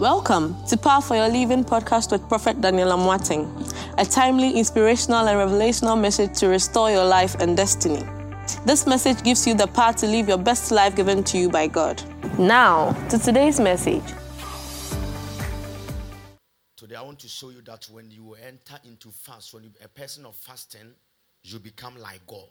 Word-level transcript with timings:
Welcome 0.00 0.56
to 0.68 0.78
Power 0.78 1.02
for 1.02 1.14
Your 1.14 1.28
Living 1.28 1.62
podcast 1.62 2.10
with 2.10 2.26
Prophet 2.26 2.58
Daniel 2.62 2.88
Amoateng, 2.88 3.44
a 3.98 4.04
timely, 4.06 4.58
inspirational, 4.58 5.28
and 5.28 5.36
revelational 5.36 6.00
message 6.00 6.38
to 6.38 6.48
restore 6.48 6.90
your 6.90 7.04
life 7.04 7.34
and 7.34 7.54
destiny. 7.54 8.02
This 8.64 8.86
message 8.86 9.22
gives 9.22 9.46
you 9.46 9.52
the 9.52 9.66
power 9.66 9.92
to 9.92 10.06
live 10.06 10.26
your 10.26 10.38
best 10.38 10.70
life 10.70 10.96
given 10.96 11.22
to 11.24 11.36
you 11.36 11.50
by 11.50 11.66
God. 11.66 12.02
Now, 12.38 12.92
to 13.10 13.18
today's 13.18 13.60
message. 13.60 14.02
Today, 16.78 16.96
I 16.96 17.02
want 17.02 17.18
to 17.18 17.28
show 17.28 17.50
you 17.50 17.60
that 17.66 17.86
when 17.92 18.10
you 18.10 18.36
enter 18.42 18.80
into 18.86 19.10
fast, 19.10 19.52
when 19.52 19.64
you, 19.64 19.70
a 19.84 19.88
person 19.88 20.24
of 20.24 20.34
fasting, 20.34 20.94
you 21.42 21.58
become 21.58 21.98
like 21.98 22.26
God. 22.26 22.48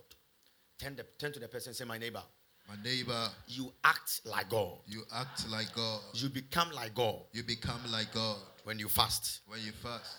Turn, 0.79 0.95
the, 0.95 1.04
turn 1.18 1.34
to 1.34 1.39
the 1.39 1.47
person 1.47 1.71
and 1.71 1.75
say, 1.75 1.86
My 1.86 1.97
neighbor. 1.97 2.21
My 2.70 2.75
neighbor, 2.83 3.29
You 3.47 3.73
act 3.83 4.21
like 4.25 4.49
God. 4.49 4.77
you 4.88 5.04
act 5.13 5.49
like 5.49 5.73
God. 5.73 6.01
You 6.13 6.29
become 6.29 6.71
like 6.71 6.93
God 6.93 7.19
You 7.33 7.43
become 7.43 7.82
like 7.92 8.14
God 8.14 8.37
when 8.64 8.78
you 8.79 8.87
fast. 8.89 9.42
when 9.47 9.59
you 9.61 9.71
fast. 9.71 10.15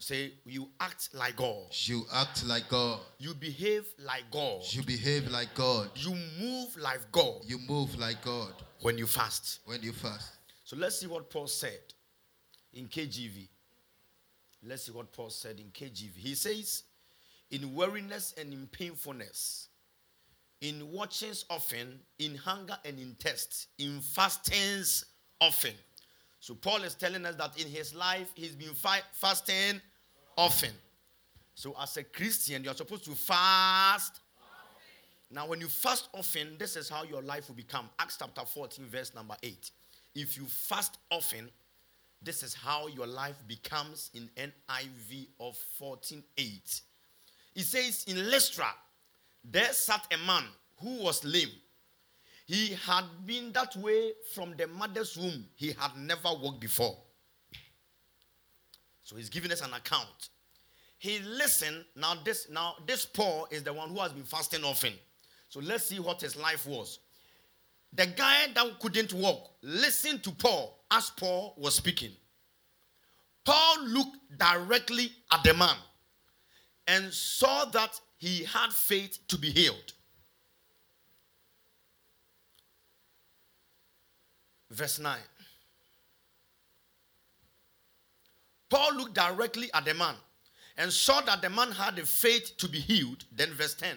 Say, 0.00 0.32
You 0.44 0.68
act 0.80 1.10
like 1.14 1.36
God. 1.36 1.66
You 1.84 2.04
act 2.12 2.44
like 2.46 2.68
God. 2.68 2.98
You 3.18 3.34
behave 3.34 3.86
like 4.04 4.24
God. 4.32 4.62
You 4.70 4.82
behave 4.82 5.28
like 5.30 5.54
God. 5.54 5.90
You 5.94 6.16
move 6.40 6.76
like 6.76 7.00
God 7.12 7.42
You 7.46 7.58
move 7.68 7.96
like 7.98 8.20
God 8.24 8.52
when 8.80 8.98
you 8.98 9.06
fast. 9.06 9.60
when 9.64 9.80
you 9.82 9.92
fast. 9.92 10.32
So 10.64 10.76
let's 10.76 10.98
see 10.98 11.06
what 11.06 11.30
Paul 11.30 11.46
said 11.46 11.80
in 12.72 12.88
KJV. 12.88 13.48
Let's 14.64 14.84
see 14.86 14.92
what 14.92 15.12
Paul 15.12 15.30
said 15.30 15.60
in 15.60 15.66
KJV. 15.66 16.16
He 16.16 16.34
says, 16.34 16.82
In 17.52 17.72
weariness 17.74 18.34
and 18.38 18.52
in 18.52 18.66
painfulness, 18.66 19.68
in 20.62 20.90
watchings 20.92 21.44
often, 21.50 21.98
in 22.20 22.36
hunger 22.36 22.78
and 22.84 22.98
in 22.98 23.14
thirst, 23.20 23.66
in 23.78 24.00
fastings 24.00 25.04
often. 25.40 25.74
So 26.38 26.54
Paul 26.54 26.84
is 26.84 26.94
telling 26.94 27.26
us 27.26 27.34
that 27.34 27.60
in 27.60 27.68
his 27.68 27.94
life 27.94 28.28
he's 28.34 28.54
been 28.54 28.72
fi- 28.72 29.02
fasting 29.12 29.80
often. 30.38 30.70
So 31.54 31.74
as 31.80 31.96
a 31.96 32.04
Christian, 32.04 32.64
you're 32.64 32.74
supposed 32.74 33.04
to 33.04 33.10
fast. 33.14 34.20
Now, 35.30 35.46
when 35.46 35.60
you 35.60 35.68
fast 35.68 36.08
often, 36.14 36.56
this 36.58 36.76
is 36.76 36.88
how 36.88 37.04
your 37.04 37.22
life 37.22 37.48
will 37.48 37.56
become. 37.56 37.88
Acts 37.98 38.16
chapter 38.18 38.42
14, 38.44 38.86
verse 38.86 39.14
number 39.14 39.34
8. 39.42 39.70
If 40.14 40.36
you 40.36 40.44
fast 40.44 40.98
often, 41.10 41.50
this 42.22 42.42
is 42.42 42.54
how 42.54 42.86
your 42.86 43.06
life 43.06 43.36
becomes 43.48 44.10
in 44.14 44.30
NIV 44.36 45.28
of 45.40 45.58
14:8. 45.80 46.82
It 47.54 47.64
says 47.64 48.04
in 48.06 48.30
Lystra, 48.30 48.72
there 49.44 49.72
sat 49.72 50.06
a 50.12 50.26
man 50.26 50.44
who 50.80 51.02
was 51.02 51.24
lame. 51.24 51.50
He 52.46 52.74
had 52.86 53.04
been 53.24 53.52
that 53.52 53.74
way 53.76 54.12
from 54.34 54.54
the 54.56 54.66
mother's 54.66 55.16
womb. 55.16 55.46
He 55.54 55.72
had 55.72 55.96
never 55.96 56.28
walked 56.40 56.60
before. 56.60 56.96
So 59.02 59.16
he's 59.16 59.28
giving 59.28 59.52
us 59.52 59.60
an 59.60 59.72
account. 59.72 60.28
He 60.98 61.18
listened. 61.20 61.84
Now 61.96 62.14
this 62.24 62.48
now 62.50 62.74
this 62.86 63.04
Paul 63.04 63.48
is 63.50 63.62
the 63.62 63.72
one 63.72 63.90
who 63.90 63.98
has 63.98 64.12
been 64.12 64.24
fasting 64.24 64.64
often. 64.64 64.92
So 65.48 65.60
let's 65.60 65.84
see 65.84 65.98
what 65.98 66.20
his 66.20 66.36
life 66.36 66.66
was. 66.66 67.00
The 67.92 68.06
guy 68.06 68.46
that 68.54 68.80
couldn't 68.80 69.12
walk 69.12 69.50
listened 69.62 70.22
to 70.24 70.30
Paul 70.30 70.78
as 70.90 71.10
Paul 71.10 71.54
was 71.58 71.74
speaking. 71.74 72.12
Paul 73.44 73.84
looked 73.84 74.16
directly 74.38 75.12
at 75.32 75.42
the 75.42 75.54
man 75.54 75.76
and 76.86 77.12
saw 77.12 77.64
that 77.66 78.00
he 78.22 78.44
had 78.44 78.72
faith 78.72 79.18
to 79.26 79.36
be 79.36 79.50
healed. 79.50 79.94
Verse 84.70 85.00
9. 85.00 85.18
Paul 88.70 88.94
looked 88.94 89.14
directly 89.14 89.70
at 89.74 89.84
the 89.84 89.94
man 89.94 90.14
and 90.76 90.92
saw 90.92 91.20
that 91.22 91.42
the 91.42 91.50
man 91.50 91.72
had 91.72 91.96
the 91.96 92.06
faith 92.06 92.56
to 92.58 92.68
be 92.68 92.78
healed. 92.78 93.24
Then, 93.32 93.54
verse 93.54 93.74
10. 93.74 93.96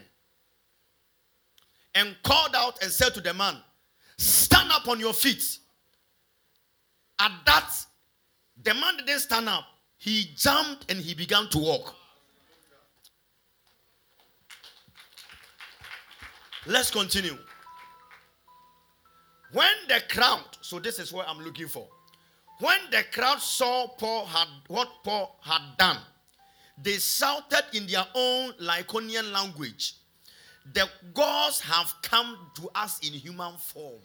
And 1.93 2.15
called 2.23 2.55
out 2.55 2.81
and 2.81 2.91
said 2.91 3.13
to 3.13 3.21
the 3.21 3.35
man, 3.35 3.57
Stand 4.17 4.71
up 4.71 4.87
on 4.87 4.99
your 4.99 5.13
feet. 5.13 5.59
At 7.19 7.31
that, 7.45 7.71
the 8.63 8.73
man 8.73 8.97
didn't 8.97 9.19
stand 9.19 9.49
up. 9.49 9.65
He 9.99 10.31
jumped 10.35 10.91
and 10.91 10.99
he 10.99 11.13
began 11.13 11.47
to 11.49 11.59
walk. 11.59 11.95
Let's 16.67 16.89
continue. 16.89 17.37
When 19.51 19.71
the 19.87 20.01
crowd, 20.09 20.43
so 20.61 20.79
this 20.79 20.97
is 20.97 21.13
what 21.13 21.29
I'm 21.29 21.39
looking 21.39 21.67
for. 21.67 21.87
When 22.59 22.77
the 22.89 23.03
crowd 23.11 23.39
saw 23.39 23.87
Paul 23.87 24.25
had 24.25 24.47
what 24.67 24.89
Paul 25.03 25.37
had 25.41 25.61
done, 25.77 25.99
they 26.81 26.93
shouted 26.93 27.63
in 27.73 27.85
their 27.85 28.05
own 28.15 28.53
Lycaonian 28.53 29.31
language, 29.31 29.93
The 30.73 30.89
gods 31.13 31.59
have 31.61 31.93
come 32.01 32.37
to 32.55 32.69
us 32.73 32.99
in 33.07 33.13
human 33.13 33.53
form. 33.57 34.01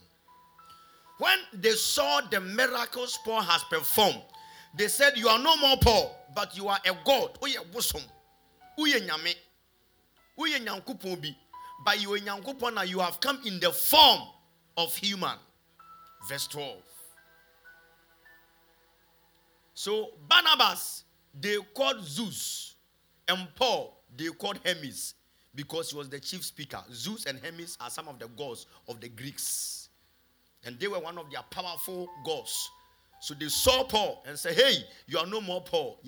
When 1.19 1.39
they 1.55 1.73
saw 1.73 2.21
the 2.31 2.41
miracles 2.41 3.19
Paul 3.25 3.41
has 3.41 3.65
performed, 3.65 4.23
they 4.77 4.89
said, 4.89 5.17
You 5.17 5.29
are 5.29 5.39
no 5.39 5.57
more 5.57 5.77
Paul, 5.79 6.15
but 6.35 6.57
you 6.57 6.69
are 6.69 6.79
a 6.85 6.93
God. 7.05 7.39
But 11.85 12.01
you 12.03 12.15
are 12.15 12.19
nyankopon 12.19 12.87
you 12.87 12.99
have 13.01 13.21
come 13.21 13.41
in 13.45 13.59
the 13.61 13.71
form 13.71 14.21
of 14.77 14.95
human. 14.97 15.37
Verse 16.29 16.47
12. 16.49 16.77
So 19.75 20.11
Barnabas, 20.29 21.05
they 21.39 21.57
called 21.75 22.05
Zeus, 22.05 22.75
and 23.29 23.49
Paul, 23.55 24.03
they 24.15 24.27
called 24.27 24.61
Hermes 24.65 25.15
because 25.55 25.91
he 25.91 25.97
was 25.97 26.09
the 26.09 26.21
chief 26.21 26.45
speaker. 26.45 26.83
Zeus 26.93 27.25
and 27.25 27.39
Hermes 27.39 27.79
are 27.81 27.89
some 27.89 28.09
of 28.09 28.19
the 28.19 28.29
gods 28.29 28.67
of 28.89 29.01
the 29.01 29.09
Greeks, 29.09 29.89
and 30.65 30.79
they 30.79 30.87
were 30.87 30.99
one 31.01 31.17
of 31.17 31.31
their 31.31 31.43
powerful 31.51 32.09
gods. 32.25 32.71
So 33.23 33.35
they 33.35 33.49
saw 33.49 33.85
Paul 33.85 34.23
and 34.27 34.39
said, 34.39 34.55
Hey, 34.55 34.85
you 35.07 35.19
are 35.19 35.27
no 35.27 35.41
more 35.41 35.63
Paul. 35.63 36.01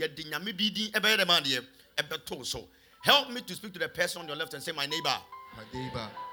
Help 3.02 3.30
me 3.30 3.40
to 3.40 3.54
speak 3.54 3.72
to 3.72 3.78
the 3.78 3.88
person 3.88 4.22
on 4.22 4.28
your 4.28 4.36
left 4.36 4.54
and 4.54 4.62
say, 4.62 4.72
My 4.72 4.86
neighbor, 4.86 5.16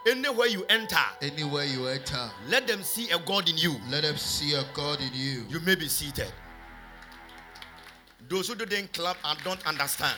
anywhere 0.08 0.48
you 0.48 0.66
enter, 0.70 0.98
anywhere 1.22 1.66
you 1.66 1.88
enter, 1.88 2.30
let 2.48 2.68
them 2.68 2.84
see 2.84 3.10
a 3.12 3.20
God 3.20 3.50
in 3.50 3.58
you. 3.58 3.76
let 3.90 4.04
them 4.04 4.18
see 4.18 4.54
a 4.54 4.64
God 4.74 5.00
in 5.02 5.12
you. 5.14 5.46
You 5.50 5.60
may 5.62 5.76
be 5.76 5.88
seated. 5.88 6.32
Those 8.28 8.48
who 8.48 8.56
didn't 8.56 8.94
clap 8.94 9.18
and 9.24 9.40
don't 9.44 9.66
understand. 9.66 10.18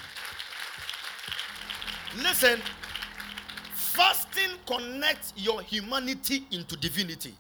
Listen, 2.18 2.60
fasting 3.74 4.58
connects 4.66 5.34
your 5.36 5.62
humanity 5.62 6.46
into 6.52 6.76
divinity. 6.76 7.34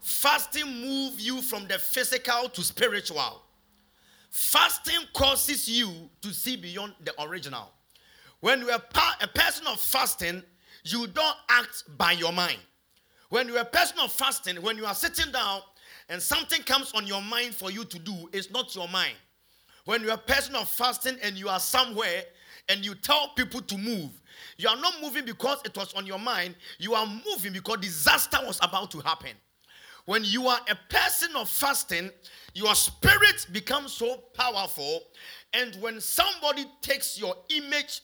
Fasting 0.00 0.66
moves 0.66 1.26
you 1.26 1.42
from 1.42 1.66
the 1.66 1.78
physical 1.78 2.48
to 2.48 2.62
spiritual. 2.62 3.42
Fasting 4.30 5.00
causes 5.12 5.68
you 5.68 5.90
to 6.20 6.32
see 6.32 6.56
beyond 6.56 6.92
the 7.02 7.12
original. 7.22 7.72
When 8.40 8.60
you 8.60 8.70
are 8.70 8.78
pa- 8.78 9.16
a 9.20 9.28
person 9.28 9.66
of 9.66 9.80
fasting, 9.80 10.42
you 10.84 11.06
don't 11.06 11.36
act 11.48 11.84
by 11.96 12.12
your 12.12 12.32
mind. 12.32 12.58
When 13.30 13.48
you're 13.48 13.58
a 13.58 13.64
person 13.64 13.98
of 14.00 14.12
fasting, 14.12 14.62
when 14.62 14.76
you 14.76 14.86
are 14.86 14.94
sitting 14.94 15.32
down 15.32 15.60
and 16.08 16.22
something 16.22 16.62
comes 16.62 16.92
on 16.94 17.06
your 17.06 17.22
mind 17.22 17.54
for 17.54 17.70
you 17.70 17.84
to 17.84 17.98
do, 17.98 18.28
it's 18.32 18.50
not 18.50 18.74
your 18.74 18.88
mind. 18.88 19.16
When 19.84 20.02
you're 20.02 20.12
a 20.14 20.18
person 20.18 20.54
of 20.54 20.68
fasting 20.68 21.16
and 21.22 21.36
you 21.36 21.48
are 21.48 21.60
somewhere 21.60 22.22
and 22.68 22.84
you 22.84 22.94
tell 22.94 23.30
people 23.36 23.60
to 23.62 23.78
move, 23.78 24.10
you 24.58 24.68
are 24.68 24.76
not 24.76 24.94
moving 25.02 25.24
because 25.24 25.58
it 25.64 25.76
was 25.76 25.92
on 25.94 26.06
your 26.06 26.18
mind, 26.18 26.54
you 26.78 26.94
are 26.94 27.06
moving 27.06 27.52
because 27.52 27.78
disaster 27.78 28.38
was 28.44 28.58
about 28.62 28.90
to 28.92 29.00
happen. 29.00 29.30
When 30.04 30.22
you 30.24 30.46
are 30.46 30.60
a 30.70 30.76
person 30.88 31.34
of 31.34 31.48
fasting, 31.48 32.10
your 32.54 32.74
spirit 32.76 33.46
becomes 33.52 33.92
so 33.92 34.18
powerful, 34.34 35.00
and 35.52 35.74
when 35.80 36.00
somebody 36.00 36.64
takes 36.80 37.18
your 37.18 37.34
image 37.48 38.02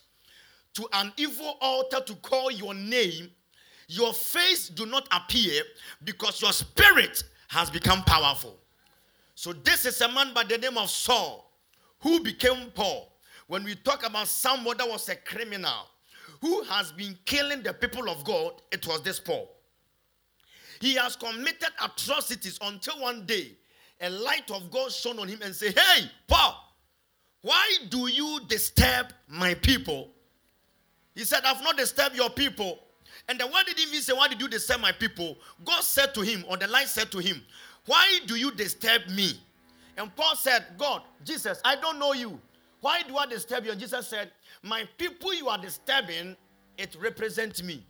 to 0.75 0.89
an 0.93 1.13
evil 1.17 1.57
altar 1.61 2.01
to 2.07 2.15
call 2.17 2.51
your 2.51 2.75
name, 2.75 3.31
your 3.89 4.13
face 4.13 4.69
do 4.69 4.87
not 4.87 5.07
appear 5.13 5.63
because 6.05 6.41
your 6.41 6.53
spirit 6.53 7.25
has 7.49 7.71
become 7.71 8.03
powerful. 8.05 8.57
So 9.35 9.53
this 9.53 9.85
is 9.85 10.01
a 10.01 10.09
man 10.09 10.33
by 10.35 10.45
the 10.45 10.57
name 10.59 10.79
of 10.79 10.89
Saul 10.89 11.51
who 12.01 12.21
became 12.21 12.71
Paul. 12.75 13.13
When 13.49 13.65
we 13.65 13.75
talk 13.75 14.07
about 14.07 14.29
someone 14.29 14.77
that 14.79 14.89
was 14.89 15.09
a 15.09 15.17
criminal 15.17 15.89
who 16.41 16.63
has 16.65 16.93
been 16.93 17.19
killing 17.25 17.63
the 17.63 17.75
people 17.75 18.09
of 18.09 18.25
God, 18.25 18.53
it 18.71 18.87
was 18.87 19.03
this 19.03 19.21
Paul. 19.21 19.51
He 20.81 20.95
has 20.95 21.17
committed 21.17 21.69
atrocities 21.83 22.59
until 22.63 23.01
one 23.01 23.27
day 23.27 23.53
a 24.01 24.11
light 24.11 24.51
of 24.51 24.71
God 24.71 24.91
shone 24.91 25.19
on 25.19 25.29
him 25.29 25.41
and 25.43 25.55
said, 25.55 25.79
Hey, 25.79 26.11
Paul, 26.27 26.57
why 27.43 27.77
do 27.89 28.09
you 28.09 28.41
disturb 28.49 29.13
my 29.29 29.55
people? 29.55 30.11
He 31.15 31.25
said, 31.25 31.41
I've 31.45 31.63
not 31.63 31.77
disturbed 31.77 32.17
your 32.17 32.31
people. 32.31 32.79
And 33.29 33.39
then 33.39 33.51
why 33.51 33.63
did 33.65 33.79
he 33.79 33.87
say, 34.01 34.13
Why 34.13 34.29
did 34.29 34.41
you 34.41 34.49
disturb 34.49 34.81
my 34.81 34.93
people? 34.93 35.37
God 35.65 35.83
said 35.83 36.15
to 36.15 36.23
him, 36.23 36.45
or 36.49 36.57
the 36.57 36.67
light 36.67 36.89
said 36.89 37.11
to 37.13 37.19
him, 37.19 37.43
Why 37.87 38.21
do 38.27 38.37
you 38.37 38.51
disturb 38.53 39.07
me? 39.09 39.33
And 39.97 40.15
Paul 40.17 40.37
said, 40.37 40.65
God, 40.79 41.03
Jesus, 41.25 41.61
I 41.65 41.77
don't 41.77 41.99
know 41.99 42.15
you. 42.15 42.41
Why 42.81 43.03
do 43.03 43.17
I 43.17 43.27
disturb 43.27 43.65
you? 43.65 43.71
And 43.71 43.81
Jesus 43.81 44.09
said, 44.09 44.31
My 44.63 44.89
people 44.99 45.33
you 45.35 45.49
are 45.49 45.59
disturbing, 45.59 46.37
it 46.79 46.97
represents 47.01 47.63
me. 47.63 47.85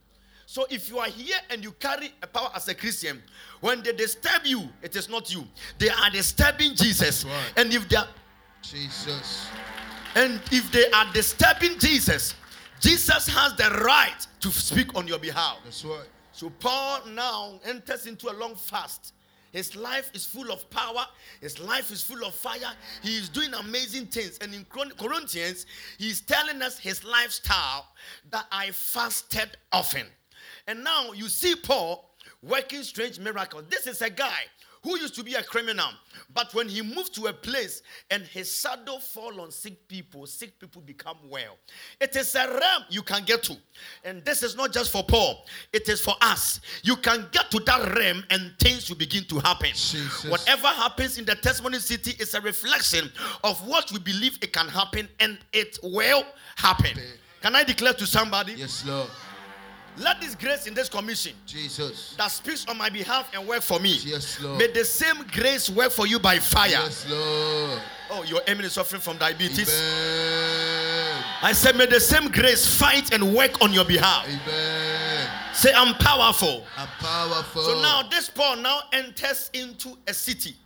So 0.45 0.67
if 0.69 0.91
you 0.91 0.99
are 0.99 1.07
here 1.09 1.39
and 1.51 1.63
you 1.63 1.71
carry 1.73 2.13
a 2.23 2.27
power 2.27 2.51
as 2.55 2.69
a 2.69 2.75
Christian, 2.75 3.23
when 3.61 3.83
they 3.83 3.93
disturb 3.93 4.45
you, 4.45 4.69
it 4.83 4.95
is 4.97 5.09
not 5.09 5.33
you. 5.33 5.47
They 5.79 5.89
are 5.89 6.11
disturbing 6.11 6.75
Jesus. 6.75 7.25
Right. 7.25 7.53
And 7.57 7.73
if 7.73 7.89
they 7.89 7.97
are, 7.97 8.09
Jesus. 8.61 9.47
and 10.15 10.41
if 10.51 10.71
they 10.73 10.91
are 10.91 11.11
disturbing 11.15 11.79
Jesus, 11.79 12.35
Jesus 12.83 13.29
has 13.29 13.55
the 13.55 13.71
right 13.85 14.27
to 14.41 14.51
speak 14.51 14.97
on 14.97 15.07
your 15.07 15.19
behalf. 15.21 15.59
That's 15.65 15.85
right. 15.85 16.09
So 16.33 16.51
Paul 16.51 17.07
now 17.07 17.61
enters 17.65 18.07
into 18.07 18.29
a 18.29 18.35
long 18.35 18.57
fast. 18.57 19.15
His 19.53 19.77
life 19.77 20.11
is 20.15 20.25
full 20.25 20.51
of 20.51 20.69
power. 20.71 21.05
His 21.41 21.61
life 21.61 21.93
is 21.93 22.03
full 22.03 22.25
of 22.25 22.35
fire. 22.35 22.73
He 23.03 23.17
is 23.17 23.29
doing 23.29 23.55
amazing 23.55 24.07
things. 24.07 24.39
And 24.41 24.53
in 24.53 24.65
Cor- 24.65 24.87
Corinthians, 24.99 25.67
he's 25.99 26.23
telling 26.23 26.61
us 26.61 26.79
his 26.79 27.05
lifestyle 27.05 27.87
that 28.31 28.47
I 28.51 28.71
fasted 28.73 29.57
often. 29.71 30.07
And 30.67 30.83
now 30.83 31.13
you 31.13 31.29
see 31.29 31.55
Paul 31.55 32.11
working 32.43 32.83
strange 32.83 33.21
miracles. 33.21 33.65
This 33.69 33.87
is 33.87 34.03
a 34.03 34.11
guy 34.11 34.43
who 34.83 34.99
used 34.99 35.15
to 35.15 35.23
be 35.23 35.35
a 35.35 35.43
criminal, 35.43 35.89
but 36.35 36.53
when 36.55 36.69
he 36.69 36.83
moved 36.83 37.15
to 37.15 37.27
a 37.27 37.33
place 37.33 37.83
and 38.11 38.25
his 38.25 38.61
shadow 38.61 38.99
fall 38.99 39.41
on 39.41 39.51
sick 39.51 39.87
people, 39.87 40.27
sick 40.27 40.59
people 40.59 40.83
become 40.83 41.19
well. 41.29 41.57
It 42.01 42.17
is 42.17 42.35
a 42.35 42.49
realm 42.49 42.85
you 42.91 43.03
can 43.03 43.25
get 43.25 43.43
to. 43.45 43.57
And 44.05 44.25
this 44.25 44.43
is 44.43 44.57
not 44.57 44.73
just 44.73 44.91
for 44.91 45.05
Paul, 45.05 45.45
it 45.73 45.89
is 45.89 46.01
for 46.01 46.15
us. 46.21 46.61
You 46.83 46.97
can 46.97 47.29
get 47.31 47.51
to 47.53 47.61
that 47.61 47.95
realm 47.97 48.25
and 48.31 48.53
things 48.59 48.89
will 48.89 48.97
begin 48.97 49.25
to 49.25 49.39
happen. 49.39 49.69
Jesus. 49.69 50.25
Whatever 50.25 50.69
happens 50.69 51.19
in 51.19 51.25
the 51.25 51.37
testimony 51.37 51.79
city 51.79 52.13
is 52.19 52.35
a 52.35 52.41
reflection 52.41 53.11
of 53.45 53.67
what 53.67 53.91
we 53.93 53.99
believe 54.01 54.39
it 54.43 54.53
can 54.53 54.69
happen 54.69 55.09
and 55.21 55.39
it 55.53 55.79
will 55.83 56.25
happen. 56.57 56.99
Can 57.41 57.57
I 57.57 57.65
declare 57.65 57.95
to 57.95 58.07
somebody? 58.07 58.55
Yes, 58.55 58.85
Lord. 58.87 59.09
Let 59.99 60.21
this 60.21 60.35
grace 60.35 60.67
in 60.67 60.75
this 60.75 60.89
commission 60.89 61.33
Jesus. 61.47 62.15
that 62.17 62.31
speaks 62.31 62.67
on 62.67 62.79
my 62.79 62.89
behalf 62.89 63.31
and 63.35 63.47
work 63.47 63.61
for 63.63 63.79
me. 63.79 63.99
Yes, 64.05 64.41
Lord. 64.41 64.59
May 64.59 64.69
the 64.69 64.85
same 64.85 65.25
grace 65.31 65.69
work 65.69 65.93
for 65.93 66.07
you 66.07 66.19
by 66.19 66.39
fire. 66.39 66.71
Yes, 66.71 67.07
Lord. 67.09 67.81
Oh, 68.11 68.23
your 68.25 68.41
enemy 68.47 68.67
is 68.67 68.73
suffering 68.73 69.03
from 69.03 69.19
diabetes. 69.19 69.69
Amen. 69.69 71.25
I 71.43 71.53
said, 71.53 71.77
may 71.77 71.87
the 71.87 72.01
same 72.01 72.31
grace 72.31 72.79
fight 72.79 73.13
and 73.13 73.35
work 73.35 73.61
on 73.63 73.73
your 73.73 73.85
behalf. 73.85 74.27
Amen. 74.27 75.29
Say, 75.53 75.73
I'm 75.75 75.95
powerful. 75.95 76.65
I'm 76.77 76.89
powerful. 76.99 77.63
So 77.63 77.81
now 77.83 78.03
this 78.03 78.31
Paul 78.31 78.57
now 78.57 78.81
enters 78.93 79.51
into 79.53 79.99
a 80.07 80.15
city. 80.15 80.57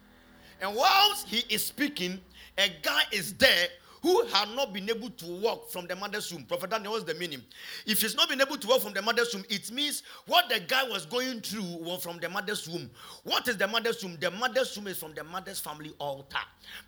And 0.61 0.75
whilst 0.75 1.27
he 1.29 1.43
is 1.53 1.65
speaking, 1.65 2.21
a 2.59 2.69
guy 2.83 3.03
is 3.11 3.35
there 3.35 3.69
who 4.03 4.25
had 4.27 4.49
not 4.51 4.73
been 4.73 4.89
able 4.89 5.11
to 5.11 5.27
walk 5.41 5.71
from 5.71 5.87
the 5.87 5.97
mother's 5.97 6.33
womb. 6.33 6.45
Prophet 6.45 6.71
Daniel, 6.71 6.93
what's 6.93 7.05
the 7.05 7.15
meaning? 7.15 7.43
If 7.87 8.03
he's 8.03 8.15
not 8.15 8.29
been 8.29 8.41
able 8.41 8.57
to 8.57 8.67
walk 8.67 8.83
from 8.83 8.93
the 8.93 9.03
mother's 9.03 9.35
womb, 9.35 9.45
it 9.49 9.71
means 9.71 10.03
what 10.27 10.49
the 10.49 10.61
guy 10.61 10.85
was 10.89 11.07
going 11.07 11.41
through 11.41 11.63
was 11.81 12.03
from 12.03 12.19
the 12.19 12.29
mother's 12.29 12.69
womb. 12.69 12.91
What 13.25 13.49
is 13.49 13.57
the 13.57 13.67
mother's 13.67 14.03
womb? 14.03 14.17
The 14.21 14.31
mother's 14.31 14.77
womb 14.77 14.87
is 14.89 14.99
from 14.99 15.15
the 15.15 15.25
mother's 15.25 15.61
family 15.61 15.93
altar. 15.99 16.39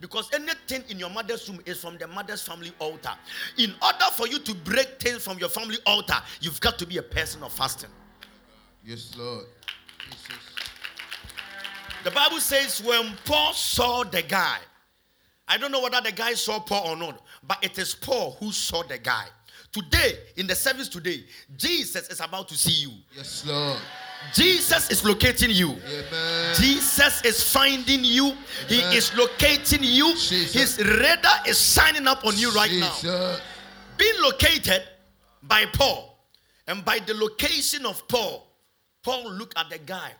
Because 0.00 0.30
anything 0.32 0.84
in 0.88 0.98
your 0.98 1.10
mother's 1.10 1.48
womb 1.48 1.60
is 1.66 1.80
from 1.80 1.98
the 1.98 2.06
mother's 2.06 2.42
family 2.42 2.72
altar. 2.78 3.12
In 3.58 3.74
order 3.82 4.04
for 4.12 4.26
you 4.26 4.38
to 4.38 4.54
break 4.54 5.00
things 5.00 5.24
from 5.24 5.38
your 5.38 5.48
family 5.48 5.78
altar, 5.86 6.16
you've 6.40 6.60
got 6.60 6.78
to 6.78 6.86
be 6.86 6.98
a 6.98 7.02
person 7.02 7.42
of 7.42 7.52
fasting. 7.52 7.90
Yes, 8.84 9.14
Lord. 9.18 9.46
Jesus. 10.10 10.36
The 12.04 12.10
Bible 12.12 12.40
says 12.40 12.82
when 12.82 13.12
Paul 13.24 13.52
saw 13.52 14.04
the 14.04 14.22
guy, 14.22 14.58
I 15.48 15.56
don't 15.56 15.72
know 15.72 15.80
whether 15.80 16.00
the 16.00 16.12
guy 16.12 16.34
saw 16.34 16.60
Paul 16.60 16.88
or 16.88 16.96
not, 16.96 17.22
but 17.46 17.58
it 17.62 17.78
is 17.78 17.94
Paul 17.94 18.36
who 18.38 18.52
saw 18.52 18.82
the 18.82 18.98
guy. 18.98 19.26
Today, 19.72 20.18
in 20.36 20.46
the 20.46 20.54
service 20.54 20.88
today, 20.88 21.24
Jesus 21.56 22.08
is 22.08 22.20
about 22.20 22.48
to 22.48 22.54
see 22.54 22.88
you. 22.88 22.92
Yes, 23.16 23.44
Lord. 23.46 23.78
Jesus 24.34 24.90
is 24.90 25.04
locating 25.04 25.50
you. 25.50 25.70
Amen. 25.70 26.54
Jesus 26.56 27.22
is 27.24 27.52
finding 27.52 28.02
you. 28.02 28.34
He 28.66 28.80
is 28.96 29.14
locating 29.14 29.82
you. 29.82 30.12
Jesus. 30.14 30.52
His 30.52 30.86
radar 30.86 31.46
is 31.46 31.60
shining 31.60 32.06
up 32.06 32.24
on 32.24 32.36
you 32.36 32.50
right 32.50 32.72
now. 32.72 33.36
Being 33.96 34.20
located 34.22 34.82
by 35.42 35.66
Paul, 35.66 36.18
and 36.66 36.84
by 36.84 36.98
the 36.98 37.14
location 37.14 37.86
of 37.86 38.06
Paul, 38.08 38.46
Paul 39.02 39.30
looked 39.32 39.56
at 39.58 39.70
the 39.70 39.78
guy 39.78 40.10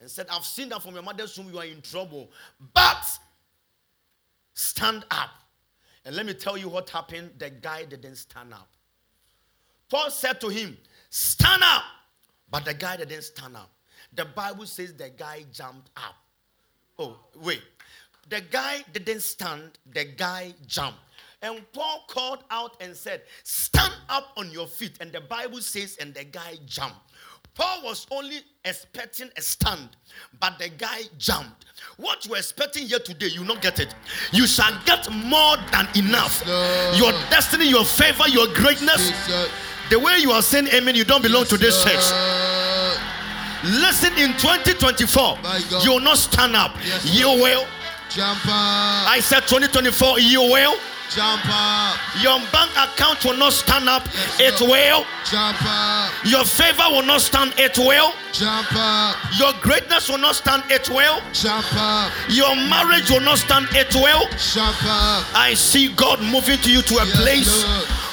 and 0.00 0.10
said, 0.10 0.26
I've 0.30 0.44
seen 0.44 0.68
that 0.68 0.82
from 0.82 0.94
your 0.94 1.02
mother's 1.02 1.36
womb, 1.36 1.52
you 1.52 1.58
are 1.58 1.64
in 1.64 1.82
trouble. 1.82 2.30
But 2.72 3.04
stand 4.62 5.04
up. 5.10 5.30
And 6.04 6.16
let 6.16 6.26
me 6.26 6.34
tell 6.34 6.56
you 6.56 6.68
what 6.68 6.90
happened. 6.90 7.30
The 7.38 7.50
guy 7.50 7.84
didn't 7.84 8.16
stand 8.16 8.52
up. 8.52 8.68
Paul 9.88 10.10
said 10.10 10.40
to 10.40 10.48
him, 10.48 10.76
Stand 11.10 11.62
up. 11.62 11.82
But 12.50 12.64
the 12.64 12.74
guy 12.74 12.96
didn't 12.96 13.22
stand 13.22 13.56
up. 13.56 13.70
The 14.14 14.24
Bible 14.24 14.66
says 14.66 14.94
the 14.94 15.10
guy 15.10 15.44
jumped 15.52 15.90
up. 15.96 16.16
Oh, 16.98 17.18
wait. 17.42 17.62
The 18.28 18.40
guy 18.40 18.84
didn't 18.92 19.22
stand, 19.22 19.78
the 19.92 20.04
guy 20.04 20.54
jumped. 20.66 20.98
And 21.42 21.60
Paul 21.72 22.04
called 22.08 22.44
out 22.50 22.76
and 22.80 22.96
said, 22.96 23.22
Stand 23.42 23.92
up 24.08 24.32
on 24.36 24.50
your 24.50 24.66
feet. 24.66 24.96
And 25.00 25.10
the 25.10 25.20
Bible 25.20 25.60
says, 25.60 25.96
and 26.00 26.14
the 26.14 26.24
guy 26.24 26.56
jumped. 26.66 27.11
Paul 27.54 27.82
was 27.84 28.06
only 28.10 28.38
expecting 28.64 29.30
a 29.36 29.42
stand, 29.42 29.90
but 30.40 30.58
the 30.58 30.70
guy 30.70 31.02
jumped. 31.18 31.66
What 31.98 32.24
you're 32.24 32.38
expecting 32.38 32.86
here 32.86 32.98
today, 32.98 33.26
you 33.26 33.44
not 33.44 33.60
get 33.60 33.78
it. 33.78 33.94
You 34.32 34.46
shall 34.46 34.72
get 34.86 35.10
more 35.12 35.56
than 35.70 35.86
enough. 35.94 36.42
Your 36.96 37.12
destiny, 37.28 37.68
your 37.68 37.84
favor, 37.84 38.26
your 38.28 38.46
greatness. 38.54 39.10
Jesus. 39.10 39.50
The 39.90 39.98
way 39.98 40.16
you 40.18 40.30
are 40.30 40.40
saying 40.40 40.68
amen, 40.68 40.94
you 40.94 41.04
don't 41.04 41.22
belong 41.22 41.44
to 41.46 41.58
this 41.58 41.82
church. 41.84 42.12
Listen, 43.64 44.12
in 44.18 44.32
2024, 44.38 45.38
you 45.82 45.92
will 45.92 46.00
not 46.00 46.16
stand 46.18 46.56
up. 46.56 46.74
Yes, 46.84 47.04
you 47.14 47.28
will. 47.28 47.66
Jump 48.08 48.40
up. 48.46 49.08
I 49.08 49.20
said 49.20 49.40
2024, 49.40 50.20
you 50.20 50.40
will. 50.42 50.76
Jump 51.10 51.42
up. 51.46 51.96
Your 52.22 52.38
bank 52.52 52.70
account 52.76 53.24
will 53.24 53.36
not 53.36 53.52
stand 53.52 53.88
up. 53.88 54.06
It 54.38 54.58
will. 54.60 55.04
Jump 55.30 55.58
up. 55.62 56.10
Your 56.24 56.44
favor 56.44 56.84
will 56.90 57.02
not 57.04 57.20
stand. 57.20 57.52
It 57.58 57.76
will. 57.76 58.12
Jump 58.32 58.68
up. 58.74 59.16
Your 59.38 59.52
greatness 59.60 60.08
will 60.08 60.18
not 60.18 60.36
stand. 60.36 60.62
It 60.70 60.88
will. 60.88 61.20
Jump 61.34 61.66
up. 61.76 62.10
Your 62.30 62.54
marriage 62.56 63.10
will 63.10 63.20
not 63.20 63.38
stand. 63.38 63.66
It 63.72 63.94
will. 63.94 64.26
Jump 64.54 64.76
up. 64.84 65.24
I 65.36 65.52
see 65.54 65.92
God 65.94 66.20
moving 66.22 66.58
to 66.58 66.70
you 66.72 66.80
to 66.82 66.94
a 66.98 67.04
Yes, 67.04 67.16
place 67.20 67.64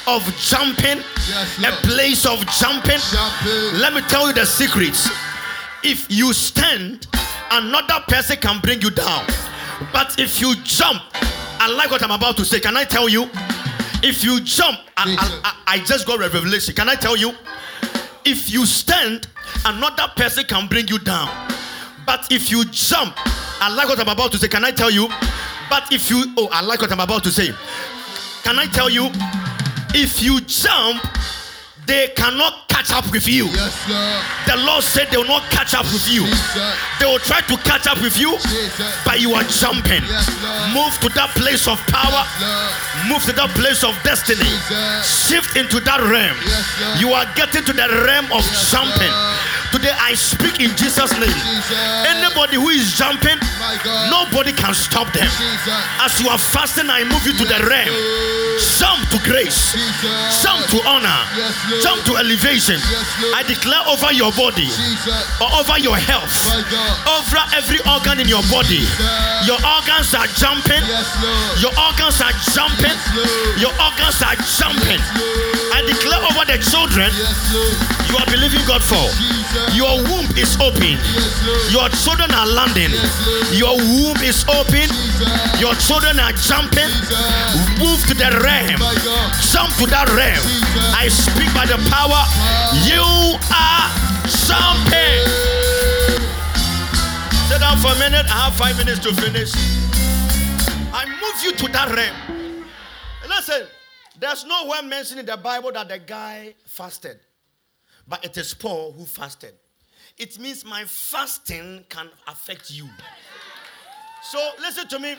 Lord. 0.06 0.22
of 0.22 0.36
jumping. 0.36 0.98
Yes, 1.28 1.58
A 1.64 1.72
place 1.86 2.26
of 2.26 2.44
jumping. 2.48 3.00
Jumping. 3.10 3.80
Let 3.80 3.94
me 3.94 4.02
tell 4.08 4.26
you 4.26 4.34
the 4.34 4.44
secrets. 4.44 5.08
If 5.82 6.04
you 6.10 6.34
stand, 6.34 7.06
another 7.50 8.04
person 8.08 8.36
can 8.36 8.60
bring 8.60 8.82
you 8.82 8.90
down. 8.90 9.24
But 9.94 10.18
if 10.20 10.38
you 10.38 10.54
jump, 10.56 11.00
I 11.62 11.68
like 11.68 11.90
what 11.90 12.02
I'm 12.02 12.10
about 12.10 12.36
to 12.38 12.44
say. 12.44 12.58
Can 12.60 12.76
I 12.76 12.84
tell 12.84 13.08
you? 13.08 13.28
If 14.02 14.24
you 14.24 14.40
jump, 14.40 14.78
I, 14.96 15.14
I, 15.18 15.40
I- 15.44 15.56
I 15.74 15.78
just 15.84 16.06
got 16.06 16.18
revelation. 16.18 16.74
Can 16.74 16.88
I 16.88 16.94
tell 16.96 17.16
you? 17.16 17.32
If 18.24 18.50
you 18.50 18.66
stand, 18.66 19.28
another 19.64 20.08
person 20.16 20.44
can 20.44 20.66
bring 20.68 20.88
you 20.88 20.98
down. 20.98 21.28
But 22.06 22.26
if 22.32 22.50
you 22.50 22.64
jump, 22.64 23.14
I 23.62 23.72
like 23.72 23.88
what 23.88 24.00
I'm 24.00 24.08
about 24.08 24.32
to 24.32 24.38
say. 24.38 24.48
Can 24.48 24.64
I 24.64 24.72
tell 24.72 24.90
you? 24.90 25.06
But 25.68 25.92
if 25.92 26.10
you, 26.10 26.24
oh, 26.38 26.48
I 26.50 26.60
like 26.62 26.80
what 26.80 26.90
I'm 26.90 26.98
about 27.00 27.22
to 27.24 27.30
say. 27.30 27.52
Can 28.42 28.58
I 28.58 28.66
tell 28.66 28.90
you? 28.90 29.10
If 29.94 30.20
you 30.22 30.40
jump, 30.40 31.02
they 31.86 32.08
cannot 32.16 32.68
catch 32.68 32.90
up 32.92 33.10
with 33.12 33.26
you. 33.26 33.46
Yes. 33.46 33.74
The 34.46 34.56
Lord 34.64 34.82
said 34.84 35.08
they 35.10 35.16
will 35.16 35.26
not 35.28 35.42
catch 35.50 35.74
up 35.74 35.84
with 35.92 36.06
you. 36.08 36.24
Jesus. 36.26 36.74
They 36.98 37.06
will 37.06 37.18
try 37.18 37.40
to 37.42 37.56
catch 37.58 37.86
up 37.86 38.00
with 38.00 38.16
you, 38.18 38.36
Jesus. 38.38 38.92
but 39.04 39.20
you 39.20 39.34
are 39.34 39.44
jumping. 39.44 40.02
Yes, 40.04 40.28
Move 40.72 40.92
to 41.02 41.08
that 41.18 41.30
place 41.34 41.66
of 41.68 41.78
power. 41.88 42.24
Yes, 42.40 43.08
Move 43.08 43.22
to 43.24 43.32
that 43.32 43.50
place 43.58 43.82
of 43.84 43.92
destiny. 44.02 44.44
Jesus. 44.44 45.28
Shift 45.28 45.56
into 45.56 45.80
that 45.80 46.00
realm. 46.00 46.36
Yes, 46.46 47.00
You 47.00 47.12
are 47.12 47.26
getting 47.34 47.64
to 47.64 47.72
the 47.72 47.88
realm 48.06 48.26
of 48.32 48.44
jumping. 48.70 49.12
Today 49.72 49.94
I 49.94 50.14
speak 50.14 50.58
in 50.58 50.74
Jesus' 50.74 51.12
name. 51.20 51.30
Anybody 52.10 52.56
who 52.58 52.70
is 52.74 52.92
jumping, 52.98 53.38
nobody 54.10 54.52
can 54.52 54.74
stop 54.74 55.06
them. 55.12 55.30
As 56.02 56.18
you 56.20 56.28
are 56.28 56.38
fasting, 56.38 56.90
I 56.90 57.04
move 57.04 57.22
you 57.22 57.34
to 57.38 57.44
the 57.46 57.60
realm. 57.70 57.94
Jump 58.78 58.98
to 59.14 59.18
grace. 59.22 59.72
Jump 60.42 60.66
to 60.74 60.78
honor. 60.88 61.20
Jump 61.78 62.02
to 62.06 62.16
elevation. 62.18 62.78
I 63.34 63.42
declare 63.46 63.82
over 63.86 64.10
your 64.12 64.32
body 64.34 64.66
or 65.38 65.50
over 65.54 65.78
your 65.78 65.96
health, 65.96 66.30
over 67.06 67.42
every 67.54 67.78
organ 67.86 68.18
in 68.18 68.28
your 68.28 68.42
body. 68.50 68.82
Your 69.46 69.58
organs 69.62 70.10
are 70.14 70.26
jumping. 70.34 70.82
Your 71.62 71.70
organs 71.78 72.18
are 72.18 72.34
jumping. 72.50 72.96
Your 73.62 73.70
organs 73.78 74.18
are 74.22 74.38
jumping. 74.58 75.00
I 75.74 75.80
I 75.80 75.86
declare 75.88 76.20
over 76.28 76.44
the 76.44 76.60
children 76.60 77.08
you 78.12 78.16
are 78.20 78.28
believing 78.28 78.60
God 78.68 78.84
for. 78.84 79.00
Your 79.72 79.96
womb 80.12 80.28
is 80.36 80.52
open. 80.60 81.00
Your 81.72 81.88
children 82.04 82.28
are 82.36 82.44
landing. 82.44 82.92
Your 83.56 83.80
womb 83.80 84.20
is 84.20 84.44
open. 84.52 84.84
Your 85.56 85.72
children 85.80 86.20
are 86.20 86.36
jumping. 86.36 86.92
Move 87.80 87.96
to 88.12 88.14
the 88.14 88.28
realm. 88.44 88.76
Jump 89.40 89.72
to 89.80 89.88
that 89.88 90.12
realm. 90.12 90.44
I 90.92 91.08
speak 91.08 91.48
by 91.60 91.66
the 91.66 91.90
power. 91.90 92.22
You 92.88 93.04
are 93.52 93.88
jumping. 94.48 95.26
Sit 97.48 97.60
down 97.60 97.76
for 97.82 97.92
a 97.92 97.98
minute. 97.98 98.24
I 98.30 98.48
have 98.48 98.54
five 98.54 98.78
minutes 98.78 99.00
to 99.00 99.14
finish. 99.14 99.52
I 100.90 101.04
move 101.04 101.44
you 101.44 101.52
to 101.52 101.72
that 101.72 101.94
realm. 101.94 102.64
Listen, 103.28 103.66
there's 104.18 104.46
nowhere 104.46 104.82
mentioned 104.82 105.20
in 105.20 105.26
the 105.26 105.36
Bible 105.36 105.70
that 105.72 105.90
the 105.90 105.98
guy 105.98 106.54
fasted, 106.64 107.20
but 108.08 108.24
it 108.24 108.38
is 108.38 108.54
Paul 108.54 108.92
who 108.92 109.04
fasted. 109.04 109.52
It 110.16 110.38
means 110.38 110.64
my 110.64 110.84
fasting 110.84 111.84
can 111.90 112.08
affect 112.26 112.70
you. 112.70 112.88
So 114.22 114.38
listen 114.60 114.88
to 114.88 114.98
me. 114.98 115.14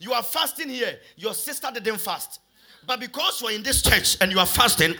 You 0.00 0.14
are 0.14 0.22
fasting 0.24 0.68
here. 0.68 0.98
Your 1.16 1.32
sister 1.34 1.68
didn't 1.72 1.98
fast. 1.98 2.40
But 2.86 3.00
because 3.00 3.42
you're 3.42 3.50
in 3.50 3.64
this 3.64 3.82
church 3.82 4.16
and 4.20 4.30
you 4.30 4.38
are 4.38 4.46
fasting, 4.46 4.94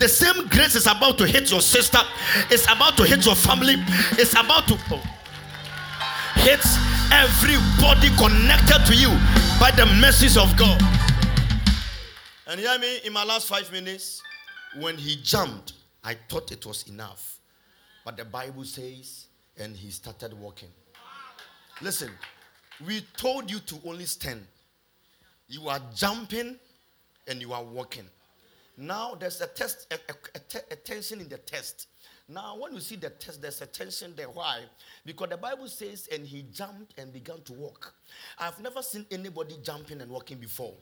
the 0.00 0.08
same 0.08 0.48
grace 0.48 0.74
is 0.74 0.86
about 0.88 1.16
to 1.18 1.26
hit 1.26 1.50
your 1.50 1.60
sister, 1.60 2.00
it's 2.50 2.64
about 2.64 2.96
to 2.96 3.04
hit 3.04 3.24
your 3.24 3.36
family, 3.36 3.76
it's 4.18 4.32
about 4.32 4.66
to 4.66 4.74
hit 6.40 6.60
everybody 7.12 8.08
connected 8.16 8.84
to 8.86 8.96
you 8.96 9.10
by 9.60 9.70
the 9.76 9.86
mercies 10.00 10.36
of 10.36 10.56
God. 10.56 10.80
And 12.48 12.58
hear 12.58 12.76
me, 12.80 12.98
in 13.04 13.12
my 13.12 13.22
last 13.22 13.46
five 13.46 13.70
minutes, 13.70 14.20
when 14.76 14.96
he 14.96 15.14
jumped, 15.22 15.74
I 16.02 16.14
thought 16.28 16.50
it 16.50 16.66
was 16.66 16.88
enough. 16.88 17.38
But 18.04 18.16
the 18.16 18.24
Bible 18.24 18.64
says, 18.64 19.26
and 19.56 19.76
he 19.76 19.90
started 19.90 20.32
walking. 20.32 20.70
Listen, 21.80 22.10
we 22.84 23.02
told 23.16 23.48
you 23.48 23.60
to 23.60 23.76
only 23.84 24.06
stand. 24.06 24.44
You 25.46 25.68
are 25.68 25.80
jumping 25.94 26.58
and 27.30 27.40
you 27.40 27.52
are 27.52 27.62
walking. 27.62 28.04
Now 28.76 29.14
there's 29.14 29.40
a 29.40 29.46
test, 29.46 29.92
a, 30.70 30.76
tension 30.76 31.20
in 31.20 31.28
the 31.28 31.38
test. 31.38 31.86
Now, 32.28 32.56
when 32.58 32.74
you 32.74 32.80
see 32.80 32.94
the 32.96 33.10
test, 33.10 33.42
there's 33.42 33.60
a 33.60 33.66
tension 33.66 34.14
there. 34.16 34.30
Why? 34.30 34.60
Because 35.04 35.30
the 35.30 35.36
Bible 35.36 35.66
says, 35.66 36.08
and 36.12 36.24
he 36.24 36.44
jumped 36.52 36.96
and 36.96 37.12
began 37.12 37.40
to 37.42 37.52
walk. 37.52 37.92
I've 38.38 38.60
never 38.60 38.82
seen 38.82 39.04
anybody 39.10 39.56
jumping 39.64 40.00
and 40.00 40.10
walking 40.10 40.38
before. 40.38 40.74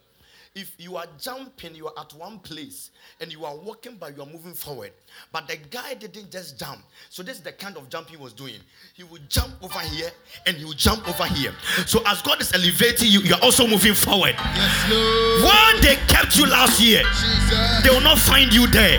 If 0.58 0.74
you 0.76 0.96
are 0.96 1.06
jumping, 1.20 1.76
you 1.76 1.86
are 1.86 1.92
at 2.00 2.12
one 2.14 2.40
place 2.40 2.90
and 3.20 3.32
you 3.32 3.44
are 3.44 3.54
walking, 3.54 3.94
but 3.94 4.16
you 4.16 4.24
are 4.24 4.26
moving 4.26 4.54
forward. 4.54 4.90
But 5.30 5.46
the 5.46 5.56
guy 5.56 5.94
didn't 5.94 6.32
just 6.32 6.58
jump. 6.58 6.80
So, 7.10 7.22
this 7.22 7.36
is 7.36 7.44
the 7.44 7.52
kind 7.52 7.76
of 7.76 7.88
jump 7.88 8.08
he 8.08 8.16
was 8.16 8.32
doing. 8.32 8.58
He 8.94 9.04
would 9.04 9.30
jump 9.30 9.54
over 9.62 9.78
here 9.78 10.10
and 10.46 10.56
he 10.56 10.64
would 10.64 10.76
jump 10.76 11.08
over 11.08 11.26
here. 11.26 11.54
So, 11.86 12.02
as 12.06 12.22
God 12.22 12.40
is 12.40 12.52
elevating 12.52 13.06
you, 13.06 13.20
you 13.20 13.34
are 13.36 13.40
also 13.40 13.68
moving 13.68 13.94
forward. 13.94 14.34
Yes, 14.34 14.90
Lord. 14.90 15.44
When 15.44 15.80
they 15.80 15.94
kept 16.12 16.36
you 16.36 16.46
last 16.46 16.80
year, 16.80 17.04
Jesus. 17.04 17.82
they 17.84 17.90
will 17.90 18.00
not 18.02 18.18
find 18.18 18.52
you 18.52 18.66
there. 18.66 18.98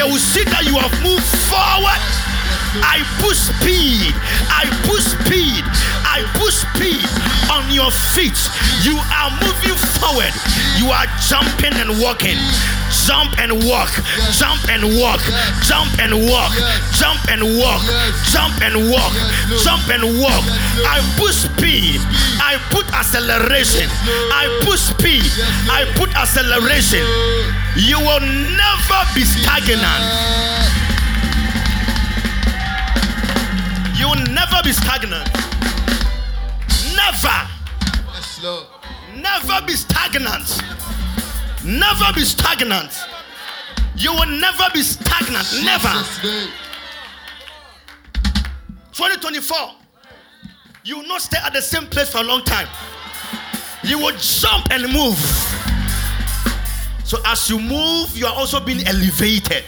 They 0.00 0.02
will 0.02 0.16
see 0.16 0.44
that 0.44 0.64
you 0.64 0.78
have 0.80 0.96
moved 1.04 1.28
forward. 1.44 2.00
I 2.80 3.04
push 3.20 3.36
speed. 3.36 4.12
I 4.48 4.64
push 4.88 5.04
speed. 5.04 5.64
I 6.16 6.24
push 6.32 6.64
speed 6.64 7.04
on 7.52 7.68
your 7.68 7.92
feet. 7.92 8.40
You 8.80 8.96
are 8.96 9.28
moving 9.36 9.76
forward. 10.00 10.32
You 10.80 10.88
are 10.88 11.04
jumping 11.28 11.76
and 11.76 12.00
walking. 12.00 12.40
Jump 12.88 13.36
and 13.36 13.52
walk. 13.68 13.92
Jump 14.32 14.64
and 14.72 14.96
walk. 14.96 15.20
Jump 15.60 15.92
and 16.00 16.16
walk. 16.24 16.56
Jump 16.96 17.20
and 17.28 17.44
walk. 17.60 17.84
Jump 18.32 18.56
and 18.64 18.88
walk. 18.88 19.12
Jump 19.60 19.84
and 19.92 20.16
walk. 20.16 20.40
I 20.88 21.04
push 21.20 21.36
speed. 21.52 22.00
I 22.40 22.56
put 22.72 22.88
acceleration. 22.96 23.84
I 24.32 24.48
push 24.64 24.88
speed. 24.96 25.28
I 25.68 25.84
put 26.00 26.08
acceleration. 26.16 27.04
You 27.76 28.00
will 28.00 28.24
never 28.56 29.00
be 29.12 29.20
stagnant. 29.20 29.84
You 34.00 34.08
will 34.08 34.24
never 34.32 34.64
be 34.64 34.72
stagnant. 34.72 35.35
Lord. 38.46 38.66
Never 39.16 39.66
be 39.66 39.72
stagnant. 39.72 40.62
Never 41.64 42.12
be 42.14 42.24
stagnant. 42.24 42.92
You 43.96 44.12
will 44.12 44.26
never 44.26 44.64
be 44.72 44.82
stagnant. 44.82 45.46
Never. 45.64 45.88
Name. 46.22 46.50
2024. 48.92 49.56
You 50.84 50.98
will 50.98 51.08
not 51.08 51.22
stay 51.22 51.38
at 51.42 51.52
the 51.54 51.60
same 51.60 51.86
place 51.86 52.10
for 52.12 52.18
a 52.18 52.22
long 52.22 52.44
time. 52.44 52.68
You 53.82 53.98
will 53.98 54.16
jump 54.16 54.70
and 54.70 54.92
move. 54.92 55.18
So 57.04 57.18
as 57.26 57.50
you 57.50 57.58
move, 57.58 58.16
you 58.16 58.26
are 58.26 58.34
also 58.34 58.60
being 58.60 58.86
elevated. 58.86 59.64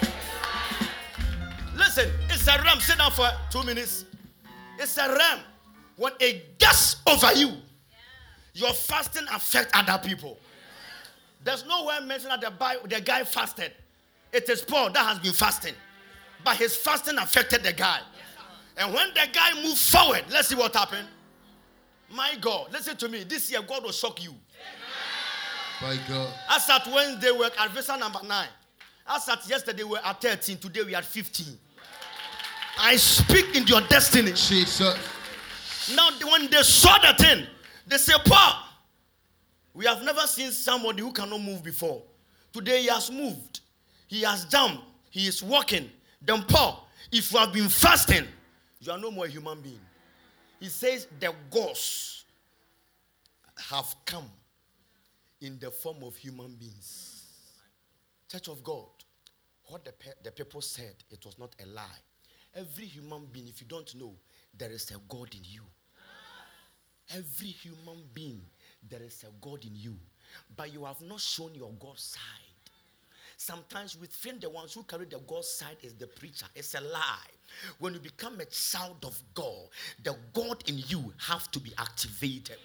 Listen, 1.77 2.11
it's 2.31 2.47
a 2.47 2.63
ram. 2.63 2.79
Sit 2.79 2.99
down 2.99 3.11
for 3.11 3.29
two 3.51 3.65
minutes. 3.65 4.05
It's 4.79 4.97
a 4.99 5.09
ram. 5.09 5.41
When 5.97 6.13
it 6.21 6.59
gets 6.59 6.97
over 7.09 7.33
you, 7.33 7.57
your 8.59 8.73
fasting 8.73 9.25
affect 9.33 9.71
other 9.75 9.99
people. 10.07 10.37
There's 11.45 11.65
nowhere 11.67 12.01
mentioned 12.01 12.33
that 12.33 12.41
the, 12.41 12.51
Bible, 12.51 12.89
the 12.89 13.01
guy 13.01 13.23
fasted. 13.23 13.73
It 14.33 14.49
is 14.49 14.63
Paul 14.63 14.91
that 14.91 15.07
has 15.07 15.19
been 15.21 15.33
fasting. 15.33 15.75
But 16.45 16.57
his 16.57 16.77
fasting 16.77 17.19
affected 17.19 17.63
the 17.63 17.73
guy. 17.73 18.01
And 18.77 18.93
when 18.93 19.09
the 19.15 19.29
guy 19.33 19.55
moved 19.63 19.79
forward, 19.79 20.25
let's 20.31 20.49
see 20.49 20.57
what 20.57 20.75
happened. 20.75 21.07
My 22.11 22.35
God, 22.41 22.73
listen 22.73 22.97
to 22.97 23.09
me. 23.09 23.25
This 23.25 23.51
year, 23.51 23.61
God 23.63 23.85
will 23.85 23.93
shock 23.93 24.23
you. 24.23 24.35
My 25.81 25.97
God. 26.09 26.33
As 26.51 26.69
at 26.69 26.87
Wednesday, 26.87 27.31
we're 27.31 27.47
at 27.47 27.71
visa 27.71 27.97
number 27.97 28.21
nine. 28.27 28.49
As 29.07 29.29
at 29.29 29.49
yesterday, 29.49 29.85
we 29.85 29.91
were 29.91 30.01
at 30.05 30.21
13. 30.21 30.59
Today, 30.59 30.83
we 30.83 30.95
are 30.95 30.99
at 30.99 31.05
15. 31.05 31.47
I 32.81 32.97
speak 32.97 33.57
in 33.57 33.67
your 33.67 33.81
destiny. 33.83 34.33
Jesus. 34.33 34.97
Now, 35.95 36.11
when 36.31 36.51
they 36.51 36.63
saw 36.63 36.99
the 36.99 37.23
thing, 37.23 37.47
they 37.89 37.97
say, 37.97 38.15
Paul, 38.25 38.65
we 39.75 39.87
have 39.87 40.03
never 40.03 40.21
seen 40.23 40.51
somebody 40.51 41.03
who 41.03 41.13
cannot 41.13 41.41
move 41.41 41.63
before. 41.63 42.03
Today, 42.53 42.83
he 42.83 42.89
has 42.89 43.11
moved. 43.11 43.61
He 44.07 44.23
has 44.23 44.45
jumped. 44.47 44.83
He 45.11 45.27
is 45.27 45.43
walking. 45.43 45.91
Then, 46.21 46.43
Paul, 46.43 46.89
if 47.13 47.33
you 47.33 47.39
have 47.39 47.53
been 47.53 47.69
fasting, 47.69 48.25
you 48.81 48.93
are 48.93 48.99
no 48.99 49.11
more 49.11 49.27
a 49.27 49.29
human 49.29 49.61
being. 49.61 49.81
He 50.61 50.67
says, 50.69 51.07
the 51.21 51.33
ghosts 51.51 52.25
have 53.71 53.95
come 54.05 54.29
in 55.41 55.59
the 55.59 55.71
form 55.71 56.03
of 56.03 56.17
human 56.17 56.55
beings. 56.55 57.25
Church 58.31 58.49
of 58.49 58.63
God, 58.63 58.87
what 59.67 59.85
the, 59.85 59.93
pe- 59.93 60.11
the 60.25 60.31
people 60.31 60.61
said, 60.61 60.95
it 61.11 61.25
was 61.25 61.39
not 61.39 61.55
a 61.63 61.67
lie. 61.67 61.85
Every 62.55 62.85
human 62.85 63.27
being, 63.33 63.49
if 63.49 63.61
you 63.61 63.67
don't 63.69 63.95
know, 63.95 64.15
there 64.57 64.71
is 64.71 64.91
a 64.91 64.97
God 65.09 65.35
in 65.35 65.43
you. 65.45 65.63
Every 67.11 67.49
human 67.49 68.03
being, 68.13 68.43
there 68.89 69.03
is 69.03 69.25
a 69.25 69.33
God 69.45 69.65
in 69.65 69.75
you. 69.75 69.97
But 70.57 70.73
you 70.73 70.85
have 70.85 71.01
not 71.01 71.21
shown 71.21 71.55
your 71.55 71.71
God 71.81 71.99
side. 71.99 72.21
Sometimes 73.37 73.97
we 73.99 74.09
think 74.09 74.41
the 74.41 74.51
ones 74.51 74.75
who 74.75 74.83
carry 74.83 75.07
the 75.07 75.21
God 75.27 75.45
side 75.45 75.77
is 75.83 75.95
the 75.95 76.07
preacher. 76.09 76.47
It's 76.55 76.75
a 76.75 76.81
lie. 76.81 77.31
When 77.79 77.95
you 77.95 78.01
become 78.01 78.41
a 78.41 78.45
child 78.47 79.05
of 79.05 79.19
God, 79.33 79.69
the 80.03 80.17
God 80.33 80.65
in 80.69 80.83
you 80.89 81.13
have 81.19 81.51
to 81.53 81.61
be 81.61 81.73
activated. 81.79 82.57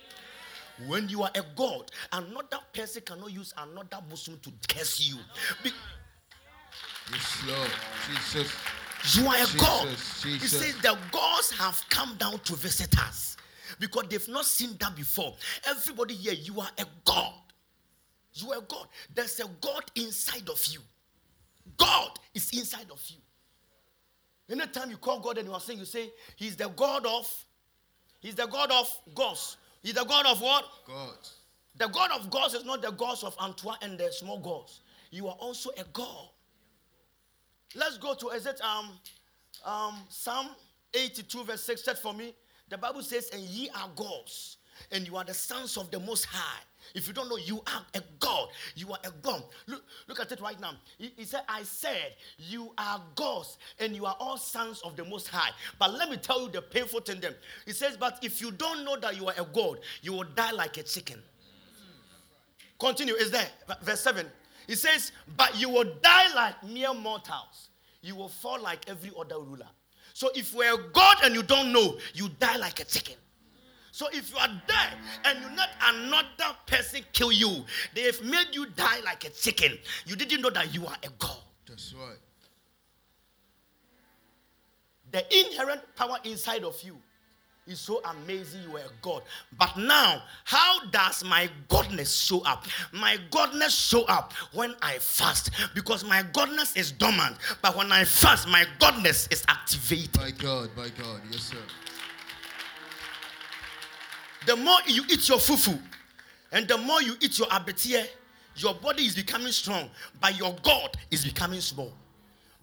When 0.88 1.08
you 1.08 1.22
are 1.22 1.30
a 1.36 1.44
God, 1.56 1.92
another 2.12 2.58
person 2.74 3.04
cannot 3.06 3.32
use 3.32 3.54
another 3.58 4.00
bosom 4.10 4.40
to 4.42 4.52
curse 4.68 5.00
you. 5.00 5.18
Be- 5.64 5.72
Yes, 7.12 7.44
Lord. 7.48 7.72
Jesus. 8.08 8.52
You 9.14 9.28
are 9.28 9.36
a 9.36 9.46
Jesus, 9.46 9.62
God. 9.62 9.88
He 10.24 10.48
says 10.48 10.76
the 10.82 10.98
gods 11.12 11.52
have 11.52 11.84
come 11.90 12.16
down 12.18 12.40
to 12.40 12.56
visit 12.56 12.98
us 13.00 13.38
because 13.84 14.06
they've 14.10 14.30
not 14.30 14.46
seen 14.46 14.78
that 14.80 14.96
before. 14.96 15.36
Everybody 15.68 16.14
here, 16.14 16.32
you 16.32 16.58
are 16.62 16.70
a 16.78 16.86
God. 17.04 17.34
You 18.34 18.54
are 18.54 18.62
God. 18.62 18.88
There's 19.14 19.38
a 19.42 19.48
God 19.60 19.84
inside 19.96 20.48
of 20.50 20.64
you. 20.68 20.80
God 21.76 22.12
is 22.34 22.50
inside 22.58 22.90
of 22.90 23.04
you. 23.10 23.18
Anytime 24.50 24.90
you 24.90 24.96
call 24.96 25.20
God 25.20 25.38
and 25.38 25.50
you 25.50 25.54
are 25.54 25.60
saying, 25.60 25.80
you 25.80 25.86
say, 25.86 26.12
He's 26.38 26.56
the 26.56 26.70
God 26.70 27.06
of, 27.06 27.30
He's 28.22 28.36
the 28.36 28.46
God 28.48 28.72
of 28.72 28.90
gods. 29.14 29.58
He's 29.82 29.96
the 29.96 30.06
God 30.06 30.28
of 30.28 30.40
what? 30.40 30.64
God. 30.88 31.18
The 31.76 31.88
God 31.90 32.12
of 32.12 32.30
gods 32.30 32.54
is 32.54 32.64
not 32.64 32.82
the 32.82 32.92
gods 32.92 33.22
of 33.24 33.36
Antoine 33.38 33.76
and 33.82 33.98
the 33.98 34.14
small 34.14 34.40
gods. 34.40 34.80
You 35.12 35.28
are 35.28 35.36
also 35.42 35.72
a 35.72 35.84
God. 35.92 36.30
Let's 37.76 37.98
go 37.98 38.14
to 38.14 38.30
is 38.30 38.46
it 38.46 38.62
um 38.62 38.92
um 39.66 39.96
Psalm 40.08 40.50
82 40.94 41.44
verse 41.44 41.64
6 41.64 41.84
said 41.84 41.98
for 41.98 42.14
me. 42.14 42.34
The 42.74 42.80
Bible 42.80 43.04
says, 43.04 43.30
and 43.32 43.44
ye 43.44 43.70
are 43.70 43.88
gods. 43.96 44.58
and 44.92 45.06
you 45.06 45.16
are 45.16 45.24
the 45.24 45.34
sons 45.34 45.78
of 45.78 45.92
the 45.92 46.00
Most 46.00 46.26
High. 46.26 46.64
If 46.96 47.08
you 47.08 47.14
don't 47.14 47.30
know, 47.30 47.38
you 47.38 47.62
are 47.68 47.86
a 47.94 48.02
God. 48.20 48.48
You 48.76 48.92
are 48.92 48.98
a 49.04 49.12
God. 49.22 49.44
Look, 49.68 49.84
look 50.08 50.20
at 50.20 50.32
it 50.32 50.42
right 50.42 50.60
now. 50.60 50.72
He, 50.98 51.14
he 51.16 51.24
said, 51.24 51.42
I 51.48 51.62
said, 51.62 52.16
You 52.40 52.72
are 52.80 53.00
gods 53.14 53.60
and 53.78 53.96
you 53.96 54.08
are 54.08 54.16
all 54.20 54.38
sons 54.38 54.82
of 54.82 54.96
the 54.96 55.06
Most 55.06 55.28
High. 55.28 55.52
But 55.78 55.94
let 55.94 56.10
me 56.10 56.18
tell 56.18 56.42
you 56.42 56.50
the 56.50 56.64
painful 56.64 57.02
thing 57.02 57.20
then. 57.20 57.36
He 57.68 57.74
says, 57.74 57.96
But 57.96 58.18
if 58.24 58.42
you 58.42 58.50
don't 58.50 58.84
know 58.84 58.98
that 58.98 59.18
you 59.18 59.28
are 59.28 59.36
a 59.38 59.46
God, 59.46 59.78
you 60.02 60.14
will 60.14 60.26
die 60.36 60.52
like 60.52 60.78
a 60.78 60.84
chicken. 60.84 61.22
Continue. 62.80 63.14
Is 63.14 63.30
there? 63.30 63.48
Verse 63.84 64.02
7. 64.02 64.26
He 64.66 64.74
says, 64.74 65.12
But 65.38 65.62
you 65.62 65.70
will 65.70 65.92
die 66.02 66.34
like 66.34 66.64
mere 66.64 66.96
mortals. 66.96 67.70
You 68.02 68.16
will 68.16 68.30
fall 68.30 68.60
like 68.60 68.90
every 68.90 69.12
other 69.16 69.38
ruler. 69.38 69.70
So 70.14 70.30
if 70.36 70.54
you're 70.54 70.76
a 70.76 70.92
God 70.92 71.18
and 71.24 71.34
you 71.34 71.44
don't 71.44 71.74
know, 71.74 71.98
you 72.14 72.30
die 72.40 72.58
like 72.58 72.80
a 72.80 72.86
chicken. 72.86 73.16
So 73.92 74.08
if 74.12 74.32
you 74.32 74.38
are 74.38 74.50
there 74.68 74.94
and 75.26 75.40
you 75.40 75.48
let 75.56 75.70
another 75.84 76.56
person 76.66 77.02
kill 77.14 77.32
you, 77.32 77.64
they've 77.94 78.24
made 78.24 78.48
you 78.52 78.68
die 78.68 79.02
like 79.06 79.26
a 79.26 79.30
chicken. 79.30 79.78
You 80.06 80.16
didn't 80.16 80.42
know 80.42 80.50
that 80.52 80.74
you 80.74 80.86
are 80.88 80.96
a 81.04 81.10
God. 81.20 81.38
That's 81.68 81.94
right. 81.94 82.18
The 85.12 85.46
inherent 85.46 85.82
power 85.96 86.18
inside 86.24 86.64
of 86.64 86.82
you 86.82 86.98
is 87.68 87.80
so 87.80 88.02
amazing 88.04 88.62
you 88.70 88.78
are 88.78 88.82
God. 89.02 89.24
But 89.58 89.78
now, 89.78 90.24
how 90.44 90.86
does 90.88 91.24
my 91.24 91.50
godness 91.70 92.26
show 92.28 92.42
up? 92.42 92.66
My 92.92 93.18
godness 93.32 93.90
show 93.90 94.04
up 94.06 94.34
when 94.54 94.76
I 94.82 94.98
fast 95.00 95.52
because 95.74 96.04
my 96.04 96.24
godness 96.24 96.76
is 96.76 96.92
dormant. 96.92 97.38
But 97.62 97.78
when 97.78 97.92
I 97.92 98.04
fast, 98.04 98.48
my 98.48 98.66
godness 98.80 99.32
is 99.32 99.44
activated. 99.48 100.18
My 100.18 100.32
God, 100.32 100.70
my 100.76 100.90
God. 100.90 101.22
Yes, 101.32 101.44
sir. 101.44 101.58
The 104.46 104.58
more 104.58 104.80
you 104.86 105.04
eat 105.10 105.30
your 105.30 105.38
fufu 105.38 105.80
and 106.52 106.68
the 106.68 106.78
more 106.78 107.02
you 107.02 107.16
eat 107.22 107.40
your 107.40 107.48
abetie, 107.48 108.06
your 108.58 108.76
body 108.76 109.04
is 109.04 109.16
becoming 109.16 109.52
strong, 109.52 109.90
but 110.20 110.38
your 110.38 110.56
God 110.64 110.98
is 111.10 111.24
becoming 111.24 111.62
small. 111.62 111.94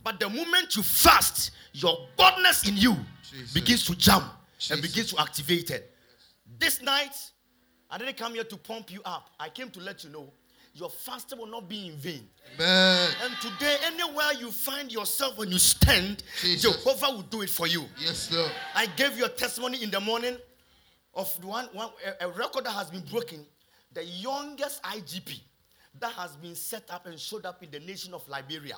But 0.04 0.20
the 0.20 0.28
moment 0.28 0.76
you 0.76 0.82
fast, 0.82 1.52
your 1.72 2.06
godness 2.18 2.68
in 2.68 2.76
you 2.76 2.96
Jesus. 3.22 3.52
begins 3.52 3.84
to 3.86 3.94
jump 3.94 4.24
and 4.68 4.80
Jesus. 4.80 4.80
begins 4.80 5.12
to 5.12 5.20
activate 5.20 5.70
it. 5.70 5.94
This 6.58 6.82
night, 6.82 7.14
I 7.90 7.98
didn't 7.98 8.16
come 8.16 8.34
here 8.34 8.44
to 8.44 8.56
pump 8.56 8.90
you 8.90 9.00
up. 9.04 9.30
I 9.38 9.48
came 9.48 9.70
to 9.70 9.80
let 9.80 10.04
you 10.04 10.10
know 10.10 10.32
your 10.74 10.90
fasting 10.90 11.38
will 11.38 11.46
not 11.46 11.68
be 11.68 11.88
in 11.88 11.96
vain. 11.96 12.28
Amen. 12.54 13.10
And 13.24 13.34
today, 13.40 13.76
anywhere 13.84 14.32
you 14.38 14.50
find 14.50 14.92
yourself 14.92 15.36
when 15.36 15.50
you 15.50 15.58
stand, 15.58 16.22
Jesus. 16.40 16.62
Jehovah 16.62 17.10
will 17.10 17.22
do 17.22 17.42
it 17.42 17.50
for 17.50 17.66
you. 17.66 17.86
Yes, 17.98 18.32
Lord. 18.32 18.50
I 18.74 18.86
gave 18.86 19.18
you 19.18 19.24
a 19.24 19.28
testimony 19.28 19.82
in 19.82 19.90
the 19.90 20.00
morning 20.00 20.36
of 21.14 21.36
the 21.40 21.46
one, 21.46 21.68
one 21.72 21.90
a, 22.20 22.26
a 22.26 22.30
record 22.30 22.64
that 22.64 22.72
has 22.72 22.90
been 22.90 23.02
broken, 23.10 23.44
the 23.92 24.04
youngest 24.04 24.82
IGP 24.84 25.40
that 25.98 26.12
has 26.12 26.36
been 26.36 26.54
set 26.54 26.88
up 26.90 27.06
and 27.06 27.18
showed 27.18 27.44
up 27.44 27.62
in 27.62 27.70
the 27.70 27.80
nation 27.80 28.14
of 28.14 28.26
Liberia. 28.28 28.76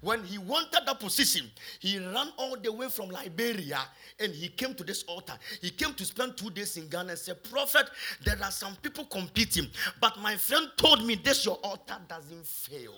When 0.00 0.22
he 0.24 0.38
wanted 0.38 0.86
that 0.86 1.00
position, 1.00 1.50
he 1.80 1.98
ran 1.98 2.28
all 2.36 2.56
the 2.56 2.72
way 2.72 2.88
from 2.88 3.08
Liberia 3.10 3.80
and 4.20 4.32
he 4.32 4.48
came 4.48 4.74
to 4.74 4.84
this 4.84 5.02
altar. 5.04 5.34
He 5.60 5.70
came 5.70 5.94
to 5.94 6.04
spend 6.04 6.36
two 6.36 6.50
days 6.50 6.76
in 6.76 6.88
Ghana 6.88 7.10
and 7.10 7.18
said, 7.18 7.42
Prophet, 7.44 7.90
there 8.24 8.38
are 8.42 8.50
some 8.50 8.76
people 8.76 9.04
competing, 9.06 9.68
but 10.00 10.18
my 10.20 10.36
friend 10.36 10.70
told 10.76 11.04
me 11.04 11.16
this 11.16 11.44
your 11.44 11.56
altar 11.56 11.96
doesn't 12.08 12.46
fail. 12.46 12.94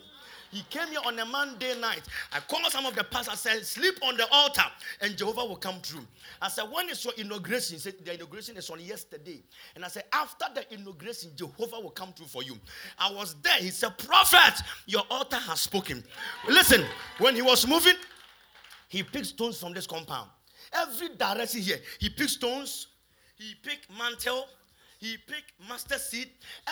He 0.51 0.63
came 0.63 0.89
here 0.89 1.01
on 1.07 1.19
a 1.19 1.25
Monday 1.25 1.79
night. 1.81 2.03
I 2.33 2.41
called 2.41 2.67
some 2.73 2.85
of 2.85 2.97
the 2.97 3.05
pastors. 3.05 3.33
I 3.33 3.37
said, 3.37 3.65
Sleep 3.65 3.95
on 4.03 4.17
the 4.17 4.27
altar 4.33 4.65
and 5.01 5.17
Jehovah 5.17 5.45
will 5.45 5.57
come 5.57 5.81
through. 5.81 6.07
I 6.43 6.49
said, 6.49 6.65
When 6.65 6.89
is 6.91 7.05
your 7.05 7.15
inauguration? 7.17 7.75
He 7.77 7.81
said, 7.81 7.95
The 8.05 8.15
inauguration 8.15 8.57
is 8.57 8.69
on 8.69 8.81
yesterday. 8.81 9.43
And 9.77 9.85
I 9.85 9.89
said, 9.89 10.05
After 10.13 10.47
the 10.55 10.75
inauguration, 10.75 11.31
Jehovah 11.37 11.81
will 11.81 11.91
come 11.91 12.13
through 12.13 12.27
for 12.27 12.43
you. 12.43 12.57
I 12.99 13.13
was 13.13 13.37
there. 13.43 13.59
He 13.59 13.71
said, 13.71 13.97
Prophet, 13.97 14.61
your 14.87 15.03
altar 15.09 15.37
has 15.37 15.61
spoken. 15.61 16.03
Listen, 16.49 16.85
when 17.19 17.37
he 17.37 17.43
was 17.43 17.67
moving, 17.67 17.95
he 18.89 19.05
picked 19.05 19.27
stones 19.27 19.61
from 19.61 19.73
this 19.73 19.87
compound. 19.87 20.31
Every 20.73 21.11
direction 21.11 21.63
here, 21.63 21.79
he 22.01 22.09
picked 22.11 22.31
stones, 22.31 22.89
he 23.37 23.55
picked 23.63 23.89
mantle, 23.97 24.47
he 25.01 25.17
picked 25.17 25.53
master 25.67 25.99
seed, 25.99 26.29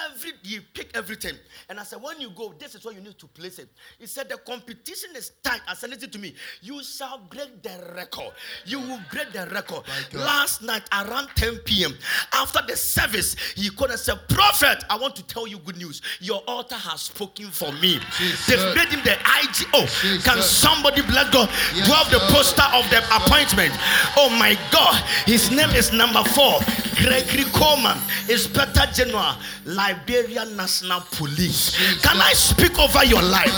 every 0.07 0.33
he 0.43 0.61
picked 0.61 0.95
everything. 0.95 1.35
And 1.71 1.81
I 1.81 1.83
said, 1.83 2.03
when 2.03 2.21
you 2.21 2.29
go, 2.31 2.55
this 2.59 2.75
is 2.75 2.85
where 2.85 2.95
you 2.95 3.01
need 3.01 3.19
to 3.19 3.27
place 3.27 3.59
it. 3.59 3.71
He 3.99 4.07
said, 4.07 4.29
the 4.29 4.37
competition 4.37 5.11
is 5.17 5.33
tight. 5.43 5.63
I 5.67 5.75
said, 5.75 5.89
listen 5.89 6.11
to 6.11 6.19
me. 6.19 6.35
You 6.61 6.85
shall 6.85 7.19
break 7.31 7.63
the 7.63 7.93
record. 7.97 8.33
You 8.67 8.81
will 8.81 9.01
break 9.11 9.33
the 9.33 9.47
record. 9.47 9.85
Last 10.13 10.61
night 10.63 10.83
around 10.93 11.29
10 11.37 11.59
p.m. 11.65 11.95
After 12.35 12.61
the 12.69 12.77
service, 12.77 13.35
he 13.57 13.71
called 13.71 13.93
and 13.93 13.99
said, 13.99 14.19
Prophet, 14.29 14.85
I 14.91 14.99
want 14.99 15.17
to 15.17 15.27
tell 15.27 15.47
you 15.47 15.59
good 15.61 15.79
news. 15.79 16.03
Your 16.21 16.43
altar 16.47 16.75
has 16.75 17.01
spoken 17.03 17.47
for 17.47 17.73
me. 17.73 17.99
Jesus. 18.19 18.47
They've 18.47 18.75
made 18.77 18.89
him 18.89 19.01
the 19.05 19.17
IGP. 19.25 20.25
Can 20.25 20.43
somebody 20.43 21.01
bless 21.01 21.31
God? 21.31 21.49
Yes, 21.75 21.87
Do 21.87 21.93
have 21.95 22.11
the 22.11 22.21
poster 22.31 22.69
of 22.75 22.85
the 22.91 22.99
appointment? 23.09 23.73
Oh 24.19 24.29
my 24.39 24.59
God. 24.71 25.03
His 25.25 25.51
name 25.51 25.71
is 25.71 25.93
number 25.95 26.23
four. 26.37 26.61
Gregory 27.03 27.45
Coleman, 27.53 27.97
Inspector 28.29 28.83
General, 28.93 29.35
Liberia 29.65 30.45
National 30.57 31.01
Police. 31.13 31.77
Can 32.03 32.21
I 32.21 32.33
speak 32.33 32.79
over 32.79 33.05
your 33.05 33.23
life? 33.23 33.55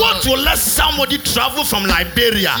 What 0.00 0.24
will 0.26 0.38
let 0.42 0.58
somebody 0.58 1.18
travel 1.18 1.64
from 1.64 1.84
Liberia 1.84 2.54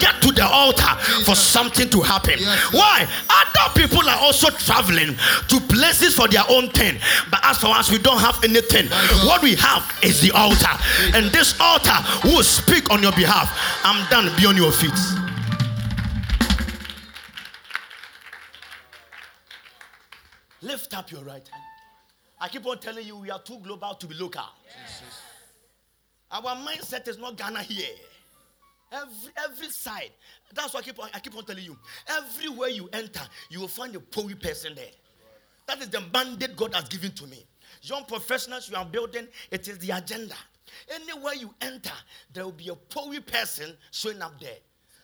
get 0.00 0.20
to 0.22 0.32
the 0.32 0.46
altar 0.46 0.94
for 1.24 1.34
something 1.34 1.88
to 1.90 2.00
happen? 2.00 2.38
Why? 2.72 3.06
Other 3.28 3.80
people 3.80 4.08
are 4.08 4.18
also 4.18 4.50
traveling 4.50 5.16
to 5.48 5.60
places 5.60 6.14
for 6.14 6.28
their 6.28 6.44
own 6.48 6.68
thing. 6.70 6.98
But 7.30 7.40
as 7.44 7.58
for 7.58 7.68
us, 7.68 7.90
we 7.90 7.98
don't 7.98 8.18
have 8.20 8.42
anything. 8.44 8.88
What 9.26 9.42
we 9.42 9.54
have 9.56 9.82
is 10.02 10.20
the 10.20 10.30
altar. 10.32 10.70
And 11.14 11.26
this 11.32 11.58
altar 11.60 11.96
will 12.24 12.42
speak 12.42 12.90
on 12.90 13.02
your 13.02 13.12
behalf. 13.12 13.50
I'm 13.84 14.08
done. 14.10 14.34
Be 14.36 14.46
on 14.46 14.56
your 14.56 14.72
feet. 14.72 15.23
Lift 20.64 20.96
up 20.96 21.10
your 21.12 21.22
right 21.22 21.46
hand. 21.46 21.62
I 22.40 22.48
keep 22.48 22.66
on 22.66 22.78
telling 22.78 23.06
you, 23.06 23.16
we 23.16 23.30
are 23.30 23.38
too 23.38 23.58
global 23.62 23.94
to 23.94 24.06
be 24.06 24.14
local. 24.14 24.42
Our 26.30 26.56
mindset 26.56 27.06
is 27.06 27.18
not 27.18 27.36
Ghana 27.36 27.62
here. 27.62 27.94
Every 28.90 29.32
every 29.44 29.68
side. 29.68 30.10
That's 30.54 30.72
why 30.72 30.80
I 30.80 30.82
keep 30.82 30.98
on, 30.98 31.10
I 31.12 31.20
keep 31.20 31.36
on 31.36 31.44
telling 31.44 31.64
you. 31.64 31.76
Everywhere 32.08 32.70
you 32.70 32.88
enter, 32.92 33.20
you 33.50 33.60
will 33.60 33.68
find 33.68 33.94
a 33.94 34.00
poor 34.00 34.34
person 34.36 34.74
there. 34.74 34.86
That 35.66 35.80
is 35.80 35.90
the 35.90 36.02
mandate 36.12 36.56
God 36.56 36.74
has 36.74 36.88
given 36.88 37.12
to 37.12 37.26
me. 37.26 37.44
Young 37.82 38.04
professionals 38.04 38.70
you 38.70 38.76
are 38.76 38.86
building, 38.86 39.28
it 39.50 39.68
is 39.68 39.78
the 39.78 39.90
agenda. 39.90 40.36
Anywhere 40.94 41.34
you 41.34 41.54
enter, 41.60 41.92
there 42.32 42.44
will 42.44 42.52
be 42.52 42.68
a 42.68 42.74
poor 42.74 43.20
person 43.20 43.76
showing 43.90 44.22
up 44.22 44.40
there. 44.40 44.56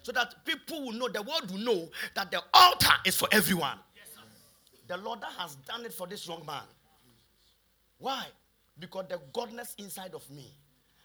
So 0.02 0.12
that 0.12 0.42
people 0.46 0.86
will 0.86 0.92
know, 0.92 1.08
the 1.08 1.20
world 1.20 1.50
will 1.50 1.58
know 1.58 1.88
that 2.14 2.30
the 2.30 2.42
altar 2.54 2.94
is 3.04 3.16
for 3.16 3.28
everyone. 3.32 3.78
The 4.90 4.96
Lord 4.96 5.20
has 5.38 5.54
done 5.68 5.84
it 5.84 5.92
for 5.92 6.08
this 6.08 6.26
young 6.26 6.44
man. 6.44 6.64
Why? 7.98 8.26
Because 8.76 9.04
the 9.08 9.20
godness 9.32 9.76
inside 9.78 10.14
of 10.14 10.28
me 10.28 10.52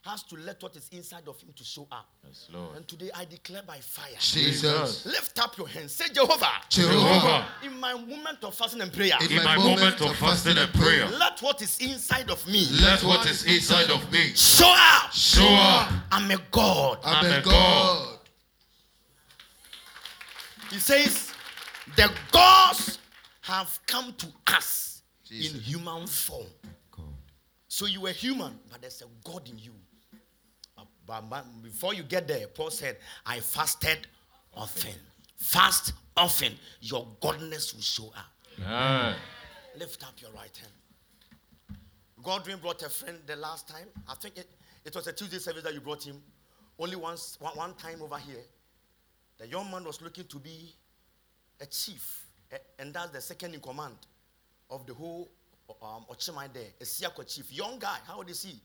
has 0.01 0.23
to 0.23 0.35
let 0.37 0.63
what 0.63 0.75
is 0.75 0.89
inside 0.91 1.27
of 1.27 1.39
him 1.39 1.53
to 1.55 1.63
show 1.63 1.87
up. 1.91 2.09
Yes, 2.25 2.47
Lord. 2.51 2.77
And 2.77 2.87
today 2.87 3.11
I 3.13 3.25
declare 3.25 3.61
by 3.61 3.77
fire. 3.77 4.15
Jesus. 4.19 5.05
Lift 5.05 5.39
up 5.39 5.55
your 5.59 5.67
hands. 5.67 5.91
Say 5.91 6.11
Jehovah. 6.11 6.49
Jehovah. 6.67 7.45
In 7.63 7.79
my 7.79 7.93
moment 7.93 8.43
of 8.43 8.55
fasting 8.55 8.81
and 8.81 8.91
prayer, 8.91 9.13
In 9.21 9.31
In 9.31 9.43
my 9.43 9.55
moment 9.55 10.01
of 10.01 10.15
fasting 10.15 10.57
and 10.57 10.73
prayer, 10.73 11.07
let 11.07 11.39
what 11.43 11.61
is 11.61 11.77
inside 11.77 12.31
of 12.31 12.43
me 12.47 12.65
let 12.81 13.03
what 13.03 13.27
is 13.27 13.43
inside 13.45 13.91
of 13.91 14.11
me 14.11 14.33
show 14.33 14.65
up. 14.75 15.11
show 15.13 15.45
up. 15.45 15.91
I'm 16.11 16.31
a 16.31 16.37
God. 16.49 16.97
I'm 17.03 17.23
I'm 17.23 17.31
a 17.33 17.37
a 17.37 17.41
God. 17.43 18.19
He 20.71 20.79
says, 20.79 21.31
the 21.95 22.11
gods 22.31 22.94
have 23.45 23.79
come 23.85 24.11
to 24.13 24.27
us 24.47 25.03
in 25.29 25.59
human 25.61 26.07
form. 26.07 26.47
So 27.67 27.85
you 27.85 28.01
were 28.01 28.11
human, 28.11 28.57
but 28.71 28.81
there's 28.81 29.01
a 29.03 29.05
God 29.23 29.47
in 29.47 29.59
you. 29.59 29.73
But- 30.75 30.87
but- 31.05 31.29
but 31.29 31.61
before 31.61 31.93
you 31.93 32.01
get 32.03 32.27
there, 32.27 32.47
Paul 32.47 32.71
said, 32.71 32.97
I 33.25 33.39
fasted 33.39 34.07
often. 34.53 34.95
Fast 35.37 35.93
often. 36.17 36.57
Your 36.81 37.05
godness 37.21 37.73
will 37.75 37.81
show 37.81 38.07
up. 38.15 38.31
Amen. 38.59 39.15
Lift 39.77 40.03
up 40.07 40.19
your 40.21 40.31
right 40.31 40.55
hand. 40.57 40.71
Godwin 42.23 42.57
brought 42.59 42.81
a 42.81 42.89
friend 42.89 43.19
the 43.27 43.35
last 43.35 43.67
time. 43.67 43.87
I 44.07 44.15
think 44.15 44.37
it, 44.37 44.49
it 44.83 44.95
was 44.95 45.05
a 45.05 45.13
Tuesday 45.13 45.37
service 45.37 45.61
that 45.63 45.73
you 45.73 45.81
brought 45.81 46.03
him. 46.03 46.23
Only 46.79 46.95
once, 46.95 47.37
one, 47.39 47.55
one 47.55 47.73
time 47.75 48.01
over 48.01 48.17
here. 48.17 48.43
The 49.37 49.47
young 49.47 49.69
man 49.69 49.83
was 49.83 50.01
looking 50.01 50.25
to 50.25 50.39
be 50.39 50.73
a 51.59 51.65
chief, 51.67 52.24
a- 52.24 52.24
and 52.79 52.93
that's 52.93 53.11
the 53.11 53.21
second 53.21 53.53
in 53.53 53.59
command 53.59 53.95
of 54.69 54.85
the 54.85 54.93
whole 54.93 55.29
um, 55.81 56.05
Ochimai 56.09 56.51
there, 56.53 56.67
a 56.79 56.83
Siako 56.83 57.25
chief. 57.27 57.51
Young 57.51 57.79
guy, 57.79 57.97
how 58.05 58.17
old 58.17 58.29
is 58.29 58.43
he? 58.43 58.59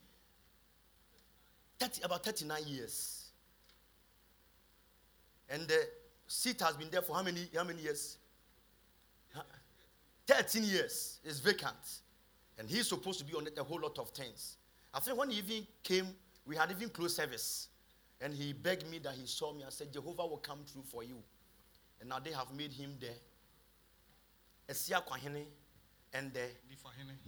30, 1.79 2.03
about 2.03 2.25
39 2.25 2.63
years. 2.67 3.31
And 5.49 5.67
the 5.67 5.89
seat 6.27 6.61
has 6.61 6.77
been 6.77 6.91
there 6.91 7.03
for 7.03 7.17
how 7.17 7.23
many, 7.23 7.49
how 7.55 7.65
many 7.65 7.83
years? 7.83 8.19
13 10.27 10.63
years 10.63 11.19
is 11.25 11.41
vacant. 11.41 12.01
And 12.59 12.69
he's 12.69 12.89
supposed 12.89 13.19
to 13.19 13.25
be 13.25 13.35
on 13.35 13.47
it 13.47 13.59
a 13.59 13.65
whole 13.65 13.81
lot 13.81 13.99
of 13.99 14.11
things. 14.11 14.57
I 14.93 15.01
think 15.01 15.19
when 15.19 15.31
he 15.31 15.39
even 15.39 15.67
came, 15.83 16.07
we 16.47 16.57
had 16.57 16.71
even 16.71 16.89
closed 16.91 17.17
service. 17.17 17.69
And 18.21 18.35
he 18.35 18.53
begged 18.53 18.89
me 18.89 18.99
that 18.99 19.15
he 19.15 19.27
saw 19.27 19.53
me. 19.53 19.65
I 19.67 19.71
said, 19.71 19.93
Jehovah 19.93 20.27
will 20.27 20.37
come 20.37 20.61
through 20.67 20.83
for 20.83 21.03
you. 21.03 21.17
And 22.01 22.11
now 22.11 22.19
they 22.19 22.33
have 22.33 22.53
made 22.55 22.73
him 22.73 22.95
the 23.01 23.09
Esia 24.71 25.03
Kwahene 25.05 25.45
and 26.15 26.33
the 26.33 26.47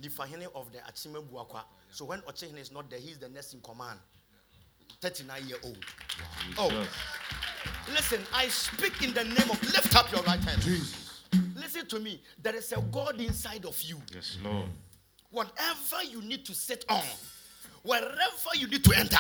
Nifahene 0.01 0.47
of 0.55 0.73
the 0.73 0.79
Akyem 0.79 1.15
Abuakwa. 1.15 1.63
So 1.91 2.05
when 2.05 2.21
Ochehene 2.21 2.59
is 2.59 2.73
not 2.73 2.89
there, 2.91 2.99
he's 2.99 3.19
the 3.19 3.29
next 3.29 3.55
in 3.55 3.61
command. 3.61 3.99
39 5.01 5.49
year 5.49 5.59
old. 5.65 5.85
Oh, 6.59 6.87
listen, 7.93 8.21
I 8.33 8.47
speak 8.49 9.03
in 9.03 9.13
the 9.13 9.25
name 9.25 9.51
of, 9.51 9.61
lift 9.63 9.97
up 9.97 10.11
your 10.13 10.23
right 10.23 10.39
hand. 10.41 10.63
Jesus. 10.63 11.23
Listen 11.57 11.87
to 11.87 11.99
me. 11.99 12.21
There 12.41 12.55
is 12.55 12.73
a 12.73 12.81
God 12.81 13.21
inside 13.21 13.65
of 13.65 13.81
you. 13.83 13.97
Yes, 14.15 14.39
Lord. 14.45 14.67
Whatever 15.31 16.05
you 16.09 16.23
need 16.23 16.45
to 16.47 16.55
sit 16.55 16.85
on, 16.89 17.03
wherever 17.83 18.51
you 18.55 18.69
need 18.69 18.85
to 18.85 18.93
enter, 18.97 19.19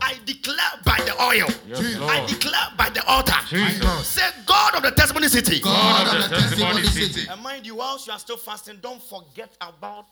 I 0.00 0.18
declare 0.24 0.56
by 0.84 0.96
the 1.04 1.12
oil, 1.22 1.48
Yes, 1.66 1.96
I 2.00 2.26
declare 2.26 2.68
by 2.76 2.90
the 2.90 3.04
altar. 3.06 3.34
Jesus. 3.48 4.06
Say, 4.06 4.28
God 4.46 4.76
of 4.76 4.82
the 4.82 4.90
testimony 4.92 5.28
city. 5.28 5.60
God 5.60 6.16
of 6.16 6.30
the 6.30 6.36
testimony 6.36 6.82
city. 6.84 7.28
And 7.30 7.40
mind 7.42 7.66
you, 7.66 7.76
whilst 7.76 8.06
you 8.06 8.12
are 8.12 8.18
still 8.18 8.36
fasting, 8.36 8.78
don't 8.80 9.02
forget 9.02 9.56
about 9.60 10.06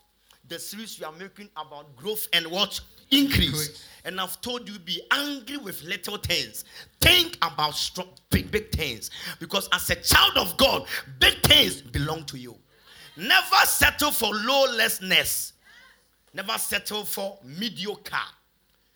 the 0.49 0.59
series 0.59 0.99
you 0.99 1.07
are 1.07 1.13
making 1.13 1.49
about 1.57 1.95
growth 1.97 2.27
and 2.33 2.47
what? 2.47 2.81
Increase. 3.11 3.47
Increase. 3.47 3.87
And 4.05 4.21
I've 4.21 4.41
told 4.41 4.69
you, 4.69 4.79
be 4.79 5.01
angry 5.13 5.57
with 5.59 5.83
little 5.83 6.17
things. 6.17 6.65
Think 7.01 7.37
about 7.43 7.75
strong, 7.75 8.09
big, 8.31 8.51
big 8.51 8.71
things. 8.73 9.11
Because 9.39 9.69
as 9.73 9.89
a 9.91 9.97
child 9.97 10.37
of 10.37 10.57
God, 10.57 10.87
big 11.19 11.43
things 11.43 11.81
belong 11.81 12.25
to 12.25 12.39
you. 12.39 12.57
Never 13.17 13.57
settle 13.65 14.11
for 14.11 14.35
lawlessness. 14.35 15.53
Never 16.33 16.57
settle 16.59 17.05
for 17.05 17.39
mediocre. 17.45 18.17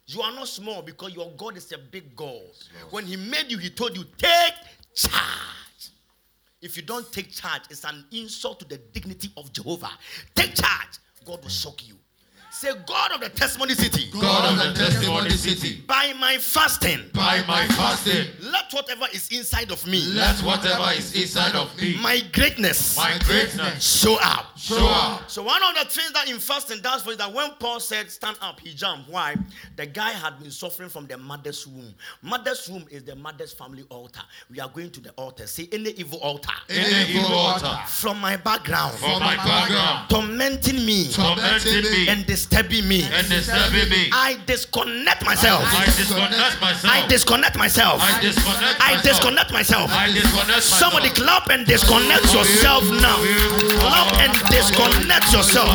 You 0.06 0.20
are 0.22 0.32
not 0.32 0.48
small 0.48 0.82
because 0.82 1.14
your 1.14 1.32
God 1.36 1.56
is 1.56 1.72
a 1.72 1.78
big 1.78 2.14
God. 2.14 2.42
When 2.90 3.06
He 3.06 3.16
made 3.16 3.50
you, 3.50 3.58
He 3.58 3.70
told 3.70 3.96
you, 3.96 4.04
take 4.18 4.54
charge. 4.94 5.90
If 6.60 6.76
you 6.76 6.82
don't 6.82 7.10
take 7.12 7.30
charge, 7.30 7.62
it's 7.70 7.84
an 7.84 8.04
insult 8.12 8.60
to 8.60 8.68
the 8.68 8.78
dignity 8.78 9.30
of 9.36 9.52
Jehovah. 9.52 9.90
Take 10.34 10.54
charge, 10.54 10.98
God 11.24 11.42
will 11.42 11.50
shock 11.50 11.86
you. 11.86 11.96
Say, 12.54 12.72
God 12.86 13.10
of 13.10 13.20
the 13.20 13.30
testimony 13.30 13.74
city, 13.74 14.08
God 14.12 14.52
of 14.52 14.58
the 14.58 14.84
testimony 14.84 15.30
city. 15.30 15.82
by 15.88 16.12
my 16.20 16.38
fasting, 16.38 17.00
By 17.12 17.42
my 17.48 17.66
fasting, 17.66 18.28
let 18.42 18.72
whatever 18.72 19.06
is 19.12 19.28
inside 19.32 19.72
of 19.72 19.84
me, 19.88 20.00
let 20.12 20.36
whatever 20.38 20.92
is 20.96 21.20
inside 21.20 21.56
of 21.56 21.76
me, 21.80 21.98
my 22.00 22.20
greatness, 22.32 22.96
my 22.96 23.18
greatness, 23.24 23.84
show 23.84 24.16
up. 24.22 24.56
show 24.56 24.86
up. 24.86 25.28
So 25.28 25.42
one 25.42 25.60
of 25.64 25.74
the 25.74 25.90
things 25.90 26.12
that 26.12 26.30
in 26.30 26.38
fasting 26.38 26.80
does 26.80 27.02
for 27.02 27.10
is 27.10 27.16
that 27.16 27.32
when 27.32 27.50
Paul 27.58 27.80
said 27.80 28.08
stand 28.08 28.38
up, 28.40 28.60
he 28.60 28.72
jumped. 28.72 29.10
Why? 29.10 29.34
The 29.74 29.86
guy 29.86 30.12
had 30.12 30.38
been 30.38 30.52
suffering 30.52 30.88
from 30.88 31.08
the 31.08 31.18
mother's 31.18 31.66
womb. 31.66 31.92
Mother's 32.22 32.68
womb 32.68 32.86
is 32.88 33.02
the 33.02 33.16
mother's 33.16 33.52
family 33.52 33.84
altar. 33.88 34.22
We 34.48 34.60
are 34.60 34.68
going 34.68 34.90
to 34.90 35.00
the 35.00 35.10
altar. 35.12 35.48
Say 35.48 35.68
any 35.72 35.90
evil 35.90 36.20
altar 36.20 36.52
Any 36.68 37.14
evil 37.14 37.32
altar 37.32 37.76
from 37.88 38.20
my 38.20 38.36
background, 38.36 38.94
from 38.94 39.18
my 39.18 39.34
background, 39.34 40.08
tormenting 40.08 40.86
me 40.86 41.10
tormenting 41.12 41.82
me 41.82 42.08
and 42.08 42.24
disturbing 42.48 42.88
me. 42.88 43.02
and 43.12 43.28
disturbing 43.28 43.88
me. 43.88 44.10
I 44.12 44.36
disconnect 44.46 45.24
myself. 45.24 45.62
I 45.64 45.84
disconnect 45.86 46.60
myself. 46.60 46.92
I 46.92 47.06
disconnect 47.08 47.56
myself. 47.58 48.00
I 48.02 48.20
disconnect 48.20 48.80
I 48.80 48.94
myself. 48.94 49.02
disconnect 49.02 49.52
myself. 49.52 49.90
I 49.92 50.06
disconnect 50.12 50.48
myself. 50.48 50.80
Somebody 50.80 51.08
clap 51.10 51.48
and 51.48 51.66
disconnect 51.66 52.32
yourself 52.34 52.84
now. 52.90 53.16
Clap 53.80 54.12
and 54.20 54.32
disconnect 54.50 55.32
yourself. 55.32 55.70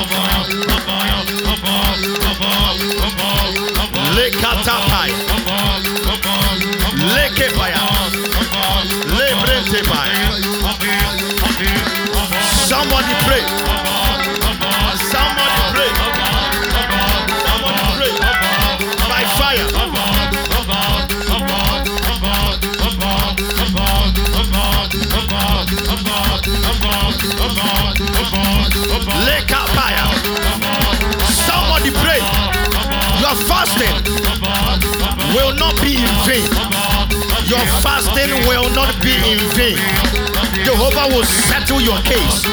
Lekatapai. 4.15 5.09
Lekepaya. 7.15 7.85
Lebrentepaya. 9.17 10.29
Somebody 12.69 13.13
pray. 13.25 13.43
Lekapaya. 29.25 30.05
Somebody 31.45 31.91
pray. 31.91 32.21
Your 33.19 33.35
fasting 33.49 33.93
will 35.33 35.53
not 35.55 35.75
be 35.81 35.97
in 35.97 36.09
vain. 36.25 36.49
Your 37.45 37.65
fasting 37.81 38.31
will 38.47 38.69
not 38.73 38.93
be 39.01 39.13
in 39.25 39.39
vain. 39.57 39.77
Jehovah 40.63 41.07
will 41.13 41.25
settle 41.25 41.81
your 41.81 41.97
case. 42.05 42.43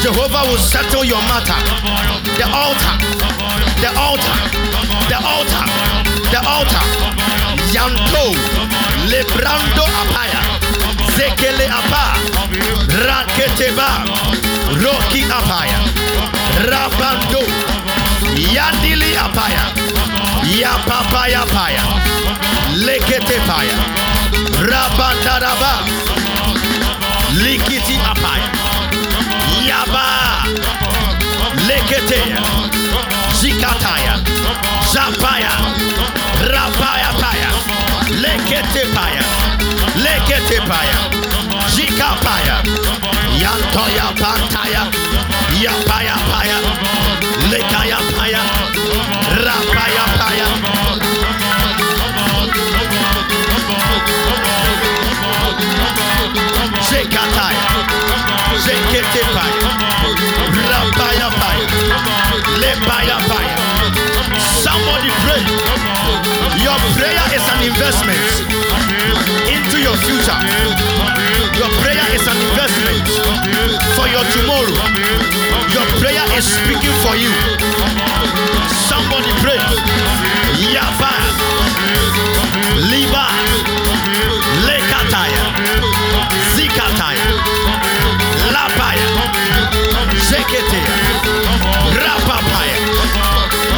Jehovah 0.00 0.48
will 0.48 0.58
settle 0.58 1.04
your 1.04 1.20
matter. 1.28 1.58
The 2.36 2.46
altar, 2.48 2.94
the 3.80 3.90
altar, 3.96 4.36
the 5.08 5.18
altar, 5.20 5.64
the 6.32 6.40
altar. 6.48 6.84
Yanto, 7.74 8.30
Lebrando 9.10 9.84
Apaya, 10.00 10.40
Zekele 11.16 11.66
Apa, 11.70 12.18
Raketeba, 13.06 13.88
Roki 14.82 15.22
Apaya, 15.30 15.78
Rabando, 16.66 17.42
Yandili 18.54 19.14
Apaya, 19.14 19.70
Yapapaya 20.58 21.44
Paya, 21.54 21.84
Lekete 22.84 23.38
Paya, 23.46 23.76
Rabandaraba, 24.70 25.72
Likiti 27.38 27.96
Apaya, 28.10 28.48
Yaba, 29.62 30.42
Lekete, 31.68 32.20
Zikataya, 33.38 34.18
Zapaya, 34.92 35.54
Rapaya 36.50 37.10
Paya, 37.22 37.50
Lekete 38.24 38.82
Paya, 38.94 39.20
Lekete 40.00 40.58
Paya, 40.66 40.98
Zika 41.68 42.16
Paya, 42.24 42.56
Yantoya 43.36 44.08
Pantaya, 44.16 44.88
Yapaya 45.60 46.16
Paya, 46.32 46.58
Lekaya 47.52 47.98
Paya, 48.16 48.42
Rapaya 49.44 50.04
Paya. 50.18 50.73
Investment 67.74 68.22
into 69.50 69.78
your 69.82 69.96
future. 70.06 70.38
Your 71.58 71.70
prayer 71.82 72.06
is 72.14 72.22
an 72.22 72.38
investment 72.38 73.02
for 73.98 74.06
your 74.06 74.22
tomorrow. 74.30 74.70
Your 75.74 75.86
prayer 75.98 76.22
is 76.38 76.46
speaking 76.46 76.94
for 77.02 77.16
you. 77.18 77.32
Somebody 78.86 79.30
pray. 79.42 79.58
Yaba. 80.70 81.12
Liba. 82.90 83.26
Lekataya. 84.66 85.44
Zikataya. 86.54 87.26
Lapaya. 88.54 89.06
Zeketea. 90.30 90.94
Rapapaya. 91.98 92.78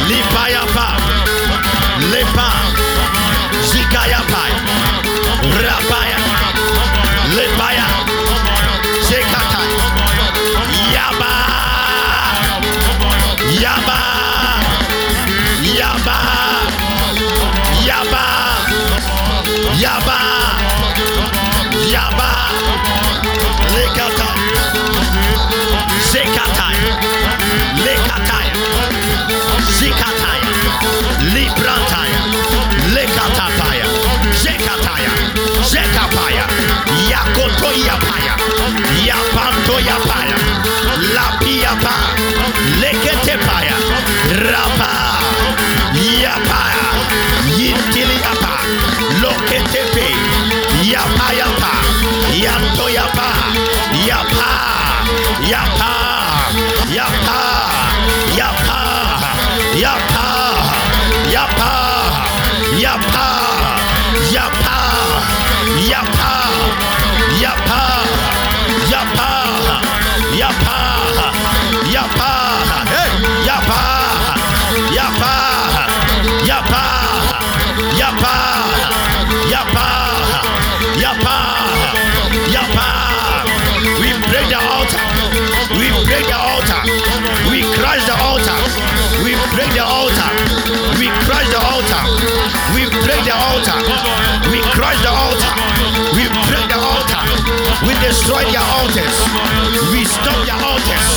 Lipaya 0.07 0.63
pa. 0.75 0.87
Lepa. 2.13 2.66
Destroy 98.07 98.39
their 98.55 98.63
altars. 98.79 99.15
We 99.91 100.07
stop 100.07 100.39
their 100.47 100.55
altars. 100.63 101.07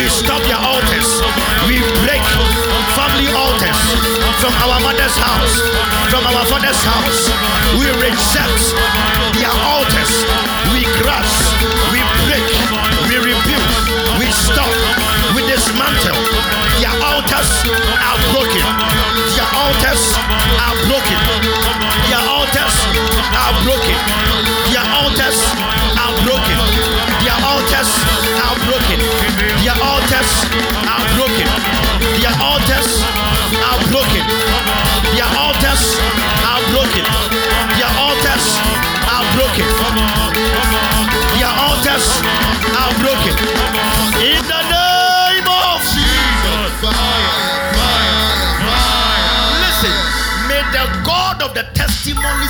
We 0.00 0.08
stop 0.08 0.40
their 0.48 0.56
altars. 0.56 1.08
We 1.68 1.84
break 2.00 2.24
family 2.96 3.28
altars 3.28 3.76
from 4.40 4.56
our 4.64 4.80
mother's 4.80 5.12
house, 5.20 5.54
from 6.08 6.24
our 6.24 6.44
father's 6.48 6.80
house. 6.88 7.28
We 7.76 7.84
reject 8.00 8.60
their 9.36 9.52
altars. 9.76 10.12
We 10.72 10.88
crush. 11.04 11.36
We 11.92 12.00
break. 12.24 12.48
We 13.12 13.20
rebuke. 13.20 13.68
We 14.16 14.32
stop. 14.32 14.72
We 15.36 15.44
dismantle. 15.44 16.16
Their 16.80 16.96
altars 17.12 17.50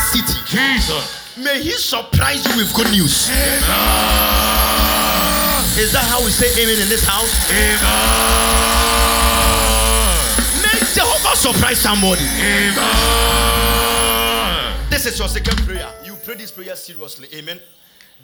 city, 0.02 0.38
Jesus. 0.46 1.36
may 1.36 1.62
he 1.62 1.70
surprise 1.72 2.44
you 2.46 2.56
with 2.56 2.72
good 2.74 2.90
news. 2.90 3.28
Amen. 3.30 3.62
Is 5.78 5.92
that 5.92 6.04
how 6.04 6.20
we 6.24 6.30
say 6.30 6.48
amen 6.62 6.78
in 6.82 6.88
this 6.88 7.04
house? 7.06 7.32
Amen. 7.50 7.78
May 10.62 10.78
Jehovah 10.92 11.36
surprise 11.36 11.78
somebody. 11.80 12.20
Amen. 12.40 12.74
This 14.90 15.06
is 15.06 15.18
your 15.18 15.28
second 15.28 15.56
prayer. 15.66 15.88
You 16.04 16.14
pray 16.24 16.34
this 16.36 16.50
prayer 16.50 16.76
seriously. 16.76 17.28
Amen. 17.34 17.58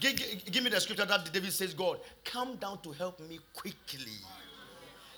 Give, 0.00 0.14
give- 0.16 0.62
me 0.62 0.70
the 0.70 0.80
scripture 0.80 1.06
that 1.06 1.32
David 1.32 1.52
says, 1.52 1.74
God, 1.74 1.98
come 2.24 2.56
down 2.56 2.78
to 2.82 2.92
help 2.92 3.18
me 3.20 3.40
quickly. 3.54 4.12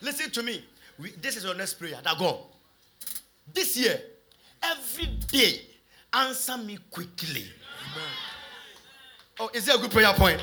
Listen 0.00 0.30
to 0.30 0.42
me. 0.42 0.64
We, 0.98 1.10
this 1.20 1.36
is 1.36 1.44
your 1.44 1.54
next 1.54 1.74
prayer. 1.74 1.98
That 2.02 2.16
God, 2.18 2.38
this 3.52 3.76
year, 3.76 4.00
every 4.62 5.06
day, 5.30 5.60
answer 6.12 6.56
me 6.58 6.78
quickly. 6.90 7.44
Oh, 9.38 9.50
is 9.54 9.66
there 9.66 9.76
a 9.76 9.78
good 9.78 9.90
prayer 9.90 10.12
point? 10.14 10.40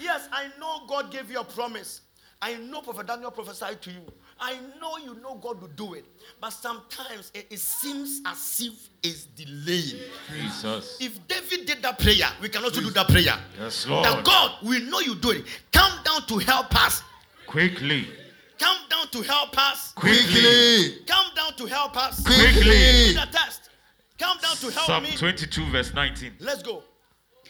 Yes, 0.00 0.28
I 0.32 0.48
know 0.58 0.82
God 0.88 1.10
gave 1.10 1.30
you 1.30 1.40
a 1.40 1.44
promise. 1.44 2.00
I 2.40 2.54
know 2.56 2.80
Prophet 2.80 3.06
Daniel 3.06 3.30
prophesied 3.30 3.82
to 3.82 3.90
you. 3.90 4.00
I 4.40 4.56
know 4.80 4.96
you 4.98 5.20
know 5.20 5.34
God 5.34 5.60
will 5.60 5.68
do 5.68 5.94
it. 5.94 6.04
But 6.40 6.50
sometimes 6.50 7.32
it, 7.34 7.46
it 7.50 7.58
seems 7.58 8.20
as 8.24 8.60
if 8.64 8.88
it's 9.02 9.24
delaying. 9.24 10.00
Jesus. 10.32 10.98
If 11.00 11.26
David 11.26 11.66
did 11.66 11.82
that 11.82 11.98
prayer, 11.98 12.28
we 12.40 12.48
can 12.48 12.62
also 12.62 12.80
do 12.80 12.90
that 12.90 13.08
prayer. 13.08 13.36
Yes, 13.58 13.86
Lord. 13.88 14.04
That 14.04 14.24
God, 14.24 14.52
we 14.62 14.78
know 14.88 15.00
you 15.00 15.16
do 15.16 15.30
it. 15.30 15.44
Come 15.72 15.92
down 16.04 16.22
to 16.28 16.38
help 16.38 16.74
us. 16.84 17.02
Quickly. 17.48 18.06
Come 18.58 18.76
down 18.88 19.08
to 19.08 19.22
help 19.22 19.58
us. 19.58 19.92
Quickly. 19.92 21.04
Come 21.06 21.26
down 21.34 21.54
to 21.54 21.66
help 21.66 21.96
us. 21.96 22.22
Quickly. 22.22 22.70
Read 22.70 23.16
the 23.16 23.28
test. 23.32 23.70
Come 24.18 24.38
down 24.38 24.47
to 24.60 24.70
help 24.70 24.86
Psalm 24.86 25.02
me. 25.04 25.10
22, 25.16 25.64
verse 25.66 25.94
19. 25.94 26.32
Let's 26.40 26.62
go. 26.62 26.82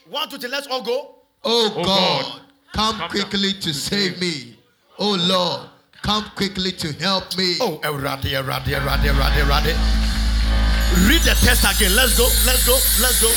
One, 0.09 0.29
two, 0.29 0.39
three. 0.39 0.51
Let's 0.51 0.67
all 0.67 0.83
go. 0.83 1.15
Oh 1.45 1.73
Oh 1.77 1.85
God, 1.85 2.23
God, 2.25 2.41
come 2.73 2.97
come 2.97 3.11
quickly 3.11 3.53
down 3.53 3.61
to 3.63 3.75
save 3.75 4.21
me. 4.21 4.57
Oh 4.99 5.15
Lord, 5.29 5.69
come 6.03 6.25
quickly 6.35 6.73
to 6.73 6.93
help 6.95 7.37
me. 7.37 7.57
Oh, 7.61 7.81
eh, 7.83 7.89
erade, 7.89 8.33
erade, 8.33 8.69
eh, 8.69 8.81
erade, 8.81 9.05
eh, 9.05 9.13
erade, 9.13 9.43
erade. 9.45 11.09
Read 11.09 11.21
the 11.23 11.37
text 11.45 11.65
again. 11.65 11.95
Let's 11.95 12.17
go. 12.17 12.25
Let's 12.47 12.67
go. 12.67 12.73
Let's 13.01 13.21
go. 13.21 13.29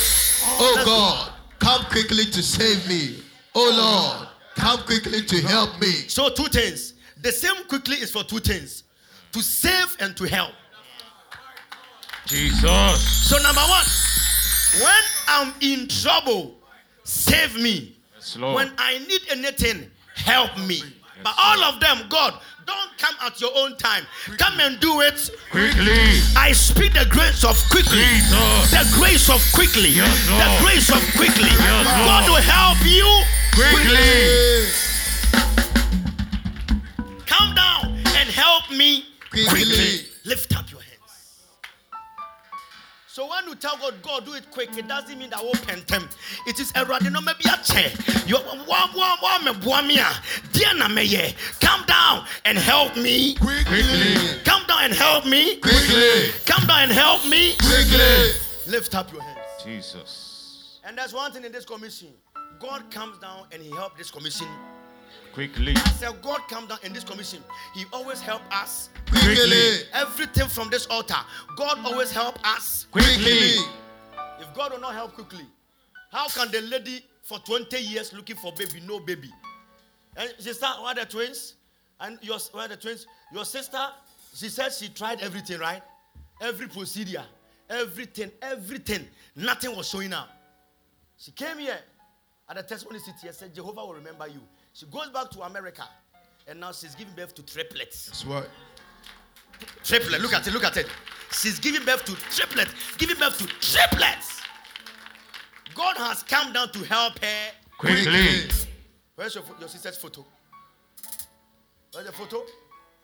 Oh 0.58 0.72
Let's 0.74 0.84
go. 0.84 0.90
God, 0.90 1.32
come 1.58 1.84
quickly 1.86 2.24
to 2.24 2.42
save 2.42 2.86
me. 2.88 3.22
Oh 3.54 3.70
Lord, 3.76 4.28
come 4.56 4.84
quickly 4.86 5.22
to 5.22 5.40
help 5.46 5.80
me. 5.80 5.92
So 6.08 6.28
two 6.30 6.44
things. 6.46 6.94
The 7.20 7.30
same 7.30 7.64
quickly 7.68 7.96
is 7.96 8.10
for 8.10 8.24
two 8.24 8.40
things: 8.40 8.82
to 9.32 9.40
save 9.40 9.96
and 10.00 10.16
to 10.16 10.24
help. 10.24 10.52
Jesus. 12.26 13.28
So 13.28 13.36
number 13.42 13.60
one, 13.60 13.84
when 14.80 15.02
I'm 15.28 15.54
in 15.60 15.88
trouble, 15.88 16.54
save 17.04 17.56
me. 17.56 17.96
Yes, 18.16 18.36
Lord. 18.36 18.54
When 18.54 18.72
I 18.78 18.98
need 19.00 19.22
anything, 19.30 19.90
help 20.14 20.56
me. 20.58 20.82
But 21.22 21.34
all 21.38 21.62
of 21.64 21.80
them, 21.80 21.98
God, 22.08 22.34
don't 22.66 22.98
come 22.98 23.14
at 23.22 23.40
your 23.40 23.50
own 23.56 23.76
time. 23.76 24.04
Come 24.38 24.60
and 24.60 24.78
do 24.80 25.00
it. 25.00 25.30
Quickly. 25.50 26.20
I 26.36 26.52
speak 26.52 26.94
the 26.94 27.06
grace 27.10 27.44
of 27.44 27.56
quickly. 27.70 27.98
Jesus. 27.98 28.70
The 28.70 28.90
grace 28.98 29.28
of 29.28 29.42
quickly. 29.52 29.90
Yes, 29.90 30.26
the 30.26 30.64
grace 30.64 30.90
of 30.90 31.02
quickly. 31.16 31.50
Yes, 31.50 31.86
God 32.06 32.28
will 32.28 32.42
help 32.42 32.78
you. 32.84 33.06
Quickly. 33.54 34.66
Come 37.26 37.54
down 37.54 37.98
and 38.16 38.28
help 38.28 38.70
me 38.70 39.06
Quickly. 39.32 40.06
Lift 40.24 40.54
up 40.56 40.70
your. 40.70 40.81
So 43.12 43.28
when 43.28 43.46
you 43.46 43.54
tell 43.54 43.76
God, 43.76 44.00
God, 44.00 44.24
do 44.24 44.32
it 44.32 44.50
quick, 44.50 44.74
it 44.78 44.88
doesn't 44.88 45.18
mean 45.18 45.28
that 45.28 45.40
open 45.40 45.84
them. 45.86 46.08
It 46.46 46.58
is 46.58 46.72
a 46.74 47.10
no 47.10 47.20
maybe 47.20 47.44
a 47.44 47.62
chair. 47.62 47.92
You 48.26 48.36
me 48.36 49.52
boamia. 49.60 50.08
Diana 50.54 50.88
meye. 50.88 51.34
Come 51.60 51.84
down 51.84 52.24
and 52.46 52.56
help 52.56 52.96
me. 52.96 53.34
Quickly. 53.34 54.14
Come 54.46 54.66
down 54.66 54.84
and 54.84 54.94
help 54.94 55.26
me. 55.26 55.56
Quickly. 55.56 56.30
Come 56.46 56.66
down 56.66 56.84
and 56.84 56.92
help 56.92 57.28
me. 57.28 57.52
Quickly. 57.58 58.32
Lift 58.66 58.94
up 58.94 59.12
your 59.12 59.20
hands. 59.20 59.62
Jesus. 59.62 60.80
And 60.82 60.96
there's 60.96 61.12
one 61.12 61.32
thing 61.32 61.44
in 61.44 61.52
this 61.52 61.66
commission. 61.66 62.14
God 62.60 62.90
comes 62.90 63.18
down 63.18 63.44
and 63.52 63.60
he 63.60 63.68
helped 63.72 63.98
this 63.98 64.10
commission. 64.10 64.48
Quickly. 65.32 65.72
I 65.76 65.88
said, 65.92 66.20
God 66.20 66.40
come 66.48 66.66
down 66.66 66.78
in 66.82 66.92
this 66.92 67.04
commission. 67.04 67.42
He 67.74 67.84
always 67.92 68.20
help 68.20 68.42
us. 68.50 68.90
Quickly. 69.08 69.86
Everything 69.94 70.48
from 70.48 70.68
this 70.68 70.86
altar. 70.86 71.16
God 71.56 71.78
always 71.84 72.12
help 72.12 72.38
us. 72.46 72.86
Quickly. 72.90 73.56
If 74.40 74.52
God 74.54 74.72
will 74.72 74.80
not 74.80 74.92
help 74.94 75.14
quickly, 75.14 75.46
how 76.10 76.28
can 76.28 76.50
the 76.50 76.60
lady 76.60 77.04
for 77.22 77.38
20 77.38 77.78
years 77.78 78.12
looking 78.12 78.36
for 78.36 78.52
baby, 78.52 78.82
no 78.86 79.00
baby? 79.00 79.30
And 80.16 80.32
she 80.38 80.52
start, 80.52 80.82
why 80.82 80.92
the 80.92 81.06
twins? 81.06 81.54
And 82.00 82.18
your, 82.20 82.38
why 82.50 82.66
the 82.66 82.76
twins? 82.76 83.06
Your 83.32 83.46
sister, 83.46 83.78
she 84.34 84.48
said 84.48 84.72
she 84.72 84.88
tried 84.88 85.22
everything, 85.22 85.58
right? 85.58 85.82
Every 86.42 86.68
procedure, 86.68 87.24
everything, 87.70 88.30
everything. 88.42 89.06
Nothing 89.34 89.74
was 89.74 89.88
showing 89.88 90.12
up. 90.12 90.28
She 91.16 91.30
came 91.30 91.58
here 91.58 91.78
at 92.48 92.56
the 92.56 92.62
testimony 92.62 92.98
city 92.98 93.28
and 93.28 93.34
said, 93.34 93.54
Jehovah 93.54 93.86
will 93.86 93.94
remember 93.94 94.26
you. 94.26 94.40
She 94.72 94.86
goes 94.86 95.10
back 95.10 95.30
to 95.30 95.42
America 95.42 95.84
and 96.46 96.60
now 96.60 96.72
she's 96.72 96.94
giving 96.94 97.14
birth 97.14 97.34
to 97.34 97.42
triplets. 97.42 98.06
That's 98.06 98.26
what. 98.26 98.48
Triplet. 99.84 100.20
Look 100.20 100.32
at 100.32 100.46
it. 100.46 100.52
Look 100.52 100.64
at 100.64 100.76
it. 100.76 100.86
She's 101.32 101.58
giving 101.58 101.84
birth 101.84 102.04
to 102.04 102.14
triplets. 102.34 102.72
Giving 102.96 103.16
birth 103.16 103.38
to 103.38 103.46
triplets. 103.46 104.40
God 105.74 105.96
has 105.96 106.22
come 106.22 106.52
down 106.52 106.70
to 106.72 106.78
help 106.80 107.18
her. 107.20 107.50
Quickly. 107.78 108.48
Where's 109.14 109.34
your, 109.34 109.44
your 109.60 109.68
sister's 109.68 109.98
photo? 109.98 110.24
Where's 111.92 112.06
the 112.06 112.12
photo? 112.12 112.42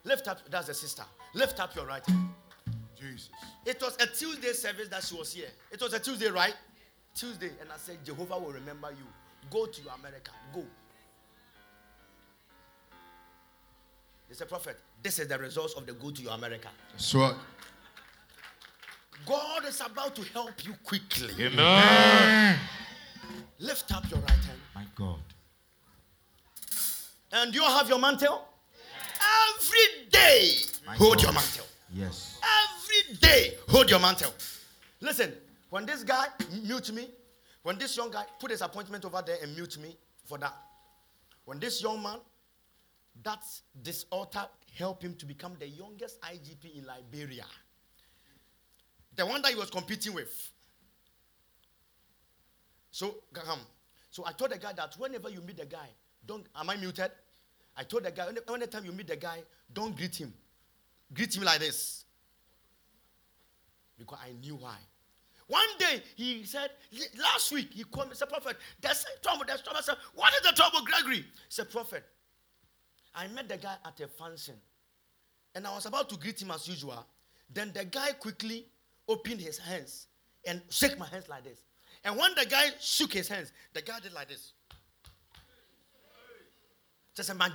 Lift 0.05 0.29
up. 0.29 0.39
That's 0.51 0.67
the 0.67 0.75
sister. 0.75 1.05
Lift 1.35 1.61
up 1.61 1.75
your 1.77 1.87
right 1.87 2.05
hand. 2.07 2.31
Jesus. 2.99 3.31
It 3.65 3.81
was 3.81 3.97
a 4.01 4.07
Tuesday 4.07 4.53
service 4.53 4.89
that 4.89 5.05
she 5.05 5.15
was 5.15 5.33
here. 5.33 5.49
It 5.71 5.81
was 5.81 5.93
a 5.93 6.01
Tuesday, 6.01 6.29
right? 6.29 6.55
Tuesday. 7.15 7.51
And 7.61 7.71
I 7.73 7.77
said, 7.77 7.99
Jehovah 8.05 8.39
will 8.39 8.53
remember 8.53 8.91
you. 8.91 9.07
Go 9.51 9.67
to 9.67 9.81
America. 9.99 10.33
Go. 10.53 10.65
He 14.29 14.35
said, 14.35 14.49
Prophet, 14.49 14.79
this 15.03 15.19
is 15.19 15.29
the 15.29 15.39
result 15.39 15.75
of 15.77 15.87
the 15.87 15.93
go 15.95 16.11
to 16.11 16.23
your 16.23 16.33
America. 16.33 16.69
So. 16.97 17.35
God 19.27 19.65
is 19.67 19.81
about 19.81 20.15
to 20.17 20.23
help 20.33 20.65
you 20.65 20.75
quickly. 20.85 21.47
Amen. 21.47 22.59
Lift 23.59 23.93
up 23.95 24.09
your 24.11 24.21
right 24.21 24.31
hand. 24.31 24.59
My 24.75 24.85
God. 24.95 25.19
And 27.33 27.55
you 27.55 27.63
have 27.63 27.89
your 27.89 27.99
mantle? 27.99 28.47
Every 29.57 30.09
day, 30.11 30.51
My 30.87 30.95
hold 30.97 31.17
God. 31.17 31.23
your 31.25 31.33
mantle. 31.33 31.67
Yes. 31.93 32.39
Every 32.43 33.17
day, 33.17 33.55
hold 33.69 33.91
your 33.91 34.01
mantle. 34.01 34.33
Listen, 35.01 35.33
when 35.71 35.85
this 35.85 36.05
guy 36.05 36.27
mute 36.63 36.93
me, 36.93 37.09
when 37.63 37.77
this 37.79 37.97
young 37.97 38.11
guy 38.11 38.25
put 38.39 38.51
his 38.51 38.63
appointment 38.63 39.05
over 39.05 39.23
there 39.27 39.37
and 39.43 39.55
mute 39.55 39.79
me 39.79 39.97
for 40.25 40.39
that, 40.39 40.55
when 41.45 41.59
this 41.59 41.83
young 41.83 42.03
man, 42.03 42.19
that's 43.23 43.63
this 43.75 44.05
altar 44.11 44.47
helped 44.77 45.03
him 45.03 45.15
to 45.17 45.27
become 45.27 45.57
the 45.59 45.69
youngest 45.69 46.21
IGP 46.21 46.79
in 46.79 46.87
Liberia. 46.87 47.45
The 49.17 49.27
one 49.27 49.43
that 49.43 49.53
he 49.53 49.59
was 49.59 49.71
competing 49.71 50.15
with. 50.15 50.51
So. 52.91 53.17
So 54.11 54.25
I 54.27 54.33
told 54.33 54.51
the 54.51 54.59
guy 54.59 54.73
that 54.73 54.95
whenever 54.99 55.29
you 55.29 55.41
meet 55.43 55.59
the 55.59 55.67
guy, 55.67 55.89
don't. 56.27 56.47
Am 56.57 56.71
I 56.71 56.77
muted? 56.77 57.11
I 57.77 57.85
told 57.85 58.05
the 58.05 58.11
guy, 58.11 58.27
any- 58.29 58.41
anytime 58.53 58.85
you 58.85 58.93
meet 58.93 59.07
the 59.07 59.17
guy, 59.17 59.43
don't 59.73 59.97
greet 59.97 60.17
him. 60.17 60.35
Greet 61.13 61.37
him 61.37 61.45
like 61.45 61.61
this. 61.61 62.05
Because 63.97 64.19
I 64.21 64.33
knew 64.33 64.57
why. 64.57 64.79
One 65.47 65.79
day 65.79 66.03
he 66.17 66.45
said, 66.45 66.71
last 67.19 67.53
week 67.53 67.73
he 67.73 67.85
called 67.85 68.09
me, 68.09 68.15
said, 68.15 68.29
Prophet, 68.29 68.57
there's 68.81 69.07
trouble, 69.23 69.45
there's 69.47 69.63
trouble. 69.63 69.79
I 69.79 69.83
said, 69.83 69.97
What 70.15 70.33
is 70.35 70.41
the 70.41 70.53
trouble, 70.53 70.81
Gregory? 70.85 71.19
He 71.19 71.25
said, 71.49 71.71
Prophet, 71.71 72.05
I 73.15 73.27
met 73.29 73.49
the 73.49 73.57
guy 73.57 73.75
at 73.85 74.01
a 74.01 74.07
function 74.09 74.55
and 75.55 75.67
I 75.67 75.75
was 75.75 75.87
about 75.87 76.09
to 76.11 76.17
greet 76.17 76.41
him 76.41 76.51
as 76.51 76.69
usual. 76.69 77.05
Then 77.53 77.73
the 77.75 77.85
guy 77.85 78.13
quickly 78.13 78.67
opened 79.09 79.41
his 79.41 79.59
hands 79.59 80.07
and 80.47 80.61
shook 80.71 80.99
my 80.99 81.07
hands 81.07 81.29
like 81.29 81.45
this. 81.45 81.59
And 82.05 82.17
when 82.17 82.35
the 82.35 82.47
guy 82.47 82.71
shook 82.81 83.13
his 83.13 83.29
hands, 83.29 83.53
the 83.73 83.83
guy 83.83 83.99
did 84.01 84.13
like 84.13 84.29
this. 84.29 84.53
Just 87.15 87.31
a 87.31 87.35
man. 87.35 87.53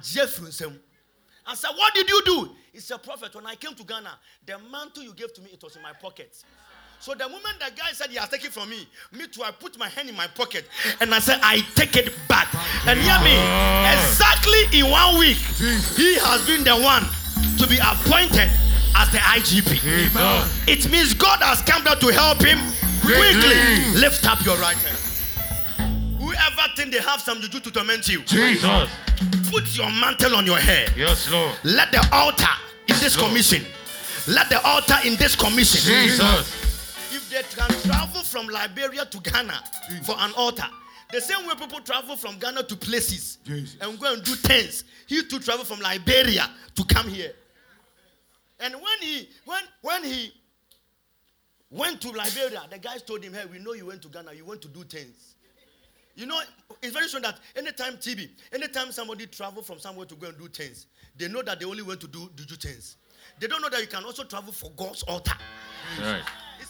I 1.45 1.55
said, 1.55 1.69
What 1.75 1.93
did 1.93 2.09
you 2.09 2.21
do? 2.25 2.49
He 2.73 2.79
said, 2.79 3.01
Prophet, 3.01 3.33
when 3.35 3.45
I 3.45 3.55
came 3.55 3.75
to 3.75 3.83
Ghana, 3.83 4.17
the 4.45 4.57
mantle 4.71 5.03
you 5.03 5.13
gave 5.13 5.33
to 5.35 5.41
me, 5.41 5.51
it 5.53 5.63
was 5.63 5.75
in 5.75 5.81
my 5.81 5.93
pocket. 5.93 6.35
So 7.03 7.13
the 7.13 7.27
moment 7.27 7.59
the 7.59 7.69
guy 7.75 7.91
said 7.91 8.11
he 8.11 8.15
has 8.15 8.29
taken 8.29 8.49
from 8.49 8.69
me, 8.69 8.87
me 9.11 9.27
too, 9.27 9.43
I 9.43 9.51
put 9.51 9.77
my 9.77 9.89
hand 9.89 10.07
in 10.07 10.15
my 10.15 10.25
pocket 10.27 10.63
and 11.01 11.13
I 11.13 11.19
said, 11.19 11.37
I 11.43 11.59
take 11.75 11.97
it 11.97 12.13
back. 12.29 12.47
And 12.87 12.97
hear 12.97 13.19
me, 13.19 13.35
exactly 13.91 14.79
in 14.79 14.89
one 14.89 15.19
week, 15.19 15.35
he 15.99 16.15
has 16.23 16.47
been 16.47 16.63
the 16.63 16.79
one 16.79 17.03
to 17.59 17.67
be 17.67 17.75
appointed 17.75 18.47
as 18.95 19.11
the 19.11 19.17
IGP. 19.19 19.83
Jesus. 19.83 20.63
It 20.65 20.89
means 20.89 21.13
God 21.13 21.43
has 21.43 21.61
come 21.63 21.83
down 21.83 21.99
to 21.99 22.07
help 22.07 22.39
him 22.39 22.57
quickly. 23.03 23.99
Lift 23.99 24.25
up 24.25 24.39
your 24.45 24.55
right 24.63 24.77
hand. 24.77 24.95
Whoever 26.23 26.71
think 26.77 26.93
they 26.93 27.01
have 27.01 27.19
some 27.19 27.41
juju 27.41 27.59
to 27.59 27.71
torment 27.71 28.07
you, 28.07 28.23
Jesus. 28.23 28.87
put 29.51 29.75
your 29.75 29.91
mantle 29.91 30.37
on 30.37 30.45
your 30.45 30.57
head. 30.57 30.93
Yes, 30.95 31.29
Lord. 31.29 31.51
Let 31.65 31.91
the 31.91 31.99
altar 32.13 32.55
in 32.87 32.95
this 33.03 33.17
commission. 33.17 33.65
Let 34.25 34.47
the 34.47 34.65
altar 34.65 34.95
in 35.03 35.17
this 35.17 35.35
commission. 35.35 35.81
Jesus. 35.81 36.62
If 37.35 37.55
they 37.55 37.61
can 37.61 37.81
travel 37.81 38.21
from 38.21 38.47
Liberia 38.47 39.05
to 39.05 39.19
Ghana 39.19 39.63
for 40.03 40.15
an 40.19 40.31
altar, 40.37 40.67
the 41.11 41.19
same 41.19 41.47
way 41.47 41.55
people 41.55 41.79
travel 41.79 42.15
from 42.15 42.37
Ghana 42.37 42.63
to 42.63 42.75
places 42.75 43.37
Jesus. 43.43 43.75
and 43.81 43.99
go 43.99 44.13
and 44.13 44.23
do 44.23 44.35
things. 44.35 44.83
he 45.07 45.23
too 45.23 45.39
travel 45.39 45.65
from 45.65 45.79
Liberia 45.79 46.47
to 46.75 46.83
come 46.85 47.07
here. 47.07 47.33
And 48.59 48.75
when 48.75 48.99
he 49.01 49.29
when 49.45 49.61
when 49.81 50.03
he 50.03 50.31
went 51.71 52.01
to 52.01 52.09
Liberia, 52.09 52.61
the 52.69 52.77
guys 52.77 53.01
told 53.01 53.23
him, 53.23 53.33
"Hey, 53.33 53.45
we 53.51 53.57
know 53.57 53.73
you 53.73 53.87
went 53.87 54.03
to 54.03 54.09
Ghana. 54.09 54.33
You 54.33 54.45
went 54.45 54.61
to 54.61 54.67
do 54.67 54.83
things. 54.83 55.35
You 56.15 56.27
know, 56.27 56.39
it's 56.83 56.93
very 56.93 57.07
sure 57.07 57.19
that 57.21 57.39
anytime 57.55 57.97
TB, 57.97 58.29
anytime 58.51 58.91
somebody 58.91 59.25
travel 59.25 59.63
from 59.63 59.79
somewhere 59.79 60.05
to 60.05 60.15
go 60.15 60.27
and 60.27 60.37
do 60.37 60.47
things, 60.47 60.85
they 61.17 61.27
know 61.27 61.41
that 61.41 61.59
they 61.59 61.65
only 61.65 61.81
went 61.81 61.99
to 62.01 62.07
do, 62.07 62.29
do, 62.35 62.45
do 62.45 62.55
things. 62.55 62.97
They 63.39 63.47
don't 63.47 63.61
know 63.61 63.69
that 63.69 63.81
you 63.81 63.87
can 63.87 64.03
also 64.03 64.23
travel 64.23 64.53
for 64.53 64.69
God's 64.77 65.01
altar. 65.03 65.33
Right. 65.99 66.21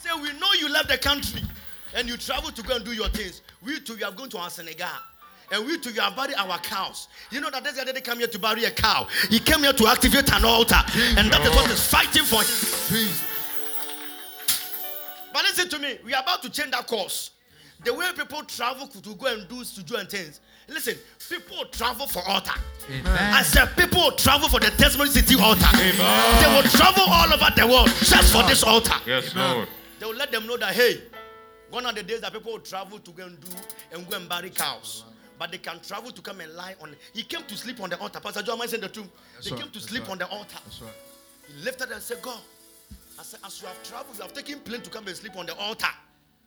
Said, 0.04 0.22
We 0.22 0.38
know 0.38 0.52
you 0.60 0.68
left 0.68 0.89
the 0.89 0.98
country 0.98 1.42
and 1.96 2.10
you 2.10 2.18
travel 2.18 2.52
to 2.52 2.62
go 2.62 2.76
and 2.76 2.84
do 2.84 2.92
your 2.92 3.08
things. 3.08 3.42
We 3.63 3.80
too, 3.80 3.96
you 3.96 4.04
have 4.04 4.18
gone 4.18 4.28
to 4.32 4.38
our 4.38 4.50
Senegal. 4.50 4.88
And 5.50 5.66
we 5.66 5.80
too, 5.80 5.92
you 5.92 6.02
have 6.02 6.13
buried 6.13 6.36
our 6.36 6.58
cows. 6.60 7.08
You 7.32 7.39
know 7.39 7.50
that 7.52 7.63
this 7.63 7.78
guy 7.78 7.86
didn't 7.86 8.04
come 8.04 8.18
here 8.18 8.28
to 8.28 8.38
bury 8.38 8.66
a 8.66 8.72
cow. 8.72 9.08
He 9.30 9.39
came 9.39 9.60
here 9.60 9.72
to 9.72 9.88
activate 9.88 10.30
an 10.34 10.44
altar. 10.44 10.76
And 11.16 11.32
that 11.32 11.42
is 11.46 11.56
what 11.56 11.72
is 11.72 11.88
fighting 11.88 12.24
for 12.24 12.44
him. 12.44 13.08
But 15.32 15.44
listen 15.44 15.70
to 15.70 15.80
me, 15.80 16.00
we 16.04 16.13
are 16.13 16.22
about 16.22 16.42
to 16.44 16.50
change 16.50 16.72
that 16.72 16.86
course. 16.86 17.32
The 17.86 17.94
way 17.94 18.08
people 18.13 18.44
travel 18.44 18.88
to 18.88 19.16
go 19.16 19.28
and 19.28 19.48
do 19.48 19.63
studio 19.63 20.00
and 20.00 20.10
things. 20.10 20.42
Listen, 20.68 20.96
people 21.30 21.63
travel 21.72 22.08
for 22.08 22.28
altar. 22.28 22.60
I 23.06 23.42
said 23.44 23.68
people 23.78 24.12
travel 24.12 24.50
for 24.50 24.60
the 24.60 24.70
testimony 24.72 25.12
city 25.12 25.39
altar. 25.42 25.66
Amen. 25.76 26.44
They 26.44 26.56
will 26.56 26.70
travel 26.72 27.06
all 27.08 27.34
over 27.34 27.52
the 27.56 27.68
world 27.68 27.88
just 28.04 28.34
for 28.34 28.44
this 28.44 28.63
altar. 28.63 28.96
Yes, 29.06 29.34
Lord. 29.34 29.70
They 30.04 30.10
will 30.10 30.18
let 30.18 30.34
them 30.34 30.46
know 30.46 30.58
that 30.58 30.76
hey, 30.76 31.02
one 31.70 31.86
of 31.86 31.96
the 31.96 32.04
days 32.04 32.20
that 32.20 32.34
people 32.34 32.52
will 32.52 32.60
travel 32.60 33.00
to 33.00 33.12
go 33.12 33.24
and 33.24 33.39
do 33.39 33.48
and 33.94 34.06
go 34.10 34.18
and 34.18 34.28
bury 34.28 34.50
cows. 34.50 35.06
But 35.39 35.54
they 35.54 35.60
can 35.60 35.80
travel 35.80 36.12
to 36.12 36.22
come 36.22 36.42
and 36.42 36.54
lie 36.56 36.76
on. 36.82 36.94
He 37.13 37.24
came 37.24 37.44
to 37.44 37.56
sleep 37.56 37.80
on 37.80 37.89
the 37.89 37.98
altar. 37.98 38.20
Pastor 38.20 38.42
John 38.42 38.60
mentioned 38.60 38.84
the 38.84 38.89
truth. 38.89 39.08
That's 39.34 39.46
They 39.46 39.52
right, 39.56 39.62
came 39.62 39.72
to 39.72 39.80
that's 39.80 39.89
sleep 39.89 40.02
right. 40.04 40.12
on 40.12 40.18
the 40.18 40.28
altar. 40.28 40.58
That's 40.66 40.82
right. 40.82 40.92
He 41.48 41.63
lifted 41.63 41.89
and 41.92 42.02
said, 42.02 42.22
God, 42.22 42.38
I 43.18 43.24
said, 43.24 43.39
as 43.46 43.62
you 43.62 43.68
have 43.70 43.82
traveled, 43.82 44.18
you 44.18 44.24
have 44.24 44.34
taken 44.34 44.60
plane 44.60 44.82
to 44.82 44.89
come 44.89 45.08
and 45.08 45.16
sleep 45.16 45.38
on 45.38 45.46
the 45.46 45.56
altar. 45.56 45.88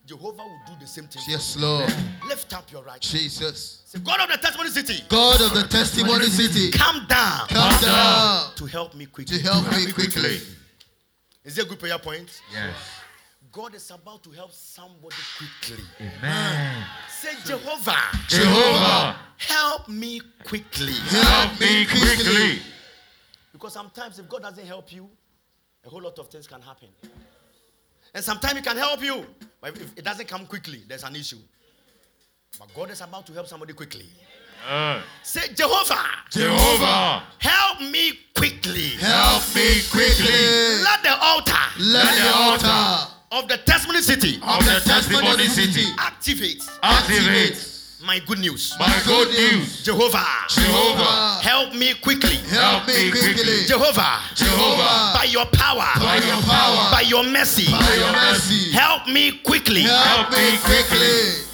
Jehovah 0.05 0.43
will 0.43 0.61
do 0.67 0.73
the 0.79 0.87
same 0.87 1.07
thing. 1.07 1.23
Yes, 1.27 1.57
Lord. 1.57 1.91
Lift 2.29 2.53
up 2.53 2.71
your 2.71 2.83
right. 2.83 3.01
Jesus. 3.01 3.85
Say, 3.87 4.01
God 4.01 4.21
of 4.21 4.29
the 4.29 4.37
testimony 4.37 4.69
city, 4.69 5.03
God 5.09 5.41
of 5.41 5.55
the 5.55 5.67
testimony 5.67 6.27
city, 6.27 6.73
come 6.73 7.07
down 7.09 7.49
come 7.49 7.81
down 7.81 8.55
to 8.57 8.67
help 8.67 8.95
me 8.95 9.07
quickly. 9.07 9.39
to 9.39 9.43
help 9.43 9.65
me 9.75 9.91
quickly. 9.93 10.43
Is 11.43 11.55
there 11.57 11.65
a 11.65 11.69
good 11.69 11.79
prayer 11.79 11.97
point? 11.99 12.43
Yes. 12.53 12.75
God 13.57 13.75
is 13.75 13.91
about 13.91 14.23
to 14.25 14.31
help 14.33 14.53
somebody 14.53 15.17
quickly. 15.39 15.83
Amen. 15.99 16.85
Say, 17.09 17.33
Jehovah, 17.43 17.97
Jehovah, 18.29 19.17
help 19.39 19.89
me 19.89 20.21
quickly. 20.45 20.93
help 20.93 21.59
me 21.59 21.87
quickly. 21.87 22.61
Because 23.55 23.73
sometimes 23.73 24.19
if 24.19 24.29
God 24.29 24.43
doesn't 24.43 24.67
help 24.67 24.93
you, 24.93 25.09
a 25.87 25.89
whole 25.89 26.03
lot 26.03 26.19
of 26.19 26.29
things 26.29 26.47
can 26.47 26.61
happen. 26.61 26.89
And 28.15 28.23
sometimes 28.23 28.57
He 28.57 28.61
can 28.61 28.77
help 28.77 29.03
you, 29.03 29.25
but 29.59 29.71
if 29.71 29.81
if 29.81 29.93
it 29.97 30.05
doesn't 30.05 30.29
come 30.29 30.45
quickly, 30.45 30.83
there's 30.87 31.05
an 31.05 31.17
issue. 31.17 31.39
But 32.59 32.75
God 32.75 32.91
is 32.91 33.01
about 33.01 33.27
to 33.29 33.33
help 33.33 33.47
somebody 33.47 33.73
quickly. 33.73 34.05
Uh, 34.67 35.01
Say, 35.23 35.53
Jehovah, 35.55 36.03
Jehovah, 36.31 37.23
help 37.39 37.81
me 37.81 38.13
quickly. 38.35 38.99
Help 38.99 39.43
me 39.55 39.81
quickly. 39.91 40.83
Let 40.83 41.03
the 41.03 41.17
altar 41.21 41.53
Let 41.79 42.15
the 42.19 42.33
altar 42.35 43.13
of 43.33 43.49
the 43.49 43.59
testimony 43.59 44.03
city 44.03 44.37
of 44.43 44.65
the 44.65 44.81
testimony 44.85 45.45
city 45.47 45.85
activate 45.99 46.63
activate 46.83 47.73
my 48.05 48.19
good 48.27 48.39
news. 48.39 48.75
my 48.79 49.03
good 49.05 49.29
news. 49.29 49.83
Jehovah, 49.85 50.25
Jehovah, 50.49 51.41
help 51.43 51.75
me 51.75 51.95
quickly. 52.03 52.37
help 52.51 52.87
me 52.87 53.11
quickly. 53.11 53.65
Jehovah, 53.67 54.19
Jehovah, 54.35 55.13
by 55.15 55.27
your 55.29 55.47
power, 55.47 55.87
by 55.99 56.17
your 56.27 56.41
power, 56.43 56.91
by 56.91 57.01
your 57.03 57.25
mercy, 57.25 57.71
by 57.71 57.95
your 57.95 58.13
mercy, 58.13 58.73
help 58.73 59.07
me 59.09 59.39
quickly. 59.45 59.83
help 59.83 60.31
me 60.31 60.57
quickly. 60.59 61.47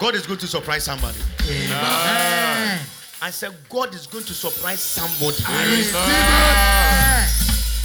God 0.00 0.14
is 0.14 0.26
going 0.26 0.38
to 0.38 0.46
surprise 0.46 0.84
somebody. 0.84 1.18
Amen. 1.42 2.80
I 3.20 3.30
said, 3.30 3.54
God 3.68 3.94
is 3.94 4.06
going 4.06 4.24
to 4.24 4.32
surprise 4.32 4.80
somebody. 4.80 5.36
Jesus. 5.36 5.94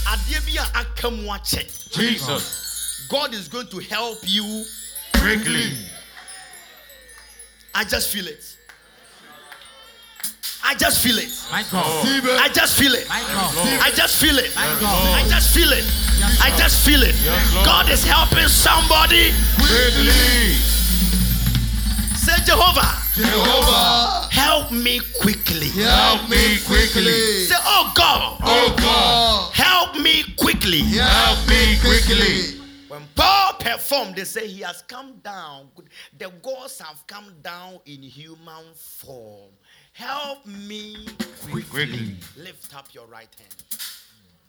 Adeɛ 0.08 0.40
bi 0.46 0.56
a 0.56 0.80
aka 0.80 1.12
mu 1.12 1.28
akyɛ. 1.28 1.92
Jesus. 1.92 3.06
God 3.10 3.34
is 3.34 3.50
going 3.50 3.68
to 3.68 3.80
help 3.80 4.20
you. 4.24 4.64
Quickly. 5.16 5.74
I 7.74 7.84
just 7.84 8.10
feel 8.10 8.28
it. 8.28 8.58
I 10.64 10.74
just 10.76 11.04
feel 11.04 11.18
it. 11.18 11.30
My 11.52 11.64
God. 11.70 12.06
I 12.40 12.48
just 12.48 12.78
feel 12.78 12.94
it. 12.94 13.10
My 13.10 13.20
God. 13.20 13.82
I 13.84 13.92
just 13.92 14.16
feel 14.16 14.38
it. 14.40 14.56
My 14.56 14.66
God. 14.80 15.22
I 15.22 15.28
just 15.28 15.54
feel 15.54 15.74
it. 15.74 15.84
I 16.42 16.50
just 16.58 16.80
feel 16.86 17.04
it. 17.04 17.16
God 17.66 17.90
is 17.90 18.06
helping 18.06 18.48
somebody. 18.48 19.34
Quickly. 19.60 20.75
Jehovah, 22.46 22.92
Jehovah, 23.16 24.28
help 24.32 24.72
me 24.72 25.00
quickly. 25.22 25.70
help 25.70 26.30
me 26.30 26.58
quickly. 26.66 27.46
Say, 27.46 27.56
Oh 27.60 27.92
God, 27.96 28.40
Oh 28.44 28.76
God, 28.78 29.54
help 29.54 29.96
me 30.02 30.24
quickly. 30.38 30.80
help 30.82 31.48
me 31.48 31.78
quickly. 31.80 32.60
When 32.88 33.02
Paul 33.16 33.54
performed. 33.60 34.16
They 34.16 34.24
say 34.26 34.48
he 34.48 34.62
has 34.62 34.84
come 34.84 35.14
down. 35.24 35.70
The 36.18 36.30
gods 36.42 36.80
have 36.80 37.06
come 37.08 37.34
down 37.42 37.80
in 37.86 38.02
human 38.04 38.64
form. 38.76 39.52
Help 39.94 40.46
me 40.46 41.08
Quickly. 41.50 42.16
Lift 42.38 42.76
up 42.76 42.94
your 42.94 43.08
right 43.08 43.34
hand. 43.40 43.56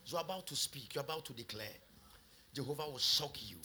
You're 0.07 0.21
about 0.21 0.47
to 0.49 0.57
speak. 0.57 0.95
You're 0.95 1.05
about 1.05 1.25
to 1.27 1.33
declare. 1.33 1.67
Jehovah 2.55 2.89
will 2.91 2.99
shock 2.99 3.37
you. 3.49 3.57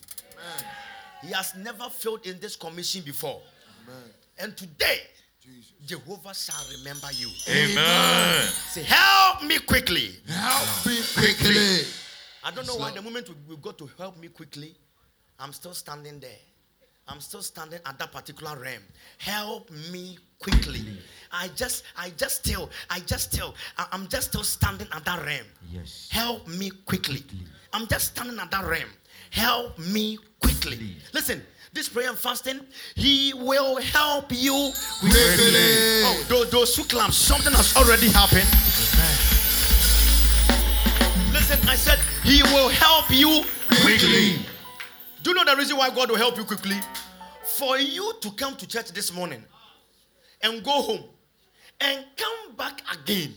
He 1.22 1.32
has 1.34 1.54
never 1.56 1.90
failed 1.90 2.26
in 2.26 2.40
this 2.40 2.56
commission 2.56 3.02
before. 3.04 3.42
And 4.42 4.58
today, 4.58 5.02
Jehovah 5.86 6.34
shall 6.34 6.64
remember 6.78 7.08
you. 7.14 7.30
Amen. 7.48 8.48
Say, 8.48 8.84
help 8.84 9.44
me 9.44 9.60
quickly. 9.60 10.16
Help 10.28 10.86
me 10.86 10.98
quickly. 11.14 11.86
I 12.44 12.52
don't 12.52 12.66
know 12.68 12.76
why 12.76 12.92
the 12.92 13.02
moment 13.02 13.30
we, 13.30 13.36
we 13.56 13.62
got 13.62 13.78
to 13.78 13.90
help 13.98 14.18
me 14.18 14.28
quickly, 14.30 14.76
I'm 15.40 15.54
still 15.54 15.74
standing 15.74 16.20
there. 16.20 16.40
I'm 17.08 17.20
still 17.20 17.42
standing 17.42 17.80
at 17.86 18.00
that 18.00 18.12
particular 18.12 18.56
realm. 18.58 18.82
Help 19.18 19.70
me 19.92 20.18
quickly. 20.40 20.86
I 21.32 21.50
just, 21.56 21.84
I 21.98 22.12
just 22.12 22.38
still, 22.46 22.70
I 22.90 23.00
just 23.00 23.32
still, 23.34 23.54
I- 23.78 23.88
I'm 23.92 24.08
just 24.08 24.30
still 24.30 24.44
standing 24.44 24.88
at 24.92 25.04
that 25.06 25.24
realm. 25.26 25.46
Yes. 25.72 26.08
Help 26.12 26.48
me 26.48 26.72
quickly. 26.86 27.24
I'm 27.74 27.86
just 27.88 28.16
standing 28.16 28.40
at 28.40 28.50
that 28.52 28.66
realm. 28.66 28.90
Help 29.32 29.78
me 29.80 30.18
quickly. 30.40 30.96
Listen, 31.14 31.42
this 31.74 31.88
prayer 31.90 32.10
and 32.10 32.18
fasting, 32.18 32.60
He 32.96 33.34
will 33.34 33.78
help 33.82 34.32
you 34.32 34.72
Quickly. 35.00 36.04
Oh, 36.04 36.26
those, 36.28 36.50
those 36.52 36.76
two 36.76 36.84
clamps, 36.84 37.18
something 37.18 37.54
has 37.54 37.76
already 37.76 38.10
happened. 38.10 38.48
Listen, 41.34 41.60
I 41.70 41.76
said, 41.76 42.00
He 42.24 42.44
will 42.44 42.70
help 42.70 43.10
you 43.10 43.44
Quickly. 43.82 44.46
do 45.24 45.30
you 45.32 45.34
know 45.36 45.46
the 45.46 45.56
reason 45.56 45.78
why 45.78 45.90
God 45.90 46.10
will 46.10 46.18
help 46.18 46.38
you 46.38 46.44
quickly? 46.44 46.78
For 47.58 47.78
you 47.78 48.14
to 48.22 48.32
come 48.32 48.56
to 48.58 48.68
church 48.68 48.92
this 48.92 49.14
morning 49.14 49.44
and 50.42 50.64
go 50.64 50.82
home 50.82 51.04
and 51.80 52.06
come 52.18 52.56
back 52.56 52.82
again, 52.94 53.34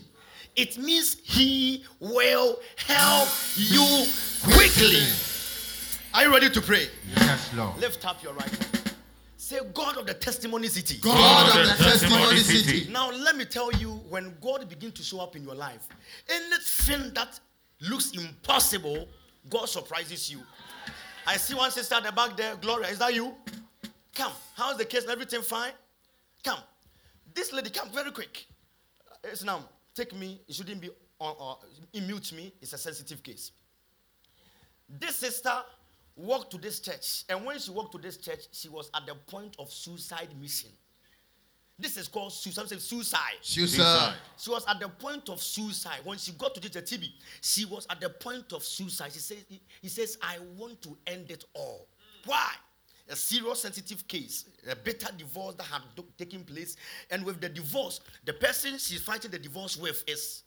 it 0.55 0.77
means 0.77 1.17
He 1.23 1.85
will 1.99 2.59
help 2.77 3.29
you 3.55 4.05
quickly. 4.43 5.03
Are 6.15 6.23
you 6.23 6.31
ready 6.31 6.49
to 6.49 6.61
pray? 6.61 6.87
Yes, 7.17 7.53
Lord. 7.55 7.77
Lift 7.77 8.05
up 8.05 8.23
your 8.23 8.31
right 8.31 8.47
hand. 8.47 8.93
Say, 9.35 9.59
God 9.73 9.97
of 9.97 10.07
the 10.07 10.13
testimony 10.13 10.69
city. 10.69 10.97
God 11.01 11.49
of 11.59 11.77
the 11.77 11.83
testimony 11.83 12.37
city. 12.37 12.89
Now, 12.89 13.11
let 13.11 13.35
me 13.35 13.43
tell 13.43 13.69
you, 13.73 13.91
when 14.07 14.33
God 14.39 14.69
begins 14.69 14.93
to 14.93 15.03
show 15.03 15.19
up 15.19 15.35
in 15.35 15.43
your 15.43 15.55
life, 15.55 15.89
anything 16.29 17.13
that 17.15 17.37
looks 17.81 18.11
impossible, 18.11 19.09
God 19.49 19.65
surprises 19.67 20.31
you. 20.31 20.39
I 21.27 21.35
see 21.35 21.53
one 21.53 21.69
sister 21.69 21.95
at 21.95 22.05
the 22.05 22.13
back 22.13 22.37
there. 22.37 22.55
Gloria, 22.55 22.87
is 22.87 22.99
that 22.99 23.13
you? 23.13 23.33
Come. 24.13 24.31
How's 24.55 24.77
the 24.77 24.85
case? 24.85 25.05
Everything 25.09 25.41
fine? 25.41 25.73
Come. 26.45 26.59
This 27.33 27.51
lady, 27.51 27.71
come 27.71 27.89
very 27.89 28.11
quick. 28.11 28.45
Uh, 29.11 29.15
It's 29.25 29.43
now. 29.43 29.67
Take 29.93 30.15
me. 30.15 30.39
It 30.47 30.55
shouldn't 30.55 30.79
be 30.79 30.91
on. 31.19 31.35
Uh, 31.37 31.99
mute 31.99 32.31
me. 32.31 32.53
It's 32.61 32.71
a 32.71 32.77
sensitive 32.77 33.21
case. 33.21 33.51
This 34.87 35.17
sister 35.17 35.51
walked 36.15 36.51
to 36.51 36.57
this 36.57 36.79
church, 36.79 37.23
and 37.29 37.43
when 37.45 37.59
she 37.59 37.71
walked 37.71 37.91
to 37.93 37.97
this 37.97 38.17
church, 38.17 38.47
she 38.51 38.69
was 38.69 38.89
at 38.93 39.05
the 39.05 39.15
point 39.15 39.55
of 39.59 39.71
suicide 39.71 40.29
mission. 40.39 40.69
This 41.77 41.97
is 41.97 42.07
called 42.07 42.31
suicide. 42.31 42.69
Suicide. 42.79 43.19
Suicide. 43.41 44.13
She 44.37 44.49
was 44.49 44.65
at 44.65 44.79
the 44.79 44.87
point 44.87 45.27
of 45.27 45.41
suicide. 45.43 45.99
When 46.05 46.17
she 46.17 46.31
got 46.31 46.55
to 46.55 46.61
the 46.61 46.69
TB, 46.69 47.09
she 47.41 47.65
was 47.65 47.85
at 47.89 47.99
the 47.99 48.09
point 48.09 48.53
of 48.53 48.63
suicide. 48.63 49.11
She 49.11 49.19
says, 49.19 49.43
he, 49.81 49.89
says, 49.89 50.17
I 50.21 50.37
want 50.57 50.81
to 50.83 50.97
end 51.05 51.31
it 51.31 51.43
all. 51.53 51.87
Why? 52.25 52.49
A 53.09 53.15
serious 53.15 53.61
sensitive 53.61 54.07
case, 54.07 54.45
a 54.71 54.75
bitter 54.75 55.09
divorce 55.17 55.55
that 55.55 55.65
had 55.65 55.81
do- 55.97 56.05
taken 56.17 56.43
place. 56.45 56.77
And 57.11 57.25
with 57.25 57.41
the 57.41 57.49
divorce, 57.49 57.99
the 58.23 58.33
person 58.33 58.77
she's 58.77 59.01
fighting 59.01 59.29
the 59.29 59.37
divorce 59.37 59.75
with 59.77 60.01
is, 60.07 60.43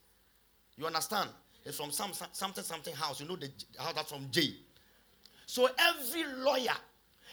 you 0.77 0.87
understand? 0.87 1.29
It's 1.65 1.77
from 1.77 1.91
some, 1.93 2.15
some- 2.15 2.29
something 2.33 2.65
something 2.65 2.95
house. 2.95 3.21
You 3.21 3.29
know 3.29 3.37
the 3.37 3.51
house 3.79 3.93
that's 3.95 4.11
from 4.11 4.29
J. 4.31 4.55
So 5.49 5.67
every 5.79 6.25
lawyer, 6.45 6.77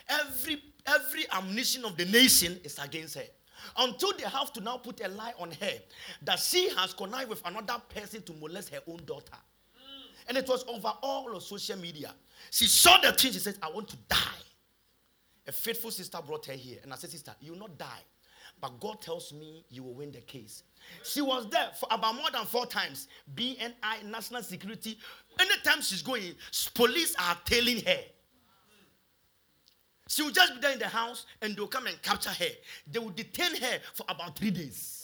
every 0.08 0.64
every 0.88 1.26
ammunition 1.34 1.84
of 1.84 1.98
the 1.98 2.06
nation 2.06 2.58
is 2.64 2.80
against 2.80 3.16
her. 3.16 3.26
Until 3.78 4.14
they 4.14 4.24
have 4.24 4.54
to 4.54 4.62
now 4.62 4.78
put 4.78 5.02
a 5.04 5.10
lie 5.10 5.34
on 5.38 5.52
her 5.52 5.74
that 6.22 6.40
she 6.40 6.70
has 6.70 6.94
connived 6.94 7.30
with 7.30 7.42
another 7.46 7.76
person 7.94 8.22
to 8.22 8.34
molest 8.34 8.74
her 8.74 8.80
own 8.88 9.02
daughter. 9.06 9.36
Mm. 9.76 10.30
And 10.30 10.38
it 10.38 10.48
was 10.48 10.64
over 10.70 10.94
all 11.02 11.36
of 11.36 11.44
social 11.44 11.78
media. 11.78 12.14
She 12.52 12.68
saw 12.68 13.02
the 13.02 13.12
thing, 13.12 13.34
she 13.34 13.40
says, 13.40 13.60
I 13.62 13.70
want 13.70 13.90
to 13.90 13.98
die. 14.08 14.18
A 15.48 15.52
faithful 15.52 15.92
sister 15.92 16.20
brought 16.26 16.46
her 16.46 16.54
here. 16.54 16.78
And 16.84 16.94
I 16.94 16.96
said, 16.96 17.10
Sister, 17.10 17.34
you 17.42 17.52
will 17.52 17.60
not 17.60 17.78
die. 17.78 18.02
But 18.62 18.80
God 18.80 19.02
tells 19.02 19.34
me 19.34 19.66
you 19.70 19.84
will 19.84 19.94
win 19.94 20.12
the 20.12 20.22
case. 20.22 20.64
She 21.04 21.22
was 21.22 21.50
there 21.50 21.70
for 21.78 21.88
about 21.92 22.16
more 22.16 22.32
than 22.32 22.46
four 22.46 22.66
times. 22.66 23.08
BNI, 23.36 24.06
National 24.06 24.44
Security. 24.44 24.98
Anytime 25.40 25.82
she's 25.82 26.02
going, 26.02 26.36
police 26.74 27.16
are 27.20 27.38
tailing 27.46 27.84
her. 27.86 28.00
She 30.08 30.22
will 30.22 30.32
just 30.32 30.54
be 30.54 30.60
there 30.60 30.72
in 30.72 30.80
the 30.80 30.88
house 30.88 31.26
and 31.42 31.56
they'll 31.56 31.68
come 31.68 31.88
and 31.88 32.02
capture 32.02 32.30
her. 32.30 32.52
They 32.92 33.00
will 33.00 33.10
detain 33.10 33.56
her 33.56 33.80
for 33.94 34.06
about 34.08 34.38
three 34.38 34.52
days. 34.52 35.02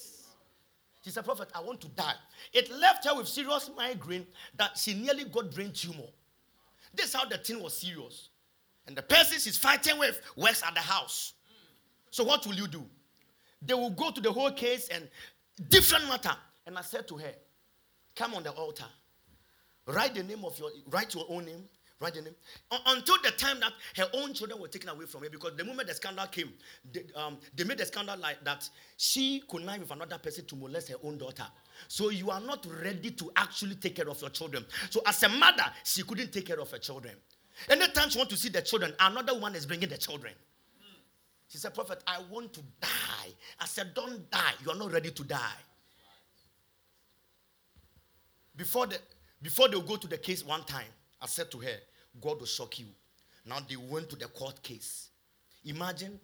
She 1.03 1.09
said, 1.09 1.25
Prophet, 1.25 1.49
I 1.55 1.61
want 1.61 1.81
to 1.81 1.87
die. 1.89 2.13
It 2.53 2.71
left 2.71 3.05
her 3.05 3.15
with 3.15 3.27
serious 3.27 3.71
migraine 3.75 4.27
that 4.57 4.77
she 4.77 4.93
nearly 4.93 5.25
got 5.25 5.51
brain 5.51 5.71
tumor. 5.73 6.07
This 6.93 7.07
is 7.07 7.13
how 7.15 7.25
the 7.25 7.37
thing 7.37 7.61
was 7.61 7.75
serious. 7.75 8.29
And 8.85 8.95
the 8.95 9.01
person 9.01 9.39
she's 9.39 9.57
fighting 9.57 9.97
with 9.97 10.21
works 10.35 10.61
at 10.65 10.75
the 10.75 10.81
house. 10.81 11.33
So 12.11 12.23
what 12.23 12.45
will 12.45 12.53
you 12.53 12.67
do? 12.67 12.85
They 13.61 13.73
will 13.73 13.89
go 13.89 14.11
to 14.11 14.21
the 14.21 14.31
whole 14.31 14.51
case 14.51 14.89
and 14.89 15.07
different 15.69 16.07
matter. 16.07 16.35
And 16.67 16.77
I 16.77 16.81
said 16.81 17.07
to 17.07 17.17
her, 17.17 17.33
come 18.15 18.35
on 18.35 18.43
the 18.43 18.51
altar. 18.51 18.85
Write 19.87 20.15
the 20.15 20.23
name 20.23 20.45
of 20.45 20.57
your, 20.59 20.69
write 20.89 21.13
your 21.13 21.25
own 21.29 21.45
name. 21.45 21.63
Write 21.99 22.15
the 22.15 22.21
name. 22.23 22.35
Until 22.87 23.15
the 23.23 23.31
time 23.31 23.59
that 23.59 23.73
her 23.97 24.09
own 24.15 24.33
children 24.33 24.59
were 24.59 24.67
taken 24.67 24.89
away 24.89 25.05
from 25.05 25.21
her, 25.23 25.29
because 25.29 25.55
the 25.55 25.63
moment 25.63 25.87
the 25.87 25.93
scandal 25.93 26.25
came, 26.27 26.51
they, 26.91 27.03
um, 27.15 27.37
they 27.55 27.63
made 27.63 27.77
the 27.77 27.85
scandal 27.85 28.17
like 28.17 28.43
that 28.43 28.67
she 28.97 29.43
connived 29.47 29.81
with 29.81 29.91
another 29.91 30.17
person 30.17 30.45
to 30.45 30.55
molest 30.55 30.89
her 30.89 30.95
own 31.03 31.19
daughter. 31.19 31.45
So 31.87 32.09
you 32.09 32.31
are 32.31 32.41
not 32.41 32.65
ready 32.83 33.11
to 33.11 33.31
actually 33.35 33.75
take 33.75 33.95
care 33.95 34.09
of 34.09 34.19
your 34.19 34.31
children. 34.31 34.65
So 34.89 35.01
as 35.05 35.21
a 35.21 35.29
mother, 35.29 35.65
she 35.83 36.01
couldn't 36.01 36.33
take 36.33 36.47
care 36.47 36.59
of 36.59 36.71
her 36.71 36.79
children. 36.79 37.13
Anytime 37.69 38.09
she 38.09 38.17
want 38.17 38.31
to 38.31 38.37
see 38.37 38.49
the 38.49 38.61
children, 38.63 38.93
another 38.99 39.37
one 39.37 39.53
is 39.55 39.67
bringing 39.67 39.89
the 39.89 39.97
children. 39.97 40.33
She 41.49 41.57
said, 41.57 41.73
Prophet, 41.73 42.01
I 42.07 42.21
want 42.31 42.53
to 42.53 42.61
die. 42.79 43.33
I 43.59 43.65
said, 43.65 43.93
Don't 43.93 44.29
die. 44.31 44.53
You 44.63 44.71
are 44.71 44.77
not 44.77 44.91
ready 44.91 45.11
to 45.11 45.23
die. 45.23 45.59
Before, 48.55 48.87
the, 48.87 48.97
before 49.41 49.67
they 49.67 49.79
go 49.79 49.95
to 49.95 50.07
the 50.07 50.17
case 50.17 50.45
one 50.45 50.63
time, 50.63 50.85
I 51.21 51.25
said 51.27 51.51
to 51.51 51.59
her, 51.59 51.77
God 52.19 52.39
will 52.39 52.45
shock 52.45 52.79
you. 52.79 52.87
Now 53.45 53.57
they 53.67 53.75
went 53.75 54.09
to 54.09 54.15
the 54.15 54.27
court 54.27 54.61
case. 54.61 55.09
Imagine 55.65 56.19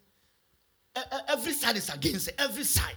every 1.28 1.54
side 1.54 1.78
is 1.78 1.90
against 1.90 2.30
her, 2.30 2.36
every 2.40 2.64
side. 2.64 2.96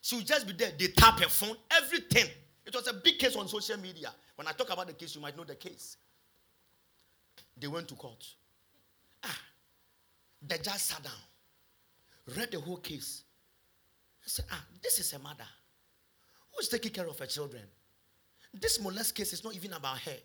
She 0.00 0.16
will 0.16 0.22
just 0.22 0.46
be 0.46 0.52
there. 0.52 0.72
They 0.78 0.88
tap 0.88 1.20
her 1.20 1.28
phone, 1.28 1.56
everything. 1.70 2.28
It 2.66 2.74
was 2.74 2.86
a 2.86 2.92
big 2.92 3.18
case 3.18 3.36
on 3.36 3.48
social 3.48 3.78
media. 3.78 4.10
When 4.36 4.46
I 4.46 4.52
talk 4.52 4.70
about 4.70 4.86
the 4.86 4.92
case, 4.92 5.14
you 5.14 5.20
might 5.20 5.36
know 5.36 5.44
the 5.44 5.54
case. 5.56 5.96
They 7.58 7.66
went 7.66 7.88
to 7.88 7.94
court. 7.94 8.24
Ah, 9.24 9.38
the 10.46 10.56
judge 10.58 10.78
sat 10.78 11.02
down, 11.02 11.12
read 12.36 12.50
the 12.50 12.60
whole 12.60 12.78
case. 12.78 13.24
I 14.24 14.28
said, 14.28 14.44
Ah, 14.50 14.64
this 14.82 14.98
is 14.98 15.12
a 15.12 15.18
mother 15.18 15.44
who's 16.56 16.68
taking 16.68 16.92
care 16.92 17.06
of 17.06 17.18
her 17.18 17.26
children. 17.26 17.62
This 18.52 18.80
molest 18.80 19.14
case 19.14 19.32
is 19.32 19.44
not 19.44 19.54
even 19.54 19.72
about 19.72 19.98
her. 20.00 20.16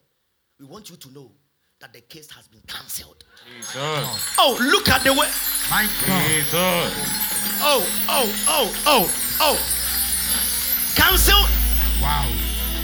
We 0.59 0.65
want 0.65 0.89
you 0.89 0.95
to 0.95 1.11
know 1.11 1.31
that 1.79 1.93
the 1.93 2.01
case 2.01 2.29
has 2.31 2.47
been 2.47 2.61
cancelled. 2.67 3.23
Jesus. 3.45 3.75
Oh, 3.77 4.57
look 4.59 4.89
at 4.89 5.03
the 5.03 5.11
way. 5.11 5.29
My 5.69 5.87
God. 6.07 6.23
Jesus. 6.27 7.35
Oh, 7.61 7.85
oh, 8.09 8.45
oh, 8.47 8.73
oh, 8.87 9.37
oh. 9.41 9.57
Cancelled. 10.95 11.49
Wow. 12.01 12.27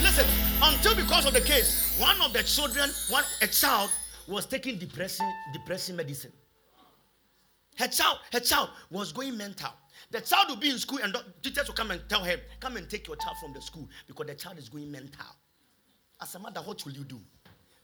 Listen, 0.04 0.26
until 0.62 0.96
because 0.96 1.26
of 1.26 1.34
the 1.34 1.42
case, 1.42 1.98
one 2.00 2.20
of 2.22 2.34
the 2.34 2.44
children, 2.44 2.90
one 3.10 3.24
a 3.42 3.48
child, 3.48 3.90
was 4.28 4.46
taking 4.46 4.78
depressing, 4.78 5.32
depressing 5.54 5.96
medicine. 5.96 6.32
Her 7.78 7.88
child, 7.88 8.20
her 8.32 8.40
child 8.40 8.70
was 8.92 9.12
going 9.12 9.38
mental. 9.38 9.72
The 10.10 10.22
child 10.22 10.50
will 10.50 10.56
be 10.58 10.70
in 10.70 10.78
school 10.80 11.00
and 11.04 11.16
teachers 11.42 11.68
will 11.68 11.76
come 11.76 11.92
and 11.92 12.02
tell 12.10 12.24
her, 12.24 12.36
come 12.60 12.78
and 12.78 12.90
take 12.90 13.08
your 13.08 13.16
child 13.18 13.38
from 13.40 13.54
the 13.54 13.62
school 13.62 13.88
because 14.08 14.28
the 14.28 14.36
child 14.36 14.58
is 14.58 14.70
going 14.70 14.92
mental. 14.92 15.26
As 16.22 16.36
a 16.36 16.40
mother, 16.40 16.62
what 16.62 16.84
will 16.86 16.92
you 16.94 17.04
do? 17.04 17.20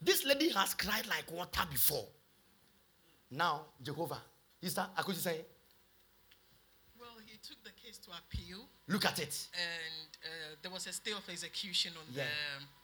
This 0.02 0.26
lady 0.26 0.50
has 0.50 0.74
cried 0.74 1.08
like 1.08 1.32
water 1.32 1.62
before. 1.72 2.06
Now, 3.32 3.66
Jehovah, 3.82 4.22
is 4.62 4.76
that 4.76 4.90
I 4.98 5.02
could 5.02 5.16
say, 5.18 5.42
Well, 7.00 7.10
he 7.26 7.38
took 7.38 7.64
the 7.64 7.72
case 7.72 7.98
to 8.00 8.12
appeal, 8.12 8.60
look 8.88 9.06
at 9.06 9.20
it. 9.20 9.48
and 9.54 10.08
uh, 10.24 10.56
there 10.62 10.72
was 10.72 10.88
a 10.88 10.94
stay 10.94 11.12
of 11.12 11.28
execution 11.30 11.94
on 11.98 12.06
Yeah. 12.14 12.24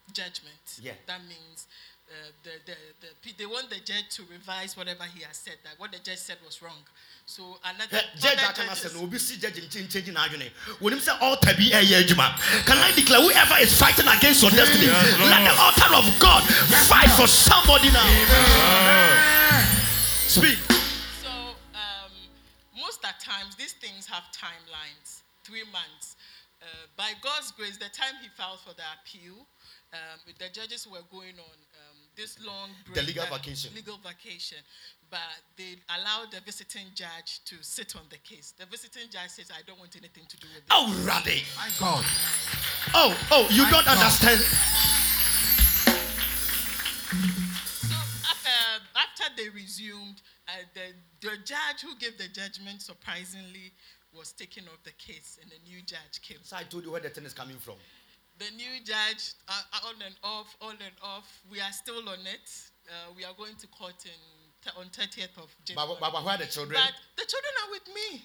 the 0.07 0.13
judgment. 0.13 0.79
Yeah. 0.81 0.93
That 1.07 1.21
means 1.27 1.67
the, 2.43 2.51
the, 2.65 2.75
the, 3.01 3.33
they 3.37 3.45
want 3.45 3.69
the 3.69 3.79
judge 3.83 4.09
to 4.17 4.23
revise 4.31 4.75
whatever 4.77 5.03
he 5.03 5.23
has 5.23 5.37
said, 5.37 5.55
that 5.63 5.79
what 5.79 5.91
the 5.91 5.99
judge 5.99 6.17
said 6.17 6.37
was 6.45 6.61
wrong. 6.61 6.83
So 7.25 7.57
another, 7.63 8.01
judge 8.19 8.37
other 8.37 8.51
aka 8.51 8.65
na 8.67 8.73
sɛ 8.73 8.83
judges- 8.83 8.93
na 8.95 8.99
obi 9.01 9.17
si 9.17 9.37
judge 9.37 9.55
nkyɛn 9.63 9.87
nkyɛn 9.87 10.13
n'adwene 10.13 10.51
wɔnim 10.83 10.99
sɛ 10.99 11.21
altar 11.21 11.53
bi 11.55 11.71
ɛyɛ 11.71 12.03
adwuma 12.03 12.35
can 12.65 12.77
i 12.77 12.91
declare 12.91 13.21
whoever 13.21 13.55
is 13.63 13.71
fighting 13.73 14.07
against 14.07 14.41
your 14.43 14.51
destiny 14.51 14.87
Yes, 14.87 15.19
let 15.31 15.41
the 15.47 15.55
altar 15.55 15.95
of 15.95 16.19
god 16.19 16.43
fight 16.91 17.09
for 17.15 17.27
somebody 17.27 17.89
now. 17.91 18.03
Speak. 20.27 20.57
So 21.23 21.29
um, 21.77 22.11
most 22.75 23.05
at 23.05 23.19
times 23.21 23.55
these 23.55 23.73
things 23.73 24.05
have 24.07 24.23
timelines, 24.35 25.21
three 25.45 25.63
months. 25.71 26.15
Uh, 26.61 26.65
by 26.97 27.11
God's 27.21 27.51
grace, 27.51 27.77
the 27.77 27.89
time 27.91 28.15
he 28.21 28.27
filed 28.35 28.59
for 28.59 28.73
the 28.73 28.83
appeal, 28.99 29.45
um, 29.93 30.19
the 30.39 30.49
judges 30.49 30.87
were 30.87 31.03
going 31.11 31.37
on 31.37 31.57
this 32.15 32.37
long 32.45 32.69
break, 32.91 33.05
legal 33.07 33.23
uh, 33.23 33.37
vacation. 33.37 33.71
legal 33.75 33.97
vacation, 33.97 34.57
but 35.09 35.19
they 35.57 35.75
allowed 35.97 36.31
the 36.31 36.41
visiting 36.41 36.87
judge 36.95 37.41
to 37.45 37.55
sit 37.61 37.95
on 37.95 38.03
the 38.09 38.17
case. 38.17 38.53
The 38.57 38.65
visiting 38.65 39.09
judge 39.09 39.29
says, 39.29 39.49
"I 39.51 39.61
don't 39.65 39.79
want 39.79 39.95
anything 39.95 40.25
to 40.27 40.37
do 40.37 40.47
with 40.53 40.65
this." 40.65 40.71
oh 40.71 40.87
rade 41.05 41.43
My 41.57 41.69
God. 41.79 42.05
oh 42.93 43.17
oh 43.31 43.47
you 43.51 43.63
My 43.63 43.71
don't 43.71 43.85
God. 43.85 43.97
understand 43.97 44.39
So 47.89 47.95
after, 48.29 48.83
after 48.95 49.23
they 49.37 49.49
resumed, 49.49 50.21
uh, 50.47 50.51
the, 50.73 50.93
the 51.27 51.37
judge 51.43 51.81
who 51.83 51.95
gave 51.97 52.17
the 52.17 52.27
judgment 52.27 52.81
surprisingly 52.81 53.71
was 54.15 54.31
taken 54.31 54.63
off 54.65 54.81
the 54.83 54.91
case, 54.91 55.39
and 55.41 55.51
a 55.51 55.69
new 55.69 55.81
judge 55.81 56.21
came. 56.21 56.37
so 56.43 56.55
i 56.55 56.63
told 56.63 56.83
you 56.85 56.91
where 56.91 57.01
the 57.01 57.09
thing 57.09 57.25
is 57.25 57.33
coming 57.33 57.57
from 57.57 57.75
The 58.39 58.49
new 58.57 58.81
judge, 58.83 59.33
uh, 59.47 59.53
uh, 59.73 59.87
on 59.89 59.95
and 60.05 60.15
off, 60.23 60.55
on 60.61 60.75
and 60.81 60.95
off. 61.01 61.41
We 61.49 61.61
are 61.61 61.71
still 61.71 62.01
on 62.09 62.19
it. 62.25 62.49
Uh, 62.89 63.13
we 63.15 63.23
are 63.23 63.33
going 63.37 63.55
to 63.61 63.67
court 63.67 64.05
in 64.05 64.19
on 64.79 64.87
30th 64.95 65.35
of 65.43 65.51
January. 65.67 65.91
but, 65.91 65.99
but, 65.99 66.11
but 66.15 66.23
where 66.23 66.35
are 66.35 66.37
the 66.39 66.47
children 66.47 66.79
But 66.79 66.95
the 67.19 67.27
children 67.27 67.53
are 67.67 67.69
with 67.75 67.83
me. 67.91 68.23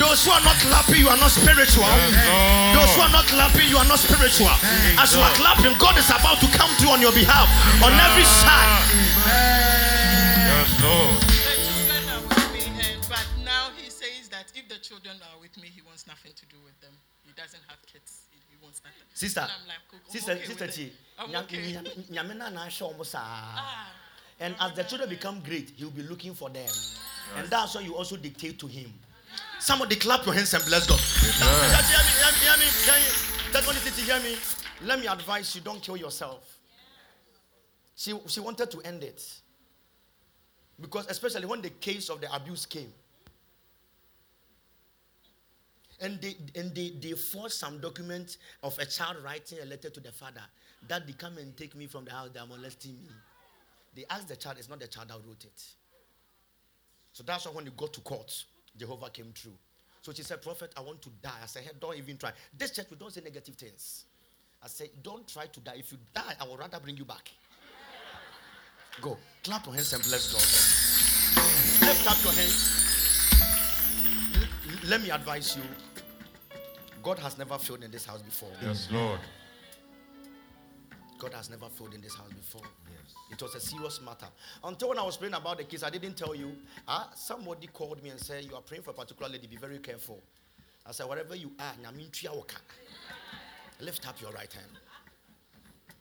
those 0.00 0.24
who 0.24 0.32
are 0.32 0.40
not 0.40 0.56
clapping 0.64 1.00
you 1.04 1.08
are 1.12 1.20
not 1.20 1.28
spiritual 1.28 1.84
those 1.84 2.92
who 2.96 3.02
are 3.04 3.12
not 3.12 3.28
clapping 3.28 3.68
you 3.68 3.76
are 3.76 3.84
not 3.92 4.00
spiritual 4.00 4.48
as 4.96 5.12
you 5.12 5.20
are 5.20 5.32
clapping 5.36 5.76
god 5.76 5.96
is 6.00 6.08
about 6.08 6.40
to 6.40 6.48
come 6.56 6.72
through 6.80 6.96
on 6.96 7.00
your 7.04 7.12
behalf 7.12 7.44
on 7.84 7.92
every 7.92 8.24
side 8.24 8.72
Yes, 10.48 10.80
Lord. 10.80 11.20
The 11.20 11.56
children 11.60 12.04
are 12.16 12.22
with 12.24 12.48
me, 12.56 12.64
and 12.88 13.00
but 13.08 13.26
now 13.44 13.68
he 13.76 13.90
says 13.90 14.28
that 14.32 14.48
if 14.56 14.64
the 14.68 14.78
children 14.80 15.16
are 15.32 15.40
with 15.40 15.56
me, 15.60 15.68
he 15.68 15.82
wants 15.82 16.06
nothing 16.06 16.32
to 16.36 16.44
do 16.46 16.56
with 16.64 16.78
them. 16.80 16.92
He 17.24 17.32
doesn't 17.36 17.62
have 17.68 17.80
kids. 17.84 18.25
He, 18.66 18.72
he 18.72 18.72
wants 18.72 18.82
nothing. 18.84 19.02
Sister, 19.14 19.40
and 19.40 19.50
I'm 19.50 19.68
like, 19.68 19.76
"Oh, 19.92 19.96
I'm 20.04 20.10
sister, 20.12 20.36
sister 20.44 20.66
with 20.66 20.74
T, 20.74 20.82
it. 20.84 20.92
I'm 21.18 21.30
nya- 21.30 21.42
okay. 21.44 21.72
nya- 21.72 22.10
nyame 22.10 22.36
na 22.36 22.48
na 22.50 22.66
ahyɛ 22.66 22.94
ɔmo 22.94 23.04
saa. 23.06 23.20
Ah, 23.56 23.92
And 24.38 24.54
as 24.60 24.72
the 24.74 24.84
children 24.84 25.08
become 25.08 25.40
great, 25.40 25.70
he'll 25.76 25.90
be 25.90 26.02
looking 26.02 26.34
for 26.34 26.50
them. 26.50 26.68
And 27.36 27.48
that's 27.48 27.74
why 27.74 27.80
you 27.80 27.94
also 27.96 28.16
dictate 28.16 28.58
to 28.58 28.66
him. 28.66 28.92
Somebody 29.58 29.96
clap 29.96 30.24
your 30.26 30.34
hands 30.34 30.52
and 30.54 30.64
bless 30.66 30.86
God. 30.86 31.00
Testimony 33.52 33.78
City, 33.78 34.02
hear 34.02 34.20
me. 34.20 34.36
Let 34.82 35.00
me 35.00 35.06
advise 35.06 35.54
you, 35.54 35.62
don't 35.62 35.80
kill 35.80 35.96
yourself. 35.96 36.58
She, 37.96 38.12
she 38.26 38.40
wanted 38.40 38.70
to 38.70 38.80
end 38.82 39.02
it. 39.02 39.22
Because 40.78 41.06
especially 41.08 41.46
when 41.46 41.62
the 41.62 41.70
case 41.70 42.10
of 42.10 42.20
the 42.20 42.32
abuse 42.34 42.66
came. 42.66 42.92
And 46.00 46.20
they 46.20 46.36
and 46.54 46.74
they, 46.74 46.92
they 47.00 47.12
forced 47.12 47.58
some 47.58 47.78
document 47.80 48.36
of 48.62 48.78
a 48.78 48.84
child 48.84 49.16
writing 49.24 49.58
a 49.62 49.64
letter 49.64 49.88
to 49.88 50.00
the 50.00 50.12
father 50.12 50.42
that 50.88 51.06
they 51.06 51.12
come 51.12 51.38
and 51.38 51.56
take 51.56 51.74
me 51.74 51.86
from 51.86 52.04
the 52.04 52.10
house, 52.10 52.30
they 52.32 52.40
are 52.40 52.46
molesting 52.46 52.92
me. 52.92 53.10
They 53.94 54.04
asked 54.10 54.28
the 54.28 54.36
child, 54.36 54.56
it's 54.58 54.68
not 54.68 54.80
the 54.80 54.86
child 54.86 55.08
that 55.08 55.18
wrote 55.26 55.44
it. 55.44 55.64
So 57.12 57.24
that's 57.24 57.46
why 57.46 57.52
when 57.52 57.64
they 57.64 57.70
got 57.76 57.92
to 57.94 58.00
court, 58.00 58.44
Jehovah 58.78 59.10
came 59.10 59.32
through. 59.34 59.54
So 60.02 60.12
she 60.12 60.22
said, 60.22 60.42
Prophet, 60.42 60.72
I 60.76 60.82
want 60.82 61.00
to 61.02 61.08
die. 61.22 61.30
I 61.42 61.46
said, 61.46 61.64
hey, 61.64 61.70
don't 61.80 61.96
even 61.96 62.16
try. 62.18 62.30
This 62.56 62.70
church, 62.72 62.86
we 62.90 62.96
don't 62.96 63.12
say 63.12 63.22
negative 63.22 63.54
things. 63.54 64.04
I 64.62 64.68
said, 64.68 64.90
don't 65.02 65.26
try 65.26 65.46
to 65.46 65.60
die. 65.60 65.76
If 65.78 65.92
you 65.92 65.98
die, 66.14 66.34
I 66.40 66.44
will 66.44 66.56
rather 66.56 66.78
bring 66.78 66.96
you 66.96 67.04
back. 67.04 67.30
Go. 69.00 69.16
Clap 69.42 69.66
your 69.66 69.74
hands 69.74 69.92
and 69.92 70.02
bless 70.04 70.32
God. 70.32 71.88
Lift 71.88 72.10
up 72.10 72.22
your 72.22 72.32
hands. 72.32 72.72
Let 74.88 75.02
me 75.02 75.10
advise 75.10 75.56
you. 75.56 75.62
God 77.06 77.20
has 77.20 77.38
never 77.38 77.56
failed 77.56 77.84
in 77.84 77.92
this 77.92 78.04
house 78.04 78.20
before. 78.20 78.48
Yes, 78.60 78.88
Lord. 78.90 79.20
God 81.20 81.34
has 81.34 81.48
never 81.48 81.66
failed 81.68 81.94
in 81.94 82.00
this 82.00 82.16
house 82.16 82.32
before. 82.32 82.62
Yes. 82.84 83.14
It 83.30 83.40
was 83.40 83.54
a 83.54 83.60
serious 83.60 84.00
matter. 84.04 84.26
Until 84.64 84.88
when 84.88 84.98
I 84.98 85.04
was 85.04 85.16
praying 85.16 85.34
about 85.34 85.58
the 85.58 85.62
case, 85.62 85.84
I 85.84 85.90
didn't 85.90 86.16
tell 86.16 86.34
you. 86.34 86.56
Ah, 86.88 87.12
somebody 87.14 87.68
called 87.68 88.02
me 88.02 88.10
and 88.10 88.18
said, 88.18 88.42
You 88.42 88.56
are 88.56 88.60
praying 88.60 88.82
for 88.82 88.90
a 88.90 88.92
particular 88.92 89.30
lady, 89.30 89.46
be 89.46 89.54
very 89.54 89.78
careful. 89.78 90.20
I 90.84 90.90
said, 90.90 91.08
Wherever 91.08 91.36
you 91.36 91.52
are, 91.60 91.74
nyamintua 91.80 92.30
woka." 92.30 92.56
lift 93.80 94.08
up 94.08 94.20
your 94.20 94.32
right 94.32 94.52
hand. 94.52 94.72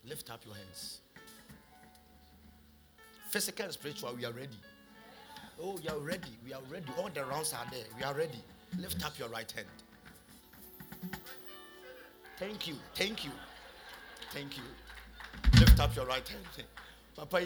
Lift 0.09 0.31
up 0.31 0.43
your 0.43 0.55
hands. 0.55 1.01
Physical 3.29 3.65
and 3.65 3.73
spiritual, 3.75 4.15
we 4.17 4.25
are 4.25 4.31
ready. 4.33 4.57
Oh, 5.61 5.77
we 5.79 5.87
are 5.87 5.99
ready. 5.99 6.35
We 6.43 6.53
are 6.53 6.63
ready. 6.67 6.87
All 6.97 7.09
the 7.13 7.25
rounds 7.25 7.53
are 7.53 7.67
there. 7.71 7.85
We 7.95 8.03
are 8.03 8.15
ready. 8.15 8.43
Lift 8.79 9.05
up 9.05 9.19
your 9.19 9.29
right 9.29 9.51
hand. 9.51 9.67
Thank 12.37 12.67
you. 12.67 12.75
Thank 12.95 13.25
you. 13.25 13.31
Thank 14.31 14.57
you. 14.57 14.63
Lift 15.59 15.79
up 15.79 15.95
your 15.95 16.05
right 16.05 16.27
hand. 16.27 16.67
Papa, 17.15 17.41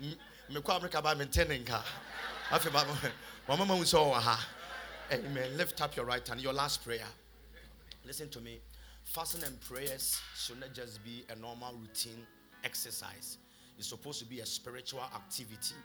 me- 0.00 0.18
mekɔ 0.50 0.76
America 0.76 1.00
ba 1.02 1.14
mentene 1.14 1.64
nka. 1.64 1.82
Afei 2.50 2.72
ba 2.72 3.56
mama 3.56 3.76
ha. 4.20 4.48
Amen. 5.12 5.56
Lift 5.56 5.80
up 5.80 5.94
your 5.94 6.04
right 6.04 6.26
hand. 6.26 6.40
Your 6.40 6.52
last 6.52 6.84
prayer. 6.84 7.06
Listen 8.04 8.28
to 8.30 8.40
me. 8.40 8.60
Fasting 9.04 9.44
and 9.44 9.60
prayers 9.60 10.20
should 10.36 10.58
not 10.58 10.74
just 10.74 11.04
be 11.04 11.24
a 11.30 11.36
normal 11.36 11.72
routine 11.74 12.26
exercise. 12.64 13.38
It's 13.78 13.88
supposed 13.88 14.18
to 14.18 14.24
be 14.24 14.40
a 14.40 14.46
spiritual 14.46 15.02
activity 15.14 15.76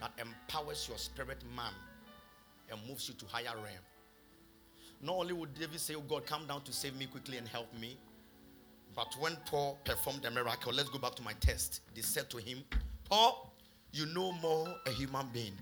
that 0.00 0.12
empowers 0.18 0.88
your 0.88 0.96
spirit 0.96 1.42
man 1.54 1.72
and 2.70 2.80
moves 2.88 3.08
you 3.08 3.14
to 3.14 3.26
higher 3.26 3.54
realm. 3.56 3.84
Not 5.04 5.16
only 5.16 5.34
would 5.34 5.54
David 5.54 5.78
say, 5.78 5.94
Oh 5.94 6.00
God, 6.00 6.24
come 6.24 6.46
down 6.46 6.62
to 6.62 6.72
save 6.72 6.96
me 6.96 7.04
quickly 7.04 7.36
and 7.36 7.46
help 7.46 7.68
me, 7.78 7.98
but 8.96 9.14
when 9.18 9.36
Paul 9.44 9.78
performed 9.84 10.22
the 10.22 10.30
miracle, 10.30 10.72
let's 10.72 10.88
go 10.88 10.98
back 10.98 11.14
to 11.16 11.22
my 11.22 11.34
test. 11.34 11.80
They 11.94 12.00
said 12.00 12.30
to 12.30 12.38
him, 12.38 12.64
Paul, 13.04 13.54
you 13.92 14.06
know 14.06 14.32
more 14.32 14.66
a 14.86 14.90
human 14.90 15.26
being. 15.32 15.52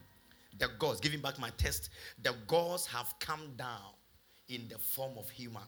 The 0.58 0.68
gods, 0.78 1.00
giving 1.00 1.20
back 1.20 1.40
my 1.40 1.50
test, 1.56 1.90
the 2.22 2.34
gods 2.46 2.86
have 2.86 3.14
come 3.18 3.54
down 3.56 3.94
in 4.48 4.68
the 4.68 4.78
form 4.78 5.18
of 5.18 5.28
human. 5.28 5.62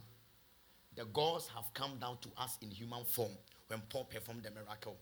The 0.94 1.06
gods 1.06 1.48
have 1.52 1.64
come 1.74 1.98
down 1.98 2.18
to 2.20 2.28
us 2.38 2.58
in 2.62 2.70
human 2.70 3.04
form 3.04 3.32
when 3.66 3.80
Paul 3.88 4.04
performed 4.04 4.44
the 4.44 4.52
miracle. 4.52 4.96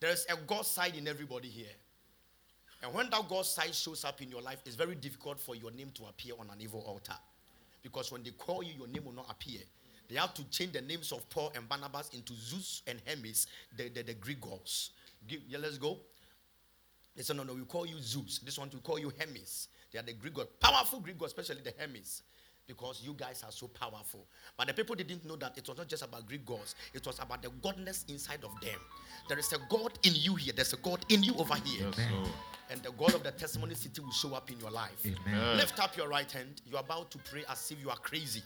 There 0.00 0.10
is 0.10 0.24
a 0.30 0.36
God 0.46 0.64
side 0.64 0.94
in 0.96 1.08
everybody 1.08 1.48
here. 1.48 1.74
And 2.82 2.94
when 2.94 3.10
that 3.10 3.28
God 3.28 3.44
side 3.44 3.74
shows 3.74 4.04
up 4.04 4.22
in 4.22 4.30
your 4.30 4.40
life, 4.40 4.62
it's 4.64 4.76
very 4.76 4.94
difficult 4.94 5.40
for 5.40 5.54
your 5.54 5.72
name 5.72 5.90
to 5.96 6.04
appear 6.04 6.34
on 6.38 6.48
an 6.48 6.60
evil 6.60 6.80
altar. 6.86 7.16
Because 7.82 8.10
when 8.12 8.22
they 8.22 8.30
call 8.30 8.62
you, 8.62 8.72
your 8.78 8.88
name 8.88 9.04
will 9.04 9.12
not 9.12 9.26
appear. 9.30 9.60
They 10.08 10.16
have 10.16 10.34
to 10.34 10.44
change 10.50 10.72
the 10.72 10.80
names 10.80 11.12
of 11.12 11.28
Paul 11.28 11.52
and 11.54 11.68
Barnabas 11.68 12.10
into 12.14 12.32
Zeus 12.34 12.82
and 12.86 13.00
Hermes, 13.06 13.46
the, 13.76 13.88
the, 13.88 14.02
the 14.02 14.14
Greek 14.14 14.40
gods. 14.40 14.90
Yeah, 15.28 15.58
let's 15.60 15.78
go. 15.78 15.98
They 17.14 17.22
said, 17.22 17.36
no, 17.36 17.42
no, 17.42 17.54
we 17.54 17.62
call 17.62 17.84
you 17.84 18.00
Zeus. 18.00 18.38
This 18.38 18.58
one, 18.58 18.70
we 18.72 18.80
call 18.80 18.98
you 18.98 19.12
Hermes. 19.18 19.68
They 19.92 19.98
are 19.98 20.02
the 20.02 20.12
Greek 20.12 20.34
gods. 20.34 20.50
Powerful 20.60 21.00
Greek 21.00 21.18
gods, 21.18 21.32
especially 21.32 21.62
the 21.62 21.74
Hermes. 21.78 22.22
Because 22.68 23.00
you 23.02 23.14
guys 23.14 23.42
are 23.44 23.50
so 23.50 23.66
powerful. 23.66 24.26
But 24.56 24.68
the 24.68 24.74
people 24.74 24.94
didn't 24.94 25.24
know 25.24 25.36
that 25.36 25.56
it 25.58 25.66
was 25.66 25.76
not 25.78 25.88
just 25.88 26.04
about 26.04 26.26
Greek 26.28 26.44
gods, 26.46 26.74
it 26.94 27.04
was 27.04 27.18
about 27.18 27.42
the 27.42 27.48
godness 27.48 28.08
inside 28.10 28.44
of 28.44 28.52
them. 28.60 28.78
There 29.28 29.38
is 29.38 29.50
a 29.54 29.58
God 29.70 29.98
in 30.04 30.12
you 30.14 30.34
here, 30.36 30.52
there's 30.54 30.74
a 30.74 30.76
God 30.76 31.04
in 31.08 31.22
you 31.22 31.34
over 31.36 31.54
here. 31.56 31.86
Yes, 31.96 31.98
And 32.70 32.82
the 32.82 32.92
God 32.92 33.14
of 33.14 33.22
the 33.22 33.30
testimony 33.32 33.74
city 33.74 34.00
will 34.02 34.12
show 34.12 34.34
up 34.34 34.50
in 34.50 34.60
your 34.60 34.70
life. 34.70 35.04
Amen. 35.04 35.56
Lift 35.56 35.80
up 35.80 35.96
your 35.96 36.08
right 36.08 36.30
hand. 36.30 36.60
You're 36.70 36.80
about 36.80 37.10
to 37.12 37.18
pray 37.18 37.42
as 37.48 37.70
if 37.70 37.80
you 37.82 37.88
are 37.88 37.96
crazy. 37.96 38.42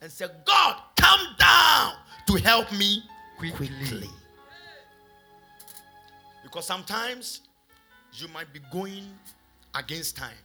And 0.00 0.12
say, 0.12 0.26
God, 0.46 0.76
come 0.96 1.20
down 1.38 1.94
to 2.28 2.34
help 2.36 2.70
me 2.72 3.02
Quickly. 3.38 3.66
quickly. 3.68 4.10
Because 6.44 6.66
sometimes 6.66 7.40
you 8.12 8.28
might 8.28 8.52
be 8.52 8.60
going 8.72 9.04
against 9.74 10.16
time, 10.16 10.38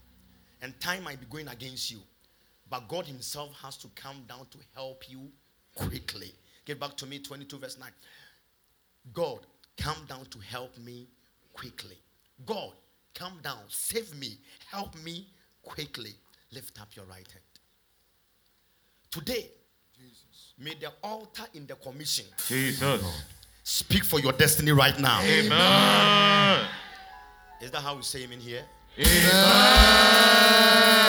and 0.61 0.77
time 0.79 1.03
might 1.03 1.19
be 1.19 1.27
going 1.27 1.47
against 1.47 1.91
you. 1.91 1.99
But 2.71 2.87
God 2.87 3.05
Himself 3.05 3.51
has 3.61 3.77
to 3.77 3.89
come 3.89 4.23
down 4.27 4.47
to 4.49 4.57
help 4.73 5.03
you 5.09 5.29
quickly. 5.75 6.33
Get 6.65 6.79
back 6.79 6.95
to 6.97 7.05
me, 7.05 7.19
22 7.19 7.59
verse 7.59 7.77
9. 7.77 7.89
God, 9.13 9.39
come 9.77 9.97
down 10.07 10.25
to 10.25 10.39
help 10.39 10.77
me 10.77 11.09
quickly. 11.53 11.97
God, 12.45 12.71
come 13.13 13.39
down, 13.43 13.59
save 13.67 14.17
me, 14.17 14.37
help 14.71 14.95
me 15.03 15.27
quickly. 15.61 16.15
Lift 16.53 16.79
up 16.81 16.87
your 16.95 17.05
right 17.05 17.27
hand. 17.27 17.43
Today, 19.11 19.49
Jesus. 19.97 20.53
may 20.57 20.73
the 20.75 20.93
altar 21.03 21.43
in 21.53 21.67
the 21.67 21.75
commission 21.75 22.25
Jesus. 22.47 23.03
Speak 23.63 24.05
for 24.05 24.19
your 24.19 24.31
destiny 24.31 24.71
right 24.71 24.97
now. 24.99 25.21
Amen. 25.21 26.67
Is 27.61 27.69
that 27.71 27.81
how 27.81 27.95
we 27.95 28.01
say 28.01 28.21
him 28.21 28.31
in 28.31 28.39
here? 28.39 28.63
Amen. 28.97 29.07
Say, 29.07 31.00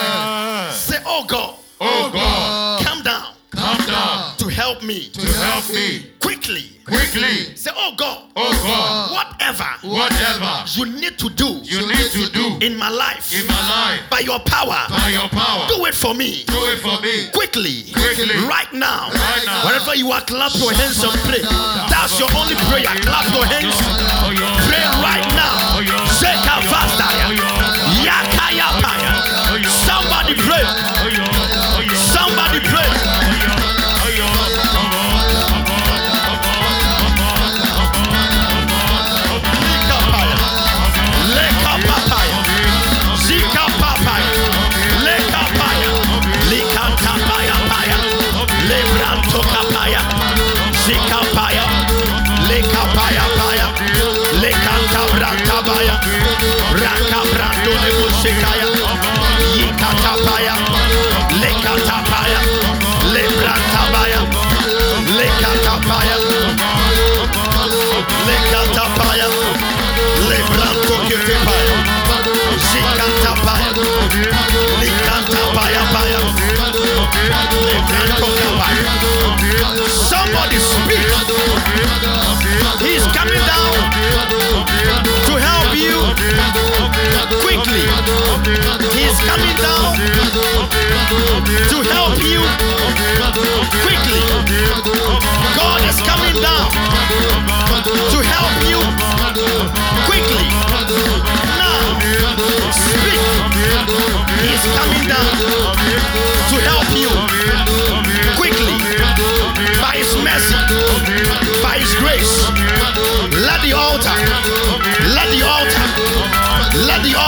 Oh 1.05 1.25
God, 1.27 1.55
Oh, 1.81 2.05
oh 2.05 2.11
God, 2.11 2.85
come 2.85 3.01
down 3.03 3.33
come 3.51 3.77
down 3.85 4.35
to 4.37 4.47
help 4.49 4.81
me 4.83 5.09
to 5.11 5.21
help 5.21 5.69
me 5.69 6.09
quickly. 6.19 6.69
quickly. 6.85 7.55
Say, 7.55 7.71
Oh 7.75 7.93
God, 7.95 8.23
Oh 8.35 8.51
God, 8.65 9.11
whatever 9.13 9.67
whatever 9.87 10.63
you 10.73 10.85
need 10.99 11.17
to 11.19 11.29
do 11.29 11.59
you 11.63 11.85
need 11.87 12.09
to 12.11 12.29
do 12.31 12.57
in 12.65 12.75
my 12.77 12.89
life 12.89 13.31
in 13.33 13.45
my 13.47 13.61
life 13.69 14.01
by 14.09 14.19
your 14.19 14.39
power, 14.39 14.85
by 14.89 15.09
your 15.13 15.27
power, 15.29 15.67
do 15.67 15.85
it 15.85 15.93
for 15.95 16.13
me 16.13 16.43
do 16.47 16.59
it 16.71 16.79
for 16.79 16.99
me. 17.01 17.29
quickly, 17.33 17.83
Quickly. 17.93 18.35
right 18.47 18.71
now. 18.73 19.09
Right 19.11 19.43
now. 19.45 19.65
Wherever 19.65 19.95
you 19.95 20.11
are, 20.11 20.21
clap 20.21 20.55
your 20.55 20.73
hands 20.73 21.03
and 21.03 21.13
pray. 21.27 21.41
That's 21.91 22.17
your 22.19 22.29
only 22.35 22.55
prayer. 22.71 22.83
Clap 23.05 23.27
your 23.33 23.45
hands. 23.45 23.75
Oh. 23.75 24.31
Pray 24.67 24.83
right 25.03 25.27
now. 25.35 25.79
Vastaya. 26.71 27.27
Yakaya 27.29 27.42
He's 88.03 89.19
coming 89.23 89.55
down 89.55 89.95
to 91.69 91.77
help 91.93 92.19
you 92.23 92.41
quickly. 93.83 94.23
God 95.55 95.81
is 95.87 96.01
coming 96.01 96.41
down 96.41 96.69
to 98.11 98.17
help 98.21 98.42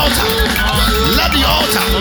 altar, 0.06 0.38
let 1.18 1.32
the 1.32 1.44
altar, 1.48 1.95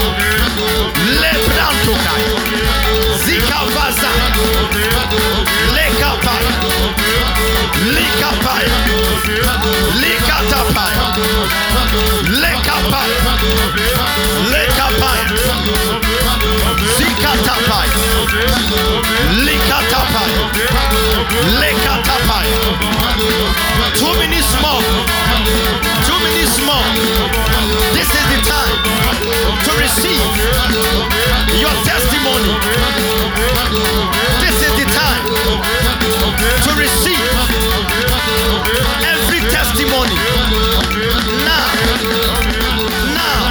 Lekapa, 0.00 0.08
Lebrantokai, 1.20 2.24
Zikavaza, 3.24 4.10
Lekapai, 5.76 6.44
Likapai, 7.94 8.66
Likatapai, 10.00 10.94
Lekapai, 12.42 13.10
Lekapai, 14.52 15.20
Zikatapai, 16.96 17.88
Lekatapai. 21.60 22.46
Two 23.98 24.12
minutes 24.18 24.52
more. 24.62 24.82
Two 26.06 26.18
minutes 26.24 26.56
more. 26.64 27.39
Receive 29.90 30.22
your 31.58 31.74
testimony. 31.82 32.52
This 34.38 34.56
is 34.62 34.72
the 34.78 34.86
time 34.86 35.24
to 36.64 36.70
receive 36.78 37.26
every 39.12 39.40
testimony. 39.50 40.14
Now, 41.42 41.66
now, 43.18 43.42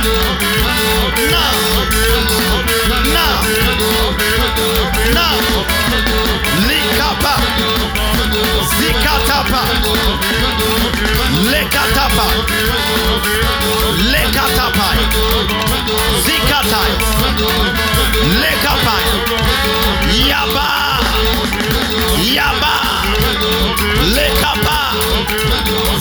now, 1.36 1.52
now, 3.16 3.34
now. 5.14 5.40
Likapa, 6.70 7.36
zikatapa, 8.80 9.64
lekatapa, 11.60 12.28
lekatapa, 14.12 14.88
zikatai, 16.26 16.92
lekapai, 18.42 19.06
yaba, 20.30 20.68
yaba, 22.36 22.76
lekapa, 24.16 24.80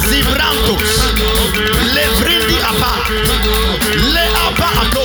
zibrantus, 0.07 0.95
levrindi 1.95 2.59
apa, 2.63 2.93
le 4.15 4.25
apa 4.47 4.69
ato. 4.83 5.05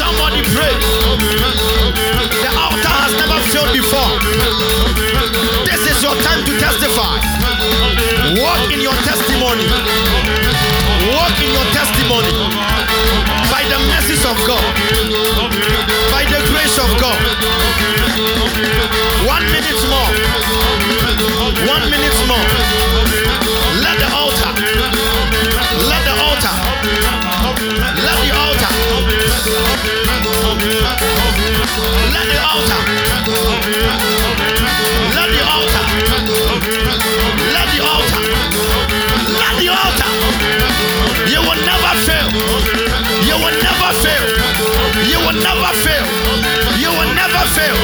Somebody 0.00 0.40
pray. 0.56 0.74
The 2.40 2.50
altar 2.56 2.96
has 3.04 3.12
never 3.20 3.38
failed 3.52 3.72
before. 3.76 4.12
This 5.68 5.82
is 5.92 6.02
your 6.02 6.16
time 6.24 6.40
to 6.46 6.52
testify. 6.56 7.39
Walk 8.10 8.72
in 8.72 8.80
your 8.80 8.94
testimony. 9.06 9.66
Walk 11.14 11.36
in 11.38 11.50
your 11.54 11.66
testimony. 11.70 12.32
By 13.50 13.62
the 13.70 13.78
mercies 13.86 14.24
of 14.26 14.36
God. 14.46 14.64
By 16.10 16.24
the 16.26 16.42
grace 16.50 16.78
of 16.78 16.90
God. 16.98 17.20
One 19.26 19.46
minute 19.54 19.82
more. 19.86 20.10
One 21.70 21.86
minute 21.90 22.20
more. 22.26 22.48
Let 23.78 23.96
the 24.02 24.08
altar. 24.10 24.52
Let 25.86 26.02
the 26.02 26.14
altar. 26.18 26.54
Let 27.94 28.18
the 28.26 28.32
altar. 28.34 28.72
Let 32.10 32.26
the 32.26 32.38
altar. 32.42 34.19
Never 45.42 45.72
fail. 45.84 46.06
You 46.78 46.90
will 46.90 47.12
never 47.14 47.42
fail. 47.56 47.76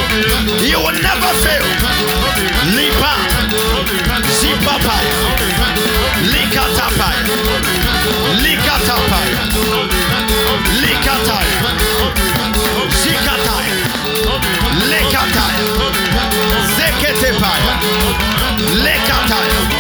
You 0.61 0.79
will 0.85 0.99
never 1.01 1.33
fail. 1.45 1.65
Lipa. 2.77 3.13
Zipapai. 4.39 5.05
Likatapai. 6.33 7.17
Likatapai. 8.43 9.29
Likatai. 10.83 11.47
Zikatai. 13.03 13.67
Lekatai. 14.91 15.53
Zeketepai. 16.77 17.61
Lekatai. 18.85 19.76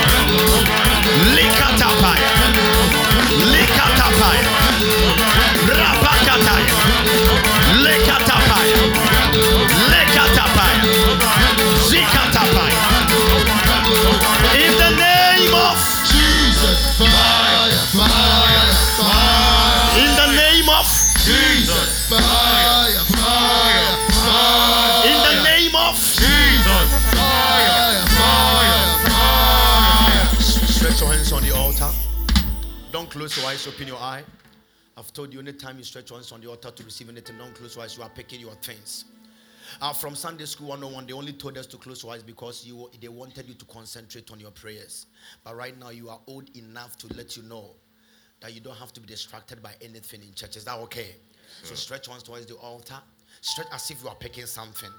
Stretch 30.97 31.11
your 31.11 31.14
hands 31.14 31.32
on 31.34 31.42
the 31.42 31.55
altar. 31.55 31.90
Don't 32.90 33.11
close 33.11 33.36
your 33.36 33.44
eyes, 33.44 33.66
open 33.66 33.86
your 33.86 33.99
eye. 33.99 34.24
I've 34.97 35.12
told 35.12 35.30
you 35.30 35.40
anytime 35.40 35.76
you 35.76 35.84
stretch 35.84 36.09
your 36.09 36.18
hands 36.18 36.32
on 36.32 36.40
the 36.40 36.49
altar 36.49 36.70
to 36.70 36.82
receive 36.84 37.11
anything, 37.11 37.36
don't 37.36 37.55
close 37.55 37.76
your 37.76 37.84
eyes. 37.84 37.99
You 37.99 38.03
are 38.03 38.09
picking 38.09 38.40
your 38.40 38.55
things. 38.55 39.05
Uh, 39.82 39.92
from 39.92 40.14
Sunday 40.14 40.47
School 40.47 40.68
101, 40.68 41.07
they 41.07 41.12
only 41.12 41.34
told 41.34 41.59
us 41.59 41.66
to 41.66 41.76
close 41.76 42.03
your 42.03 42.14
eyes 42.14 42.22
because 42.22 42.64
you 42.66 42.88
they 42.99 43.09
wanted 43.09 43.47
you 43.47 43.53
to 43.53 43.66
concentrate 43.66 44.30
on 44.32 44.40
your 44.40 44.53
prayers. 44.53 45.05
But 45.44 45.55
right 45.55 45.78
now, 45.78 45.90
you 45.90 46.09
are 46.09 46.18
old 46.26 46.49
enough 46.57 46.97
to 46.97 47.14
let 47.14 47.36
you 47.36 47.42
know 47.42 47.72
that 48.40 48.55
you 48.55 48.62
don't 48.62 48.78
have 48.78 48.94
to 48.94 49.01
be 49.01 49.07
distracted 49.07 49.62
by 49.62 49.72
anything 49.82 50.22
in 50.22 50.32
church. 50.32 50.57
Is 50.57 50.64
that 50.64 50.78
okay? 50.78 51.16
So 51.62 51.74
stretch 51.74 52.07
your 52.07 52.14
hands 52.14 52.22
towards 52.22 52.47
the 52.47 52.55
altar. 52.55 52.97
Stretch 53.42 53.68
as 53.70 53.90
if 53.90 54.03
you 54.03 54.09
are 54.09 54.14
picking 54.14 54.47
something. 54.47 54.90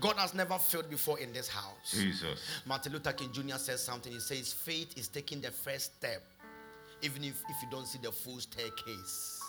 God 0.00 0.16
has 0.16 0.34
never 0.34 0.58
failed 0.58 0.90
before 0.90 1.18
in 1.18 1.32
this 1.32 1.48
house. 1.48 1.92
Jesus. 1.92 2.40
Martin 2.66 2.92
Luther 2.92 3.12
King 3.12 3.32
Jr. 3.32 3.56
says 3.56 3.82
something. 3.82 4.12
He 4.12 4.20
says, 4.20 4.52
Faith 4.52 4.96
is 4.98 5.08
taking 5.08 5.40
the 5.40 5.50
first 5.50 5.96
step, 5.96 6.22
even 7.02 7.24
if, 7.24 7.42
if 7.48 7.62
you 7.62 7.68
don't 7.70 7.86
see 7.86 7.98
the 8.02 8.12
full 8.12 8.38
staircase. 8.40 9.40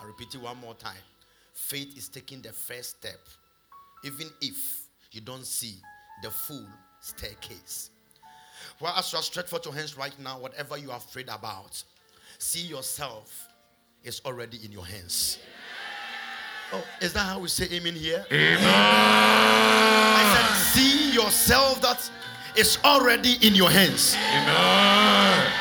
I 0.00 0.06
repeat 0.06 0.34
it 0.34 0.40
one 0.40 0.58
more 0.58 0.74
time. 0.74 1.02
Faith 1.52 1.96
is 1.96 2.08
taking 2.08 2.40
the 2.40 2.52
first 2.52 2.98
step, 2.98 3.20
even 4.04 4.28
if 4.40 4.82
you 5.12 5.20
don't 5.20 5.46
see 5.46 5.74
the 6.22 6.30
full 6.30 6.66
staircase. 7.00 7.90
Well, 8.80 8.94
as 8.96 9.12
you 9.12 9.18
are 9.18 9.22
stretched 9.22 9.48
forth 9.48 9.64
your 9.64 9.74
hands 9.74 9.96
right 9.96 10.18
now, 10.18 10.38
whatever 10.38 10.76
you 10.78 10.90
are 10.90 10.96
afraid 10.96 11.28
about, 11.28 11.82
see 12.38 12.66
yourself 12.66 13.48
is 14.04 14.20
already 14.24 14.58
in 14.64 14.72
your 14.72 14.86
hands. 14.86 15.38
Oh, 16.72 16.84
is 17.00 17.12
that 17.14 17.20
how 17.26 17.38
we 17.40 17.48
say 17.48 17.66
amen 17.72 17.94
here? 17.94 18.24
Amen. 18.30 18.58
I 18.62 20.22
said, 20.36 20.56
see 20.72 21.12
yourself 21.12 21.80
that 21.82 22.08
is 22.56 22.78
already 22.84 23.34
in 23.46 23.54
your 23.54 23.70
hands. 23.70 24.14
Amen. 24.14 25.52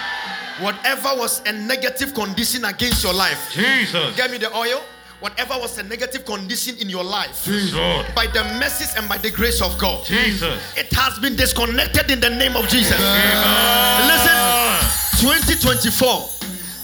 Whatever 0.61 1.09
was 1.15 1.41
a 1.47 1.51
negative 1.53 2.13
condition 2.13 2.65
against 2.65 3.03
your 3.03 3.13
life, 3.13 3.51
Jesus. 3.53 4.15
get 4.15 4.29
me 4.29 4.37
the 4.37 4.55
oil. 4.55 4.81
Whatever 5.19 5.55
was 5.59 5.77
a 5.77 5.83
negative 5.83 6.23
condition 6.25 6.77
in 6.77 6.87
your 6.89 7.03
life, 7.03 7.45
Lord. 7.73 8.05
by 8.15 8.25
the 8.27 8.41
mercies 8.57 8.95
and 8.95 9.07
by 9.09 9.17
the 9.17 9.29
grace 9.31 9.61
of 9.61 9.77
God, 9.77 10.05
Jesus. 10.05 10.61
it 10.77 10.91
has 10.93 11.19
been 11.19 11.35
disconnected 11.35 12.09
in 12.09 12.21
the 12.21 12.29
name 12.29 12.55
of 12.55 12.67
Jesus. 12.69 12.97
Amen. 12.97 14.07
Listen, 14.07 15.27
2024, 15.27 16.29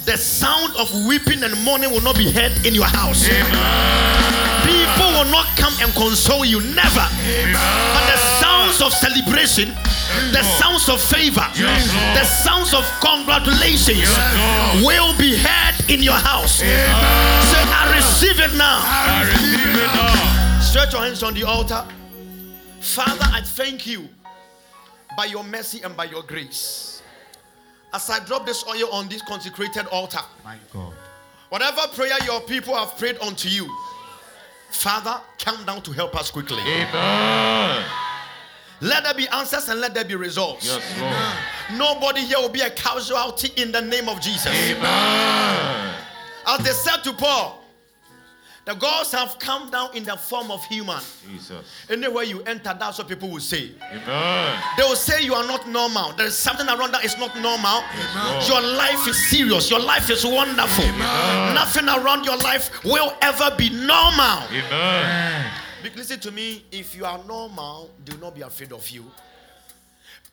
the 0.06 0.16
sound 0.16 0.74
of 0.76 0.88
weeping 1.06 1.42
and 1.42 1.52
mourning 1.64 1.90
will 1.90 2.00
not 2.00 2.16
be 2.16 2.30
heard 2.30 2.64
in 2.64 2.74
your 2.74 2.86
house. 2.86 3.26
People 4.62 5.08
will 5.12 5.30
not 5.30 5.46
come 5.58 5.74
and 5.82 5.92
console 5.94 6.44
you, 6.44 6.60
never. 6.74 7.06
But 7.52 8.04
the 8.06 8.18
sounds 8.40 8.80
of 8.80 8.92
celebration, 8.92 9.74
the 10.32 10.42
sounds 10.42 10.88
of 10.88 11.02
favor, 11.02 11.44
the 11.54 12.24
sounds 12.24 12.72
of 12.72 12.84
congratulations 13.02 14.08
will 14.86 15.16
be 15.18 15.36
heard 15.36 15.90
in 15.90 16.02
your 16.02 16.14
house. 16.14 16.60
Say, 16.62 17.62
I 17.66 17.92
receive 17.96 18.38
it 18.38 18.54
now. 18.56 18.78
I 18.86 19.26
receive 19.26 19.60
it 19.60 19.94
now. 19.94 20.60
Stretch 20.60 20.92
your 20.92 21.02
hands 21.02 21.22
on 21.24 21.34
the 21.34 21.42
altar. 21.42 21.84
Father, 22.80 23.26
I 23.32 23.40
thank 23.42 23.86
you 23.86 24.08
by 25.16 25.24
your 25.24 25.42
mercy 25.42 25.82
and 25.82 25.96
by 25.96 26.04
your 26.04 26.22
grace. 26.22 26.95
As 27.96 28.10
I 28.10 28.18
drop 28.18 28.44
this 28.44 28.62
oil 28.68 28.90
on 28.92 29.08
this 29.08 29.22
consecrated 29.22 29.86
altar, 29.86 30.20
My 30.44 30.58
God. 30.70 30.92
whatever 31.48 31.80
prayer 31.94 32.12
your 32.26 32.42
people 32.42 32.76
have 32.76 32.98
prayed 32.98 33.16
unto 33.22 33.48
you, 33.48 33.74
Father, 34.68 35.18
come 35.38 35.64
down 35.64 35.80
to 35.80 35.92
help 35.92 36.14
us 36.14 36.30
quickly. 36.30 36.60
Amen. 36.60 37.82
Let 38.82 39.04
there 39.04 39.14
be 39.14 39.26
answers 39.28 39.70
and 39.70 39.80
let 39.80 39.94
there 39.94 40.04
be 40.04 40.14
results. 40.14 40.66
Yes, 40.66 41.00
Lord. 41.00 41.78
Nobody 41.78 42.20
here 42.20 42.36
will 42.36 42.50
be 42.50 42.60
a 42.60 42.68
casualty 42.68 43.50
in 43.56 43.72
the 43.72 43.80
name 43.80 44.10
of 44.10 44.20
Jesus. 44.20 44.48
Amen. 44.48 45.94
As 46.46 46.58
they 46.58 46.72
said 46.72 46.98
to 47.04 47.14
Paul, 47.14 47.64
the 48.66 48.74
gods 48.74 49.12
have 49.12 49.38
come 49.38 49.70
down 49.70 49.96
in 49.96 50.02
the 50.02 50.16
form 50.16 50.50
of 50.50 50.64
human. 50.64 50.98
Jesus. 51.30 51.64
Anywhere 51.88 52.24
you 52.24 52.42
enter, 52.42 52.76
that's 52.76 52.98
what 52.98 53.06
people 53.06 53.30
will 53.30 53.38
say. 53.38 53.70
Amen. 53.92 54.62
They 54.76 54.82
will 54.82 54.96
say 54.96 55.22
you 55.22 55.34
are 55.34 55.46
not 55.46 55.68
normal. 55.68 56.12
There 56.16 56.26
is 56.26 56.36
something 56.36 56.66
around 56.66 56.90
that 56.90 57.04
is 57.04 57.16
not 57.16 57.32
normal. 57.40 57.84
Lord. 58.14 58.48
Your 58.48 58.60
life 58.76 59.06
is 59.08 59.30
serious. 59.30 59.70
Your 59.70 59.78
life 59.78 60.10
is 60.10 60.24
wonderful. 60.24 60.84
Nothing 60.98 61.88
around 61.88 62.24
your 62.24 62.36
life 62.38 62.82
will 62.84 63.12
ever 63.22 63.54
be 63.56 63.70
normal. 63.70 64.42
Amen. 64.50 65.46
Listen 65.94 66.18
to 66.18 66.32
me. 66.32 66.64
If 66.72 66.96
you 66.96 67.04
are 67.04 67.22
normal, 67.24 67.90
do 68.04 68.16
not 68.18 68.34
be 68.34 68.42
afraid 68.42 68.72
of 68.72 68.90
you. 68.90 69.04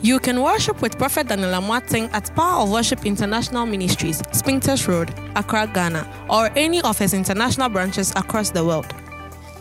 You 0.00 0.20
can 0.20 0.40
worship 0.40 0.80
with 0.80 0.96
Prophet 0.96 1.26
Daniel 1.26 1.50
Amoateng 1.50 2.08
at 2.12 2.32
Power 2.36 2.62
of 2.62 2.70
Worship 2.70 3.04
International 3.04 3.66
Ministries, 3.66 4.22
Spintex 4.30 4.86
Road, 4.86 5.12
Accra, 5.34 5.66
Ghana, 5.74 6.26
or 6.30 6.50
any 6.56 6.80
of 6.82 6.96
his 6.96 7.14
international 7.14 7.68
branches 7.68 8.12
across 8.14 8.50
the 8.50 8.64
world. 8.64 8.86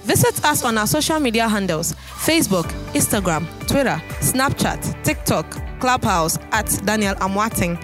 Visit 0.03 0.45
us 0.45 0.63
on 0.63 0.77
our 0.77 0.85
social 0.85 1.19
media 1.19 1.49
handles 1.49 1.93
Facebook, 2.09 2.65
Instagram, 2.93 3.47
Twitter, 3.67 3.99
Snapchat, 4.21 5.03
TikTok, 5.03 5.45
Clubhouse 5.79 6.37
at 6.51 6.67
Daniel 6.85 7.15
Amoateng, 7.15 7.75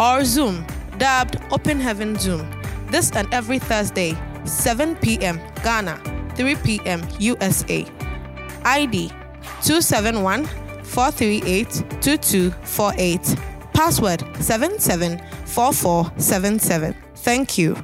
or 0.00 0.24
Zoom, 0.24 0.66
dubbed 0.98 1.38
Open 1.50 1.80
Heaven 1.80 2.18
Zoom. 2.18 2.46
This 2.90 3.10
and 3.12 3.26
every 3.32 3.58
Thursday, 3.58 4.14
7 4.44 4.96
p.m. 4.96 5.40
Ghana, 5.62 5.98
3 6.36 6.54
p.m. 6.56 7.02
USA. 7.18 7.86
ID 8.64 9.08
271 9.62 10.44
438 10.84 11.68
2248. 12.00 13.36
Password 13.72 14.24
774477. 14.40 16.94
Thank 17.14 17.56
you. 17.58 17.76